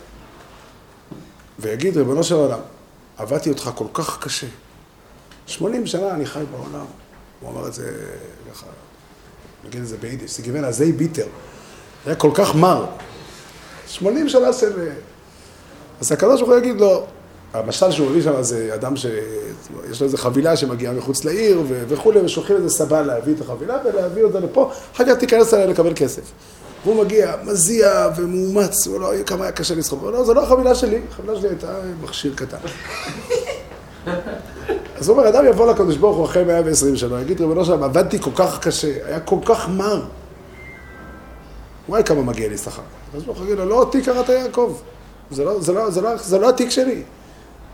ויגיד, 1.59 1.97
ריבונו 1.97 2.23
של 2.23 2.35
עולם, 2.35 2.59
עבדתי 3.17 3.49
אותך 3.49 3.69
כל 3.75 3.85
כך 3.93 4.23
קשה. 4.23 4.47
80 5.47 5.87
שנה 5.87 6.11
אני 6.11 6.25
חי 6.25 6.43
בעולם. 6.51 6.85
הוא 7.39 7.51
אמר 7.51 7.67
את 7.67 7.73
זה 7.73 7.91
ככה, 8.51 8.65
נגיד 9.67 9.81
את 9.81 9.87
זה 9.87 9.97
ביידיש, 9.97 10.37
זה 10.37 10.43
גיוון 10.43 10.63
הזי 10.63 10.91
ביטר. 10.91 11.25
היה 12.05 12.15
כל 12.15 12.31
כך 12.33 12.55
מר. 12.55 12.85
80 13.87 14.29
שנה 14.29 14.53
של... 14.53 14.89
אז 16.01 16.11
הקדוש 16.11 16.41
ברוך 16.41 16.51
הוא 16.51 16.59
יגיד 16.59 16.81
לו, 16.81 17.05
המשל 17.53 17.91
שהוא 17.91 18.09
מביא 18.09 18.21
שם 18.21 18.41
זה 18.41 18.71
אדם 18.73 18.95
שיש 18.95 20.01
לו 20.01 20.05
איזה 20.05 20.17
חבילה 20.17 20.57
שמגיעה 20.57 20.93
מחוץ 20.93 21.25
לעיר 21.25 21.61
ו- 21.67 21.83
וכולי, 21.87 22.19
ושולחים 22.19 22.55
איזה 22.55 22.69
סבא 22.69 23.01
להביא 23.01 23.33
את 23.33 23.41
החבילה 23.41 23.77
ולהביא 23.85 24.23
אותה 24.23 24.39
לפה, 24.39 24.71
אחר 24.95 25.05
כך 25.05 25.13
תיכנס 25.19 25.53
אליה 25.53 25.65
לקבל 25.65 25.93
כסף. 25.95 26.21
והוא 26.83 27.03
מגיע 27.03 27.35
מזיע 27.43 28.09
ומאומץ, 28.17 28.87
הוא 28.87 28.99
לא, 28.99 29.11
כמה 29.25 29.43
היה 29.43 29.51
קשה 29.51 29.75
לסחוב. 29.75 29.99
הוא 29.99 30.07
אומר, 30.07 30.19
לא, 30.19 30.25
זו 30.25 30.33
לא 30.33 30.43
החבילה 30.43 30.75
שלי, 30.75 31.01
החבילה 31.11 31.35
שלי 31.35 31.49
הייתה 31.49 31.79
מכשיר 32.03 32.33
קטן. 32.35 32.57
אז 34.99 35.09
הוא 35.09 35.17
אומר, 35.17 35.29
אדם 35.29 35.45
יבוא 35.45 35.71
לקדוש 35.71 35.97
ברוך 35.97 36.17
הוא 36.17 36.25
אחרי 36.25 36.43
120 36.43 36.95
שנה, 36.95 37.21
יגיד, 37.21 37.41
ריבונו 37.41 37.65
שלם, 37.65 37.83
עבדתי 37.83 38.19
כל 38.19 38.31
כך 38.35 38.59
קשה, 38.59 38.93
היה 39.05 39.19
כל 39.19 39.39
כך 39.45 39.69
מר. 39.69 40.03
וואי, 41.89 42.03
כמה 42.03 42.21
מגיע 42.21 42.49
לי 42.49 42.57
שכר. 42.57 42.81
הקדוש 43.09 43.25
ברוך 43.25 43.37
הוא 43.37 43.45
יגיד 43.45 43.57
לו, 43.57 43.65
לא 43.65 43.75
אותי 43.75 44.01
קראת 44.01 44.29
יעקב. 44.29 44.77
זה 45.31 45.43
לא, 45.43 45.61
זה, 45.61 45.73
לא, 45.73 45.89
זה, 45.89 46.01
לא, 46.01 46.17
זה 46.17 46.39
לא 46.39 46.49
התיק 46.49 46.69
שלי. 46.69 47.03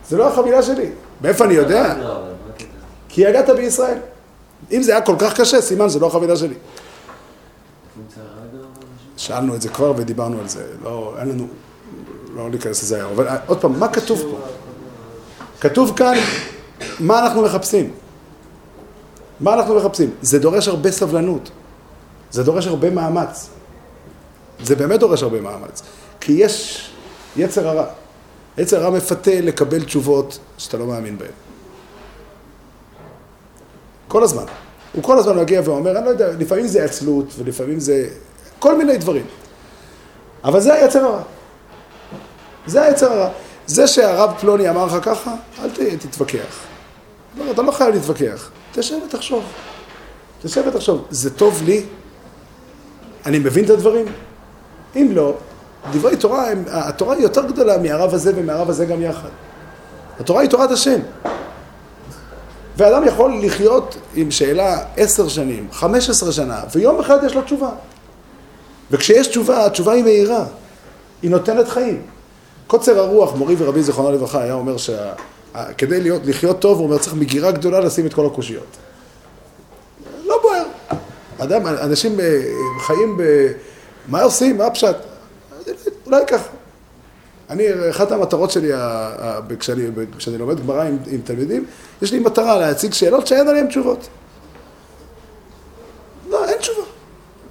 זה 0.08 0.16
לא 0.16 0.28
החבילה 0.28 0.62
שלי. 0.62 0.90
מאיפה 1.20 1.44
אני 1.44 1.54
יודע? 1.54 1.94
כי 3.08 3.26
הגעת 3.26 3.50
בישראל. 3.50 3.98
אם 4.72 4.82
זה 4.82 4.92
היה 4.92 5.00
כל 5.00 5.14
כך 5.18 5.40
קשה, 5.40 5.60
סימן 5.60 5.88
זה 5.88 5.98
לא 5.98 6.06
החבילה 6.06 6.36
שלי. 6.36 6.54
שאלנו 9.16 9.54
את 9.54 9.62
זה 9.62 9.68
כבר 9.68 9.92
ודיברנו 9.96 10.40
על 10.40 10.48
זה. 10.48 10.64
לא, 10.84 11.14
אין 11.18 11.28
לנו, 11.28 11.46
לא 12.34 12.50
ניכנס 12.50 12.82
לזה 12.82 12.96
היום. 12.96 13.12
אבל 13.12 13.28
אה, 13.28 13.36
עוד 13.46 13.60
פעם, 13.60 13.80
מה 13.80 13.88
כתוב 13.88 14.20
פה? 14.20 14.38
כתוב 15.60 15.92
כאן, 15.96 16.14
מה 17.00 17.18
אנחנו 17.18 17.42
מחפשים? 17.42 17.92
מה 19.40 19.54
אנחנו 19.54 19.74
מחפשים? 19.74 20.10
זה 20.22 20.38
דורש 20.38 20.68
הרבה 20.68 20.92
סבלנות. 20.92 21.50
זה 22.30 22.42
דורש 22.42 22.66
הרבה 22.66 22.90
מאמץ. 22.90 23.48
זה 24.62 24.76
באמת 24.76 25.00
דורש 25.00 25.22
הרבה 25.22 25.40
מאמץ. 25.40 25.82
כי 26.20 26.32
יש 26.32 26.86
יצר 27.36 27.68
הרע. 27.68 27.86
יצר 28.58 28.82
הרע 28.82 28.90
מפתה 28.90 29.40
לקבל 29.40 29.84
תשובות 29.84 30.38
שאתה 30.58 30.76
לא 30.76 30.86
מאמין 30.86 31.18
בהן. 31.18 31.30
כל 34.08 34.22
הזמן. 34.22 34.44
הוא 34.92 35.02
כל 35.02 35.18
הזמן 35.18 35.38
מגיע 35.38 35.60
ואומר, 35.64 35.96
אני 35.96 36.04
לא 36.04 36.10
יודע, 36.10 36.28
לפעמים 36.38 36.66
זה 36.66 36.84
עצלות 36.84 37.26
ולפעמים 37.38 37.80
זה 37.80 38.08
כל 38.58 38.78
מיני 38.78 38.98
דברים. 38.98 39.26
אבל 40.44 40.60
זה 40.60 40.74
היצר 40.74 41.04
הרע. 41.04 41.22
זה 42.66 42.82
היצר 42.82 43.12
הרע. 43.12 43.30
זה 43.66 43.86
שהרב 43.86 44.34
פלוני 44.40 44.70
אמר 44.70 44.86
לך 44.86 44.96
ככה, 45.02 45.34
אל 45.62 45.70
ת- 45.70 45.80
תתווכח. 46.06 46.56
לא, 47.38 47.50
אתה 47.50 47.62
לא 47.62 47.70
חייב 47.72 47.94
להתווכח. 47.94 48.50
תשב 48.72 48.96
ותחשוב. 49.06 49.44
תשב 50.42 50.62
ותחשוב, 50.68 51.04
זה 51.10 51.30
טוב 51.30 51.62
לי? 51.64 51.84
אני 53.26 53.38
מבין 53.38 53.64
את 53.64 53.70
הדברים? 53.70 54.06
אם 54.96 55.08
לא, 55.12 55.34
דברי 55.92 56.16
תורה, 56.16 56.50
הם, 56.50 56.64
התורה 56.68 57.14
היא 57.14 57.22
יותר 57.22 57.44
גדולה 57.46 57.78
מהרב 57.78 58.14
הזה 58.14 58.32
ומהרב 58.36 58.70
הזה 58.70 58.84
גם 58.86 59.02
יחד. 59.02 59.28
התורה 60.20 60.40
היא 60.42 60.50
תורת 60.50 60.70
השם. 60.70 61.00
ואדם 62.76 63.06
יכול 63.06 63.32
לחיות 63.42 63.96
עם 64.14 64.30
שאלה 64.30 64.82
עשר 64.96 65.28
שנים, 65.28 65.68
חמש 65.72 66.10
עשרה 66.10 66.32
שנה, 66.32 66.60
ויום 66.74 67.00
אחד 67.00 67.18
יש 67.26 67.34
לו 67.34 67.42
תשובה. 67.42 67.70
וכשיש 68.90 69.26
תשובה, 69.26 69.66
התשובה 69.66 69.92
היא 69.92 70.04
מהירה. 70.04 70.44
היא 71.22 71.30
נותנת 71.30 71.68
חיים. 71.68 72.02
קוצר 72.66 72.98
הרוח, 72.98 73.34
מורי 73.34 73.54
ורבי 73.58 73.82
זיכרונו 73.82 74.12
לברכה, 74.12 74.42
היה 74.42 74.54
אומר 74.54 74.76
שכדי 74.76 76.00
להיות, 76.00 76.22
לחיות 76.24 76.60
טוב, 76.60 76.78
הוא 76.78 76.86
אומר, 76.86 76.98
צריך 76.98 77.14
מגירה 77.14 77.50
גדולה 77.50 77.80
לשים 77.80 78.06
את 78.06 78.14
כל 78.14 78.26
הקושיות. 78.26 78.76
לא 80.24 80.38
בוער. 80.42 80.64
אדם, 81.38 81.66
אנשים 81.66 82.20
אה, 82.20 82.42
חיים 82.80 83.16
ב... 83.16 83.22
מה 84.08 84.22
עושים? 84.22 84.58
מה 84.58 84.66
הפשט? 84.66 84.96
אולי 86.06 86.22
ככה. 86.26 86.48
אני, 87.50 87.90
אחת 87.90 88.12
המטרות 88.12 88.50
שלי, 88.50 88.70
כשאני, 89.58 89.82
כשאני 90.18 90.38
לומד 90.38 90.60
גמרא 90.60 90.82
עם, 90.82 90.98
עם 91.06 91.20
תלמידים, 91.24 91.64
יש 92.02 92.12
לי 92.12 92.18
מטרה 92.18 92.58
להציג 92.58 92.92
שאלות 92.92 93.26
שאין 93.26 93.48
עליהן 93.48 93.66
תשובות. 93.66 94.08
לא, 96.30 96.44
אין 96.48 96.58
תשובה. 96.58 96.82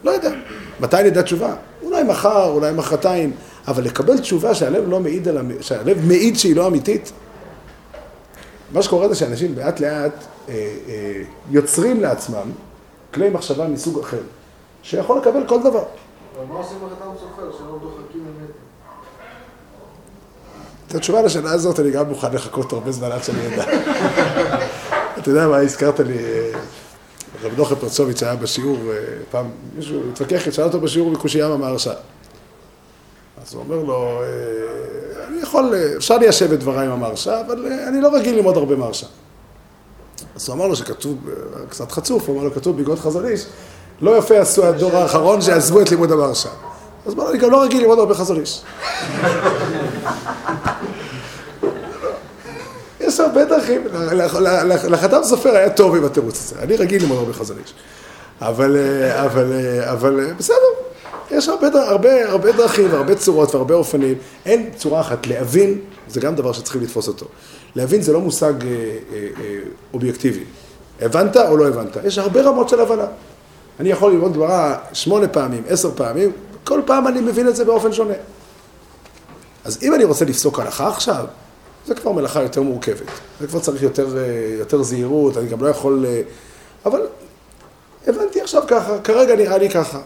לא 0.03 0.11
יודע. 0.11 0.31
מתי 0.79 0.97
נדע 1.03 1.21
תשובה? 1.21 1.55
אולי 1.83 2.03
מחר, 2.03 2.49
אולי 2.49 2.71
מחרתיים, 2.71 3.31
אבל 3.67 3.83
לקבל 3.83 4.17
תשובה 4.19 4.55
שהלב 4.55 4.89
לא 4.89 4.99
מעיד 4.99 5.27
על, 5.27 5.37
המ- 5.37 5.61
שהלב 5.61 6.05
מעיד 6.05 6.37
שהיא 6.37 6.55
לא 6.55 6.67
אמיתית, 6.67 7.11
מה 8.73 8.81
שקורה 8.83 9.09
זה 9.09 9.15
שאנשים 9.15 9.55
לאט 9.57 9.79
לאט 9.79 10.13
אה, 10.49 10.53
אה, 10.87 11.21
יוצרים 11.51 12.01
לעצמם 12.01 12.51
כלי 13.13 13.29
מחשבה 13.29 13.67
מסוג 13.67 13.99
אחר, 13.99 14.21
שיכול 14.83 15.17
לקבל 15.17 15.47
כל 15.47 15.59
דבר. 15.59 15.83
אבל 16.37 16.45
מה 16.49 16.55
עושים 16.59 16.77
בחתם 16.77 17.05
סופר, 17.19 17.51
שלא 17.57 17.77
דוחקים 17.81 18.21
אמת? 18.21 18.49
את 20.87 20.95
התשובה 20.95 21.21
לשאלה 21.21 21.51
הזאת 21.51 21.79
אני 21.79 21.91
גם 21.91 22.09
מוכן 22.09 22.33
לחכות 22.33 22.73
הרבה 22.73 22.91
זמן 22.91 23.11
עד 23.11 23.23
שאני 23.23 23.47
אדע. 23.55 23.65
אתה 25.17 25.29
יודע 25.29 25.47
מה, 25.47 25.57
הזכרת 25.57 25.99
לי, 25.99 26.17
אה, 26.17 26.51
רב 27.43 27.51
נוחם 27.57 27.75
פרצוביץ' 27.75 28.23
היה 28.23 28.35
בשיעור, 28.35 28.77
אה, 28.91 28.97
פעם 29.31 29.45
מישהו 29.75 30.01
התווכח, 30.11 30.51
שאל 30.51 30.63
אותו 30.65 30.79
בשיעור 30.81 31.11
מקושייה 31.11 31.49
במהרש"א. 31.49 31.93
אז 33.47 33.53
הוא 33.53 33.63
אומר 33.63 33.75
לו, 33.83 34.21
אה, 34.21 34.27
אני 35.27 35.41
יכול, 35.41 35.73
אה, 35.75 35.93
אפשר 35.97 36.17
ליישב 36.17 36.51
את 36.53 36.59
דבריי 36.59 36.85
עם 36.85 36.91
המהרש"א, 36.91 37.41
אבל 37.47 37.65
אה, 37.71 37.87
אני 37.87 38.01
לא 38.01 38.09
רגיל 38.15 38.35
ללמוד 38.35 38.57
הרבה 38.57 38.75
מהרש"א. 38.75 39.05
אז 40.35 40.47
הוא 40.49 40.55
אמר 40.55 40.67
לו 40.67 40.75
שכתוב, 40.75 41.17
קצת 41.69 41.91
חצוף, 41.91 42.27
הוא 42.27 42.35
אמר 42.35 42.43
לו, 42.43 42.53
כתוב 42.53 42.77
ביגוד 42.77 42.99
חזון 42.99 43.25
איש, 43.25 43.45
לא 44.01 44.17
יפה 44.17 44.39
עשו 44.39 44.65
הדור 44.65 44.97
האחרון 44.97 45.41
שעזבו 45.41 45.81
את 45.81 45.89
לימוד 45.91 46.11
המהרש"א. 46.11 46.49
אז 46.49 46.53
הוא 47.05 47.13
אמר 47.13 47.23
לו, 47.23 47.29
אני 47.31 47.39
גם 47.39 47.51
לא 47.51 47.63
רגיל 47.63 47.81
ללמוד 47.81 47.99
הרבה 47.99 48.13
חזון. 48.15 48.37
יש 52.99 53.19
הרבה 53.19 53.45
דרכים, 53.45 53.81
לח- 54.11 54.35
לח- 54.35 54.85
לחתם 54.85 55.23
סופר 55.23 55.55
היה 55.55 55.69
טוב 55.69 55.95
עם 55.95 56.05
התירוץ 56.05 56.39
הזה, 56.51 56.55
אני 56.63 56.75
רגיל 56.75 57.01
ללמוד 57.01 57.17
הרבה 57.17 57.33
חזון. 57.33 57.57
אבל, 58.41 58.77
אבל, 59.25 59.53
אבל 59.91 60.33
בסדר, 60.39 60.55
יש 61.35 61.49
הרבה, 61.49 61.67
הרבה, 61.89 62.29
הרבה 62.29 62.51
דרכים 62.51 62.93
והרבה 62.93 63.15
צורות 63.15 63.55
והרבה 63.55 63.75
אופנים. 63.75 64.17
אין 64.45 64.69
צורה 64.75 65.01
אחת, 65.01 65.27
להבין, 65.27 65.79
זה 66.07 66.19
גם 66.19 66.35
דבר 66.35 66.53
שצריכים 66.53 66.81
לתפוס 66.81 67.07
אותו. 67.07 67.25
להבין 67.75 68.01
זה 68.01 68.13
לא 68.13 68.21
מושג 68.21 68.53
אה, 68.63 68.67
אה, 68.67 69.27
אה, 69.39 69.59
אובייקטיבי. 69.93 70.43
הבנת 71.01 71.37
או 71.37 71.57
לא 71.57 71.67
הבנת? 71.67 71.97
יש 72.03 72.17
הרבה 72.17 72.41
רמות 72.41 72.69
של 72.69 72.79
הבנה. 72.79 73.05
אני 73.79 73.89
יכול 73.89 74.11
ללמוד 74.11 74.33
גמרא 74.33 74.75
שמונה 74.93 75.27
פעמים, 75.27 75.63
עשר 75.67 75.91
פעמים, 75.95 76.31
כל 76.63 76.81
פעם 76.85 77.07
אני 77.07 77.21
מבין 77.21 77.47
את 77.47 77.55
זה 77.55 77.65
באופן 77.65 77.93
שונה. 77.93 78.13
אז 79.65 79.79
אם 79.83 79.93
אני 79.93 80.03
רוצה 80.03 80.25
לפסוק 80.25 80.59
הלכה 80.59 80.87
עכשיו, 80.87 81.25
זה 81.85 81.95
כבר 81.95 82.11
מלאכה 82.11 82.41
יותר 82.41 82.61
מורכבת. 82.61 83.07
זה 83.39 83.47
כבר 83.47 83.59
צריך 83.59 83.83
יותר, 83.83 84.17
אה, 84.17 84.23
יותר 84.59 84.83
זהירות, 84.83 85.37
אני 85.37 85.47
גם 85.47 85.63
לא 85.63 85.67
יכול... 85.67 86.05
אה, 86.07 86.21
אבל 86.85 87.01
הבנתי 88.07 88.41
עכשיו 88.41 88.63
ככה, 88.67 88.99
כרגע 88.99 89.35
נראה 89.35 89.57
לי 89.57 89.69
ככה. 89.69 89.99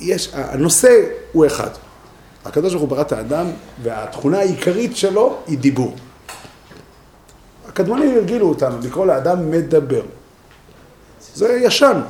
יש, 0.00 0.30
הנושא 0.34 1.04
הוא 1.32 1.46
אחד. 1.46 1.70
הקדוש 2.44 2.72
ברוך 2.72 2.82
הוא 2.82 2.88
ברא 2.88 3.00
את 3.00 3.12
האדם, 3.12 3.46
והתכונה 3.82 4.38
העיקרית 4.38 4.96
שלו 4.96 5.36
היא 5.46 5.58
דיבור. 5.58 5.96
הקדמונים 7.68 8.16
הרגילו 8.16 8.48
אותנו 8.48 8.78
לקרוא 8.82 9.06
לאדם 9.06 9.50
מדבר. 9.50 10.02
זה 11.34 11.58
ישן, 11.62 12.00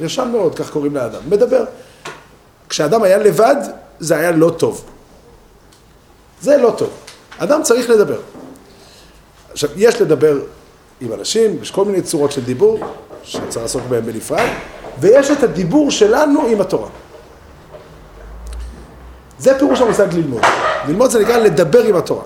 ישן 0.00 0.28
מאוד, 0.32 0.54
כך 0.54 0.70
קוראים 0.70 0.94
לאדם. 0.94 1.20
מדבר. 1.28 1.64
כשאדם 2.68 3.02
היה 3.02 3.18
לבד, 3.18 3.56
זה 3.98 4.16
היה 4.16 4.30
לא 4.30 4.50
טוב. 4.58 4.84
זה 6.40 6.56
לא 6.56 6.74
טוב. 6.78 6.90
אדם 7.38 7.62
צריך 7.62 7.90
לדבר. 7.90 8.20
עכשיו, 9.52 9.70
יש 9.76 10.00
לדבר 10.00 10.40
עם 11.00 11.12
אנשים, 11.12 11.58
יש 11.62 11.70
כל 11.70 11.84
מיני 11.84 12.02
צורות 12.02 12.32
של 12.32 12.44
דיבור, 12.44 12.78
שצריך 13.22 13.56
לעסוק 13.56 13.82
בהם 13.88 14.06
בנפרד, 14.06 14.48
ויש 15.00 15.30
את 15.30 15.42
הדיבור 15.42 15.90
שלנו 15.90 16.46
עם 16.46 16.60
התורה. 16.60 16.88
זה 19.38 19.58
פירוש 19.58 19.80
המושג 19.80 20.14
ללמוד. 20.14 20.42
ללמוד 20.88 21.10
זה 21.10 21.20
נקרא 21.20 21.36
לדבר 21.36 21.84
עם 21.84 21.96
התורה. 21.96 22.24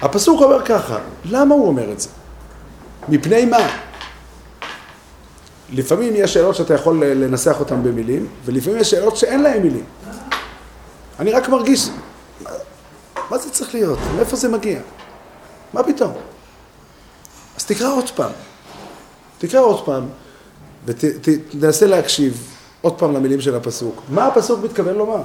הפסוק 0.00 0.42
אומר 0.42 0.64
ככה, 0.64 0.98
למה 1.24 1.54
הוא 1.54 1.66
אומר 1.66 1.92
את 1.92 2.00
זה? 2.00 2.08
מפני 3.08 3.44
מה? 3.44 3.68
לפעמים 5.72 6.12
יש 6.16 6.34
שאלות 6.34 6.54
שאתה 6.54 6.74
יכול 6.74 7.04
לנסח 7.04 7.60
אותן 7.60 7.82
במילים, 7.82 8.26
ולפעמים 8.44 8.80
יש 8.80 8.90
שאלות 8.90 9.16
שאין 9.16 9.42
להן 9.42 9.62
מילים. 9.62 9.84
אני 11.18 11.32
רק 11.32 11.48
מרגיש, 11.48 11.88
מה, 13.30 13.38
זה 13.38 13.50
צריך 13.50 13.74
להיות? 13.74 13.98
מאיפה 14.16 14.36
זה 14.36 14.48
מגיע? 14.48 14.80
מה 15.72 15.82
פתאום? 15.82 16.12
אז 17.56 17.64
תקרא 17.64 17.88
עוד 17.88 18.10
פעם. 18.10 18.30
תקרא 19.38 19.60
עוד 19.60 19.84
פעם, 19.84 20.06
ותנסה 20.84 21.86
להקשיב 21.86 22.54
עוד 22.80 22.98
פעם 22.98 23.14
למילים 23.14 23.40
של 23.40 23.54
הפסוק. 23.54 24.02
מה 24.08 24.26
הפסוק 24.26 24.64
מתכוון 24.64 24.94
לומר? 24.94 25.22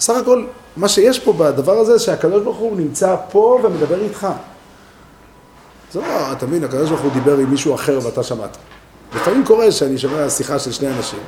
בסך 0.00 0.16
הכל, 0.16 0.44
מה 0.76 0.88
שיש 0.88 1.18
פה 1.18 1.32
בדבר 1.32 1.78
הזה, 1.78 1.98
שהקדוש 1.98 2.42
ברוך 2.42 2.56
הוא 2.56 2.76
נמצא 2.76 3.16
פה 3.30 3.60
ומדבר 3.62 4.00
איתך. 4.00 4.26
זה 5.92 6.00
לא, 6.00 6.32
אתה 6.32 6.46
מבין, 6.46 6.64
הקדוש 6.64 6.88
ברוך 6.90 7.00
הוא 7.02 7.12
דיבר 7.12 7.38
עם 7.38 7.50
מישהו 7.50 7.74
אחר 7.74 7.98
ואתה 8.02 8.22
שמעת. 8.22 8.56
לפעמים 9.16 9.44
קורה 9.44 9.72
שאני 9.72 9.98
שומע 9.98 10.30
שיחה 10.30 10.58
של 10.58 10.72
שני 10.72 10.88
אנשים, 10.88 11.18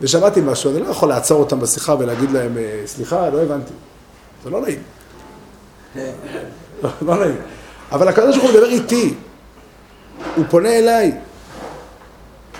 ושמעתי 0.00 0.40
משהו, 0.44 0.70
אני 0.70 0.80
לא 0.80 0.90
יכול 0.90 1.08
לעצור 1.08 1.40
אותם 1.40 1.60
בשיחה 1.60 1.94
ולהגיד 1.98 2.30
להם, 2.30 2.58
"אה, 2.58 2.82
סליחה, 2.86 3.28
לא 3.28 3.42
הבנתי. 3.42 3.72
זה 4.44 4.50
לא 4.50 4.60
נעים. 4.60 4.82
לא, 6.82 6.90
לא 7.02 7.16
נעים. 7.16 7.36
אבל 7.92 8.08
הקדוש 8.08 8.36
ברוך 8.36 8.50
הוא 8.50 8.56
מדבר 8.56 8.68
איתי. 8.68 9.14
הוא 10.36 10.44
פונה 10.50 10.78
אליי. 10.78 11.12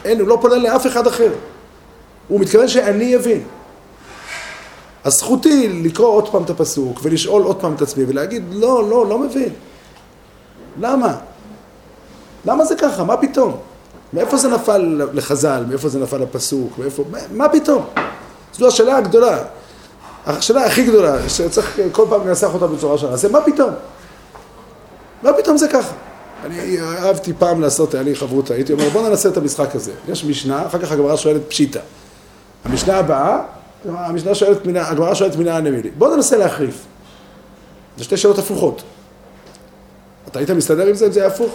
אין, 0.04 0.20
הוא 0.20 0.28
לא 0.28 0.38
פונה 0.40 0.56
לאף 0.56 0.86
אחד 0.86 1.06
אחר. 1.06 1.32
הוא 2.28 2.40
מתכוון 2.40 2.68
שאני 2.68 3.16
אבין. 3.16 3.42
אז 5.04 5.12
זכותי 5.12 5.68
לקרוא 5.68 6.08
עוד 6.08 6.28
פעם 6.28 6.42
את 6.42 6.50
הפסוק 6.50 7.00
ולשאול 7.02 7.42
עוד 7.42 7.60
פעם 7.60 7.74
את 7.74 7.82
עצמי 7.82 8.04
ולהגיד, 8.08 8.44
לא, 8.52 8.90
לא, 8.90 9.06
לא 9.06 9.18
מבין. 9.18 9.52
למה? 10.80 11.16
למה 12.44 12.64
זה 12.64 12.76
ככה? 12.76 13.04
מה 13.04 13.16
פתאום? 13.16 13.56
מאיפה 14.12 14.36
זה 14.36 14.48
נפל 14.48 15.02
לחז"ל? 15.12 15.64
מאיפה 15.68 15.88
זה 15.88 15.98
נפל 15.98 16.16
לפסוק? 16.16 16.78
מאיפה? 16.78 17.04
מה, 17.32 17.48
פתאום? 17.48 17.84
זו 18.52 18.68
השאלה 18.68 18.96
הגדולה. 18.96 19.38
השאלה 20.26 20.66
הכי 20.66 20.84
גדולה, 20.84 21.28
שצריך 21.28 21.78
כל 21.92 22.06
פעם 22.10 22.28
לנסח 22.28 22.54
אותה 22.54 22.66
בצורה 22.66 22.98
שונה. 22.98 23.16
זה 23.16 23.28
מה 23.28 23.40
פתאום? 23.40 23.70
מה 25.22 25.32
פתאום 25.32 25.56
זה 25.56 25.68
ככה? 25.68 25.92
אני 26.44 26.80
אהבתי 26.80 27.32
פעם 27.38 27.60
לעשות, 27.60 27.94
היה 27.94 28.02
לי 28.02 28.14
חברותא, 28.14 28.52
הייתי 28.52 28.72
אומר, 28.72 28.88
בוא 28.88 29.08
ננסה 29.08 29.28
את 29.28 29.36
המשחק 29.36 29.74
הזה. 29.74 29.92
יש 30.08 30.24
משנה, 30.24 30.66
אחר 30.66 30.78
כך 30.78 30.92
הגמרא 30.92 31.16
שואלת 31.16 31.42
פשיטא. 31.48 31.80
המשנה 32.64 32.96
הבאה, 32.96 33.40
המשנה 33.88 34.34
שואלת 34.34 34.58
הגמרא 34.74 35.14
שואלת 35.14 35.36
מינה 35.36 35.56
הנמילי. 35.56 35.90
בוא 35.98 36.16
ננסה 36.16 36.36
להחריף. 36.36 36.84
זה 37.98 38.04
שתי 38.04 38.16
שאלות 38.16 38.38
הפוכות. 38.38 38.82
אתה 40.28 40.38
היית 40.38 40.50
מסתדר 40.50 40.86
עם 40.86 40.94
זה 40.94 41.06
אם 41.06 41.12
זה 41.12 41.20
היה 41.20 41.28
הפוך? 41.28 41.50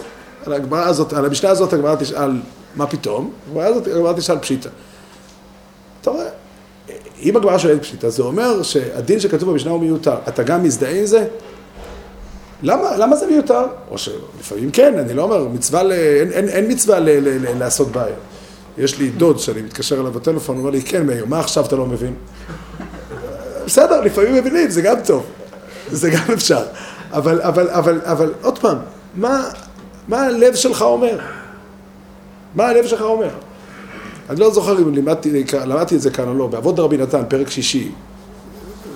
על 0.46 0.52
הגמרא 0.52 0.88
הזאת, 0.88 1.12
על 1.12 1.24
המשנה 1.24 1.50
הזאת 1.50 1.72
הגמרא 1.72 1.94
תשאל 1.94 2.40
מה 2.76 2.86
פתאום, 2.86 3.30
הגמרא 3.48 3.64
הזאת 3.64 3.86
הגמרא 3.86 4.12
תשאל 4.12 4.38
פשיטא. 4.38 4.68
אתה 6.00 6.10
רואה, 6.10 6.26
אם 7.22 7.36
הגמרא 7.36 7.58
שואלת 7.58 7.82
פשיטא, 7.82 8.08
זה 8.08 8.22
אומר 8.22 8.62
שהדין 8.62 9.20
שכתוב 9.20 9.50
במשנה 9.50 9.70
הוא 9.70 9.80
מיותר. 9.80 10.16
אתה 10.28 10.42
גם 10.42 10.62
מזדהה 10.62 10.98
עם 10.98 11.06
זה? 11.06 11.26
למה, 12.62 12.96
למה 12.96 13.16
זה 13.16 13.26
מיותר? 13.26 13.66
או 13.90 13.98
שלפעמים 13.98 14.70
כן, 14.70 14.98
אני 14.98 15.14
לא 15.14 15.22
אומר, 15.22 15.48
מצווה 15.48 15.82
ל... 15.82 15.92
אין, 15.92 16.32
אין, 16.32 16.48
אין 16.48 16.70
מצווה 16.72 17.00
ל, 17.00 17.10
ל, 17.10 17.28
ל, 17.28 17.58
לעשות 17.58 17.88
בעיה. 17.88 18.16
יש 18.78 18.98
לי 18.98 19.10
דוד 19.10 19.38
שאני 19.38 19.62
מתקשר 19.62 20.00
אליו 20.00 20.12
בטלפון, 20.12 20.56
הוא 20.56 20.60
אומר 20.60 20.70
לי, 20.70 20.82
כן 20.82 21.06
מאיר, 21.06 21.24
מה 21.26 21.40
עכשיו 21.40 21.66
אתה 21.66 21.76
לא 21.76 21.86
מבין? 21.86 22.14
בסדר, 23.66 24.00
לפעמים 24.00 24.34
מבינים, 24.34 24.70
זה 24.70 24.82
גם 24.82 24.96
טוב, 25.06 25.26
זה 25.90 26.10
גם 26.10 26.24
אפשר. 26.32 26.62
אבל, 27.10 27.42
אבל, 27.42 27.70
אבל, 27.70 28.00
אבל 28.04 28.32
עוד 28.42 28.58
פעם, 28.58 28.78
מה, 29.14 29.48
מה 30.08 30.22
הלב 30.22 30.54
שלך 30.54 30.82
אומר? 30.82 31.18
מה 32.54 32.68
הלב 32.68 32.86
שלך 32.86 33.00
אומר? 33.00 33.30
אני 34.30 34.40
לא 34.40 34.50
זוכר 34.50 34.78
אם 34.78 34.94
לימדתי, 34.94 35.44
למדתי 35.66 35.96
את 35.96 36.00
זה 36.00 36.10
כאן 36.10 36.28
או 36.28 36.34
לא, 36.34 36.46
באבות 36.46 36.78
רבי 36.78 36.96
נתן, 36.96 37.22
פרק 37.28 37.50
שישי, 37.50 37.92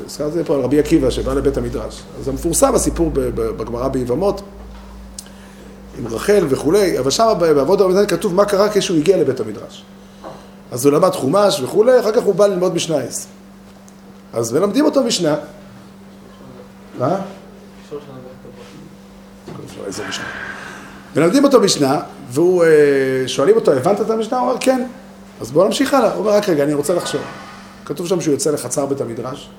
הזכרתי 0.06 0.38
פה 0.46 0.54
על 0.54 0.60
רבי 0.60 0.78
עקיבא 0.78 1.10
שבא 1.10 1.34
לבית 1.34 1.56
המדרש. 1.56 2.02
אז 2.20 2.28
המפורסם 2.28 2.74
הסיפור 2.74 3.10
בגמרא 3.14 3.88
ביבמות, 3.88 4.40
עם 5.98 6.06
רחל 6.06 6.46
וכולי, 6.48 6.98
אבל 6.98 7.10
שם 7.10 7.32
בעבוד 7.38 7.80
רבי 7.80 7.94
נתן 7.94 8.16
כתוב 8.16 8.34
מה 8.34 8.44
קרה 8.44 8.68
כשהוא 8.74 8.98
הגיע 8.98 9.16
לבית 9.16 9.40
המדרש. 9.40 9.84
אז 10.72 10.84
הוא 10.86 10.92
למד 10.92 11.10
חומש 11.10 11.60
וכולי, 11.60 12.00
אחר 12.00 12.12
כך 12.12 12.22
הוא 12.22 12.34
בא 12.34 12.46
ללמוד 12.46 12.74
משנייס. 12.74 13.26
אז 14.32 14.52
מלמדים 14.52 14.84
אותו 14.84 15.02
משנה. 15.02 15.36
מה? 16.98 17.20
איזה 19.86 20.08
משנה? 20.08 20.24
מלמדים 21.16 21.44
אותו 21.44 21.60
משנה, 21.60 22.00
והוא, 22.30 22.64
אה, 22.64 22.68
שואלים 23.26 23.56
אותו, 23.56 23.72
הבנת 23.72 24.00
את 24.00 24.10
המשנה? 24.10 24.38
הוא 24.38 24.48
אומר, 24.48 24.60
כן. 24.60 24.86
אז 25.40 25.50
בואו 25.50 25.66
נמשיך 25.66 25.94
הלאה. 25.94 26.12
הוא 26.12 26.20
אומר, 26.20 26.30
רק 26.30 26.48
רגע, 26.48 26.64
אני 26.64 26.74
רוצה 26.74 26.94
לחשוב. 26.94 27.20
כתוב 27.84 28.06
שם 28.06 28.20
שהוא 28.20 28.32
יוצא 28.32 28.50
לחצר 28.50 28.86
בית 28.86 29.00
המדרש, 29.00 29.50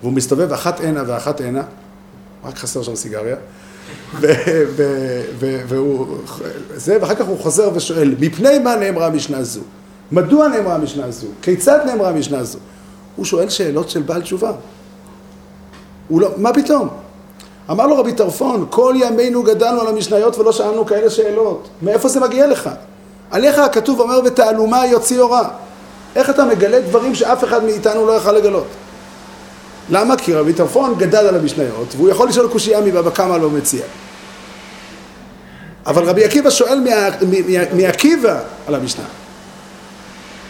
והוא 0.00 0.12
מסתובב 0.12 0.52
אחת 0.52 0.80
הנה 0.80 1.02
ואחת 1.06 1.40
הנה, 1.40 1.62
רק 2.44 2.58
חסר 2.58 2.82
שם 2.82 2.96
סיגריה, 2.96 3.36
והוא, 5.68 6.06
זה, 6.74 6.98
ואחר 7.00 7.14
כך 7.14 7.26
הוא 7.26 7.38
חוזר 7.38 7.70
ושואל, 7.74 8.14
מפני 8.20 8.58
מה 8.58 8.76
נאמרה 8.76 9.06
המשנה 9.06 9.42
זו? 9.42 9.60
מדוע 10.12 10.48
נאמרה 10.48 10.74
המשנה 10.74 11.04
הזו? 11.04 11.26
כיצד 11.42 11.78
נאמרה 11.86 12.08
המשנה 12.08 12.38
הזו? 12.38 12.58
הוא 13.16 13.24
שואל 13.24 13.48
שאלות 13.48 13.90
של 13.90 14.02
בעל 14.02 14.22
תשובה. 14.22 14.52
הוא 16.08 16.20
לא, 16.20 16.28
מה 16.36 16.52
פתאום? 16.52 16.88
אמר 17.70 17.86
לו 17.86 17.98
רבי 17.98 18.12
טרפון, 18.12 18.66
כל 18.70 18.94
ימינו 18.98 19.42
גדלנו 19.42 19.80
על 19.80 19.86
המשניות 19.86 20.38
ולא 20.38 20.52
שאלנו 20.52 20.86
כאלה 20.86 21.10
שאלות. 21.10 21.68
מאיפה 21.82 22.08
זה 22.08 22.20
מגיע 22.20 22.46
לך? 22.46 22.70
עליך 23.30 23.58
הכתוב 23.58 24.00
אומר 24.00 24.20
ותעלומה 24.24 24.86
יוציא 24.86 25.20
אורה. 25.20 25.48
איך 26.16 26.30
אתה 26.30 26.44
מגלה 26.44 26.80
דברים 26.80 27.14
שאף 27.14 27.44
אחד 27.44 27.64
מאיתנו 27.64 28.06
לא 28.06 28.12
יכל 28.12 28.32
לגלות? 28.32 28.66
למה? 29.90 30.16
כי 30.16 30.34
רבי 30.34 30.52
טרפון 30.52 30.94
גדל 30.98 31.26
על 31.26 31.36
המשניות, 31.36 31.94
והוא 31.96 32.10
יכול 32.10 32.28
לשאול 32.28 32.48
קושייה 32.48 32.80
מבבא 32.80 33.10
קמא 33.10 33.36
לא 33.36 33.50
מציע. 33.50 33.84
אבל 35.86 36.04
רבי 36.04 36.24
עקיבא 36.24 36.50
שואל 36.50 36.78
מעקיבא 37.72 38.40
על 38.66 38.74
המשנה. 38.74 39.04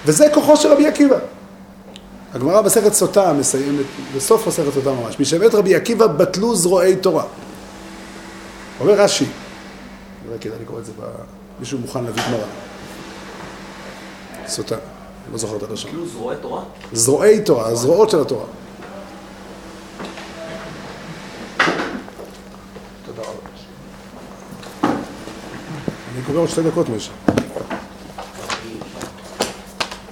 וזה 0.07 0.26
כוחו 0.34 0.57
של 0.57 0.72
רבי 0.72 0.86
עקיבא. 0.86 1.16
הגמרא 2.34 2.62
מסכת 2.62 2.93
סוטה 2.93 3.32
מסיימת, 3.32 3.84
בסוף 4.16 4.47
מסכת 4.49 4.74
סוטה 4.74 4.93
ממש, 4.93 5.20
משבט 5.20 5.55
רבי 5.55 5.74
עקיבא 5.74 6.07
בטלו 6.07 6.57
זרועי 6.57 6.97
תורה. 6.97 7.24
אומר 8.80 8.93
רש"י, 8.93 9.26
אולי 10.28 10.38
כדאי 10.41 10.59
לקרוא 10.62 10.78
את 10.78 10.84
זה, 10.84 10.93
ב... 11.01 11.05
מישהו 11.61 11.78
מוכן 11.78 12.05
להביא 12.05 12.22
גמרא. 12.28 12.45
סוטה, 14.47 14.76
לא 15.32 15.38
זוכר 15.38 15.57
את 15.57 15.62
הלשון. 15.62 15.91
זרועי 16.12 16.36
תורה? 16.41 16.62
זרועי 16.93 17.41
תורה, 17.41 17.68
הזרועות 17.68 18.11
של 18.11 18.20
התורה. 18.20 18.45
תודה 23.07 23.22
רבה. 23.22 23.51
אני 26.14 26.20
קורא 26.31 26.43
עוד 26.43 26.49
שתי 26.49 26.62
דקות, 26.62 26.89
משה. 26.89 27.12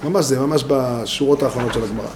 ממש 0.03 0.25
זה, 0.25 0.39
ממש 0.39 0.63
בשורות 0.67 1.43
האחרונות 1.43 1.73
של 1.73 1.83
הגמרא. 1.83 2.07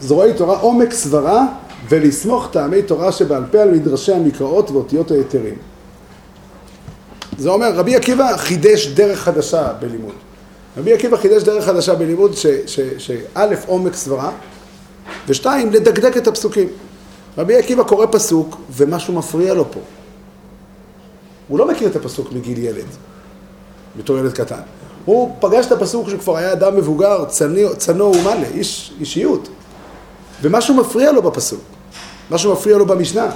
זרועי 0.00 0.34
תורה, 0.34 0.58
עומק 0.58 0.92
סברה 0.92 1.46
ולסמוך 1.88 2.48
טעמי 2.52 2.82
תורה 2.82 3.12
שבעל 3.12 3.44
פה 3.50 3.60
על 3.60 3.70
מדרשי 3.70 4.12
המקראות 4.12 4.70
ואותיות 4.70 5.10
ההיתרים. 5.10 5.54
זה 7.38 7.50
אומר, 7.50 7.72
רבי 7.74 7.96
עקיבא 7.96 8.36
חידש 8.36 8.86
דרך 8.86 9.18
חדשה 9.18 9.72
בלימוד. 9.72 10.14
רבי 10.76 10.92
עקיבא 10.92 11.16
חידש 11.16 11.42
דרך 11.42 11.64
חדשה 11.64 11.94
בלימוד 11.94 12.32
שא', 12.36 13.66
עומק 13.66 13.94
סברה, 13.94 14.30
ושתיים, 15.28 15.72
לדקדק 15.72 16.16
את 16.16 16.26
הפסוקים. 16.26 16.68
רבי 17.38 17.56
עקיבא 17.56 17.82
קורא 17.82 18.06
פסוק 18.10 18.56
ומשהו 18.70 19.14
מפריע 19.14 19.54
לו 19.54 19.64
פה. 19.70 19.80
הוא 21.48 21.58
לא 21.58 21.68
מכיר 21.68 21.88
את 21.88 21.96
הפסוק 21.96 22.32
מגיל 22.32 22.58
ילד, 22.58 22.86
בתור 23.96 24.18
ילד 24.18 24.32
קטן. 24.32 24.60
הוא 25.04 25.36
פגש 25.40 25.66
את 25.66 25.72
הפסוק 25.72 26.06
כשהוא 26.06 26.20
כבר 26.20 26.36
היה 26.36 26.52
אדם 26.52 26.76
מבוגר, 26.76 27.24
צנוע, 27.78 28.10
ומלא, 28.10 28.46
איש 28.54 28.92
אישיות. 29.00 29.48
ומשהו 30.42 30.74
מפריע 30.74 31.12
לו 31.12 31.22
בפסוק, 31.22 31.60
משהו 32.30 32.52
מפריע 32.52 32.78
לו 32.78 32.86
במשנה, 32.86 33.30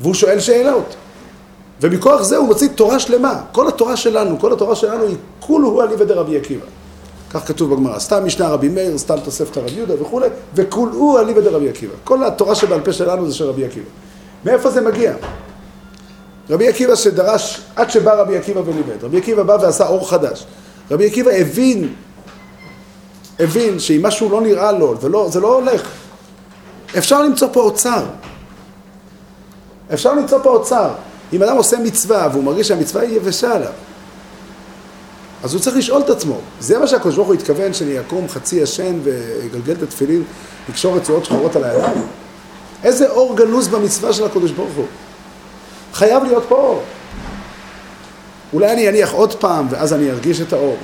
והוא 0.00 0.14
שואל 0.14 0.40
שאלות. 0.40 0.94
ומכוח 1.80 2.22
זה 2.22 2.36
הוא 2.36 2.46
מוציא 2.46 2.68
תורה 2.68 2.98
שלמה. 2.98 3.40
כל 3.52 3.68
התורה 3.68 3.96
שלנו, 3.96 4.40
כל 4.40 4.52
התורה 4.52 4.76
שלנו 4.76 5.04
היא 5.04 5.16
כולו 5.40 5.68
הוא 5.68 5.82
אליבא 5.82 6.04
דרבי 6.04 6.36
עקיבא. 6.36 6.66
כך 7.40 7.48
כתוב 7.48 7.74
בגמרא, 7.74 7.98
סתם 7.98 8.26
משנה 8.26 8.48
רבי 8.48 8.68
מאיר, 8.68 8.98
סתם 8.98 9.16
תוספתא 9.24 9.58
רבי 9.58 9.72
יהודה 9.72 10.02
וכולי, 10.02 10.28
וכולו 10.54 11.18
אליבא 11.18 11.40
דרבי 11.40 11.68
עקיבא. 11.68 11.92
כל 12.04 12.24
התורה 12.24 12.54
שבעל 12.54 12.80
פה 12.80 12.92
שלנו 12.92 13.28
זה 13.30 13.34
של 13.34 13.44
רבי 13.44 13.64
עקיבא. 13.64 13.86
מאיפה 14.44 14.70
זה 14.70 14.80
מגיע? 14.80 15.14
רבי 16.50 16.68
עקיבא 16.68 16.94
שדרש, 16.94 17.60
עד 17.76 17.90
שבא 17.90 18.14
רבי 18.14 18.36
עקיבא 18.36 18.60
ולימד. 18.60 19.04
רבי 19.04 19.18
עקיבא 19.18 19.42
בא 19.42 19.56
ועשה 19.62 19.86
אור 19.86 20.10
חדש. 20.10 20.46
רבי 20.90 21.06
עקיבא 21.06 21.30
הבין, 21.30 21.94
הבין 23.38 23.78
שאם 23.78 24.02
משהו 24.02 24.30
לא 24.30 24.40
נראה 24.40 24.72
לו, 24.72 24.94
ולא, 25.00 25.28
זה 25.30 25.40
לא 25.40 25.54
הולך. 25.54 25.88
אפשר 26.98 27.22
למצוא 27.22 27.48
פה 27.52 27.60
אוצר. 27.60 28.04
אפשר 29.94 30.14
למצוא 30.14 30.38
פה 30.42 30.50
אוצר. 30.50 30.90
אם 31.32 31.42
אדם 31.42 31.56
עושה 31.56 31.78
מצווה 31.78 32.28
והוא 32.32 32.44
מרגיש 32.44 32.68
שהמצווה 32.68 33.02
היא 33.02 33.16
יבשה 33.16 33.54
עליו, 33.54 33.72
אז 35.46 35.54
הוא 35.54 35.62
צריך 35.62 35.76
לשאול 35.76 36.02
את 36.02 36.10
עצמו. 36.10 36.38
זה 36.60 36.78
מה 36.78 36.86
שהקדוש 36.86 37.16
ברוך 37.16 37.28
הוא 37.28 37.34
התכוון 37.34 37.72
שאני 37.72 38.00
אקום 38.00 38.28
חצי 38.28 38.56
ישן 38.56 38.98
ואגלגל 39.02 39.72
את 39.72 39.82
התפילין, 39.82 40.22
לקשור 40.68 40.96
רצועות 40.96 41.24
שחורות 41.24 41.56
על 41.56 41.64
הידיים? 41.64 42.06
איזה 42.84 43.10
אור 43.10 43.36
גנוז 43.36 43.68
במצווה 43.68 44.12
של 44.12 44.24
הקדוש 44.24 44.50
ברוך 44.50 44.72
הוא? 44.76 44.84
חייב 45.92 46.24
להיות 46.24 46.44
פה 46.48 46.54
אור. 46.54 46.82
אולי 48.52 48.72
אני 48.72 48.88
אניח 48.88 49.12
עוד 49.12 49.34
פעם 49.34 49.66
ואז 49.70 49.92
אני 49.92 50.10
ארגיש 50.10 50.40
את 50.40 50.52
האור. 50.52 50.76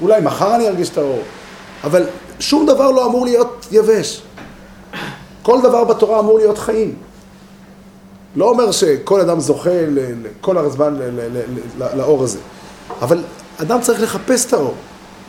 אולי 0.00 0.20
מחר 0.20 0.54
אני 0.54 0.68
ארגיש 0.68 0.90
את 0.90 0.98
האור, 0.98 1.22
אבל 1.84 2.06
שום 2.40 2.66
דבר 2.66 2.90
לא 2.90 3.06
אמור 3.06 3.24
להיות 3.24 3.66
יבש. 3.70 4.22
כל 5.42 5.60
דבר 5.62 5.84
בתורה 5.84 6.20
אמור 6.20 6.38
להיות 6.38 6.58
חיים. 6.58 6.94
לא 8.36 8.48
אומר 8.48 8.72
שכל 8.72 9.20
אדם 9.20 9.40
זוכה 9.40 9.70
כל 10.40 10.58
הזמן 10.58 10.96
לאור 11.78 12.22
הזה, 12.22 12.38
אבל 13.02 13.22
אדם 13.58 13.80
צריך 13.80 14.00
לחפש 14.02 14.44
את 14.46 14.52
האור. 14.52 14.74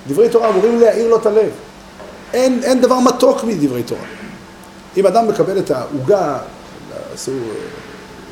דברי 0.07 0.29
תורה 0.29 0.49
אמורים 0.49 0.79
להאיר 0.79 1.07
לו 1.09 1.17
את 1.17 1.25
הלב. 1.25 1.49
אין, 2.33 2.59
אין 2.63 2.81
דבר 2.81 2.99
מתוק 2.99 3.43
מדברי 3.43 3.83
תורה. 3.83 4.01
אם 4.97 5.07
אדם 5.07 5.27
מקבל 5.27 5.57
את 5.59 5.71
העוגה, 5.71 6.37
עשו, 7.13 7.31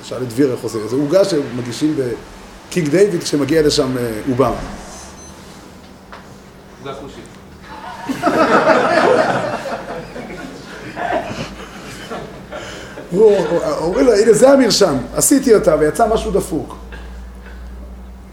שאל 0.03 0.23
את 0.23 0.27
דביר 0.27 0.51
איך 0.51 0.59
עושים, 0.63 0.81
זו 0.87 0.95
עוגה 0.95 1.25
שמגישים 1.25 1.95
בקינג 1.97 2.89
דיוויד 2.89 3.23
כשמגיע 3.23 3.61
לשם 3.61 3.97
אה, 3.97 4.11
אובמה. 4.29 4.55
עוגה 6.83 6.93
כושית. 7.01 7.25
הוא- 13.11 13.37
אומרים 13.77 14.05
לו, 14.05 14.13
הנה 14.13 14.33
זה 14.33 14.49
המרשם, 14.49 14.97
עשיתי 15.15 15.55
אותה 15.55 15.75
ויצא 15.79 16.07
משהו 16.13 16.31
דפוק. 16.31 16.75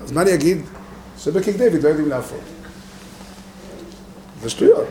אז 0.05 0.13
מה 0.13 0.23
אני 0.23 0.35
אגיד? 0.35 0.63
שבקינג 1.19 1.57
דיוויד 1.57 1.83
לא 1.83 1.89
יודעים 1.89 2.09
להפות. 2.09 2.39
זה 4.43 4.51
שטויות. 4.51 4.85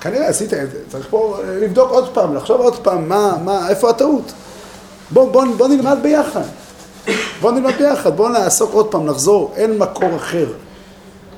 כנראה 0.00 0.28
עשית 0.28 0.54
את 0.54 0.70
זה, 0.70 0.78
צריך 0.88 1.06
פה 1.10 1.38
אה, 1.44 1.58
לבדוק 1.58 1.90
עוד 1.90 2.14
פעם, 2.14 2.34
לחשוב 2.34 2.60
עוד 2.60 2.78
פעם, 2.78 3.08
מה, 3.08 3.36
מה, 3.44 3.68
איפה 3.68 3.90
הטעות. 3.90 4.32
בוא, 5.10 5.32
בוא, 5.32 5.44
בוא 5.56 5.68
נלמד 5.68 5.98
ביחד. 6.02 6.42
בוא 7.40 7.52
נלמד 7.52 7.72
ביחד, 7.78 8.16
בוא 8.16 8.28
נעסוק 8.28 8.72
עוד 8.72 8.90
פעם, 8.90 9.06
נחזור, 9.06 9.52
אין 9.56 9.78
מקור 9.78 10.16
אחר. 10.16 10.46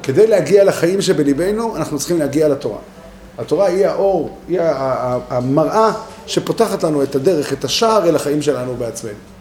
כדי 0.02 0.26
להגיע 0.26 0.64
לחיים 0.64 1.02
שבליבנו, 1.02 1.76
אנחנו 1.76 1.98
צריכים 1.98 2.18
להגיע 2.18 2.48
לתורה. 2.48 2.78
התורה 3.38 3.66
היא 3.66 3.86
האור, 3.86 4.38
היא 4.48 4.60
המראה 5.30 5.92
שפותחת 6.26 6.82
לנו 6.82 7.02
את 7.02 7.14
הדרך, 7.14 7.52
את 7.52 7.64
השער 7.64 8.08
אל 8.08 8.16
החיים 8.16 8.42
שלנו 8.42 8.74
בעצמנו. 8.74 9.33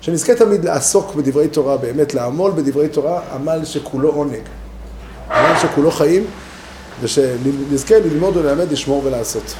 שנזכה 0.00 0.34
תמיד 0.34 0.64
לעסוק 0.64 1.14
בדברי 1.14 1.48
תורה, 1.48 1.76
באמת 1.76 2.14
לעמול 2.14 2.52
בדברי 2.52 2.88
תורה, 2.88 3.20
עמל 3.34 3.64
שכולו 3.64 4.08
עונג. 4.08 4.42
עמל 5.30 5.58
שכולו 5.62 5.90
חיים, 5.90 6.24
ושנזכה 7.00 7.98
ללמוד 7.98 8.36
וללמד, 8.36 8.72
לשמור 8.72 9.02
ולעשות. 9.04 9.54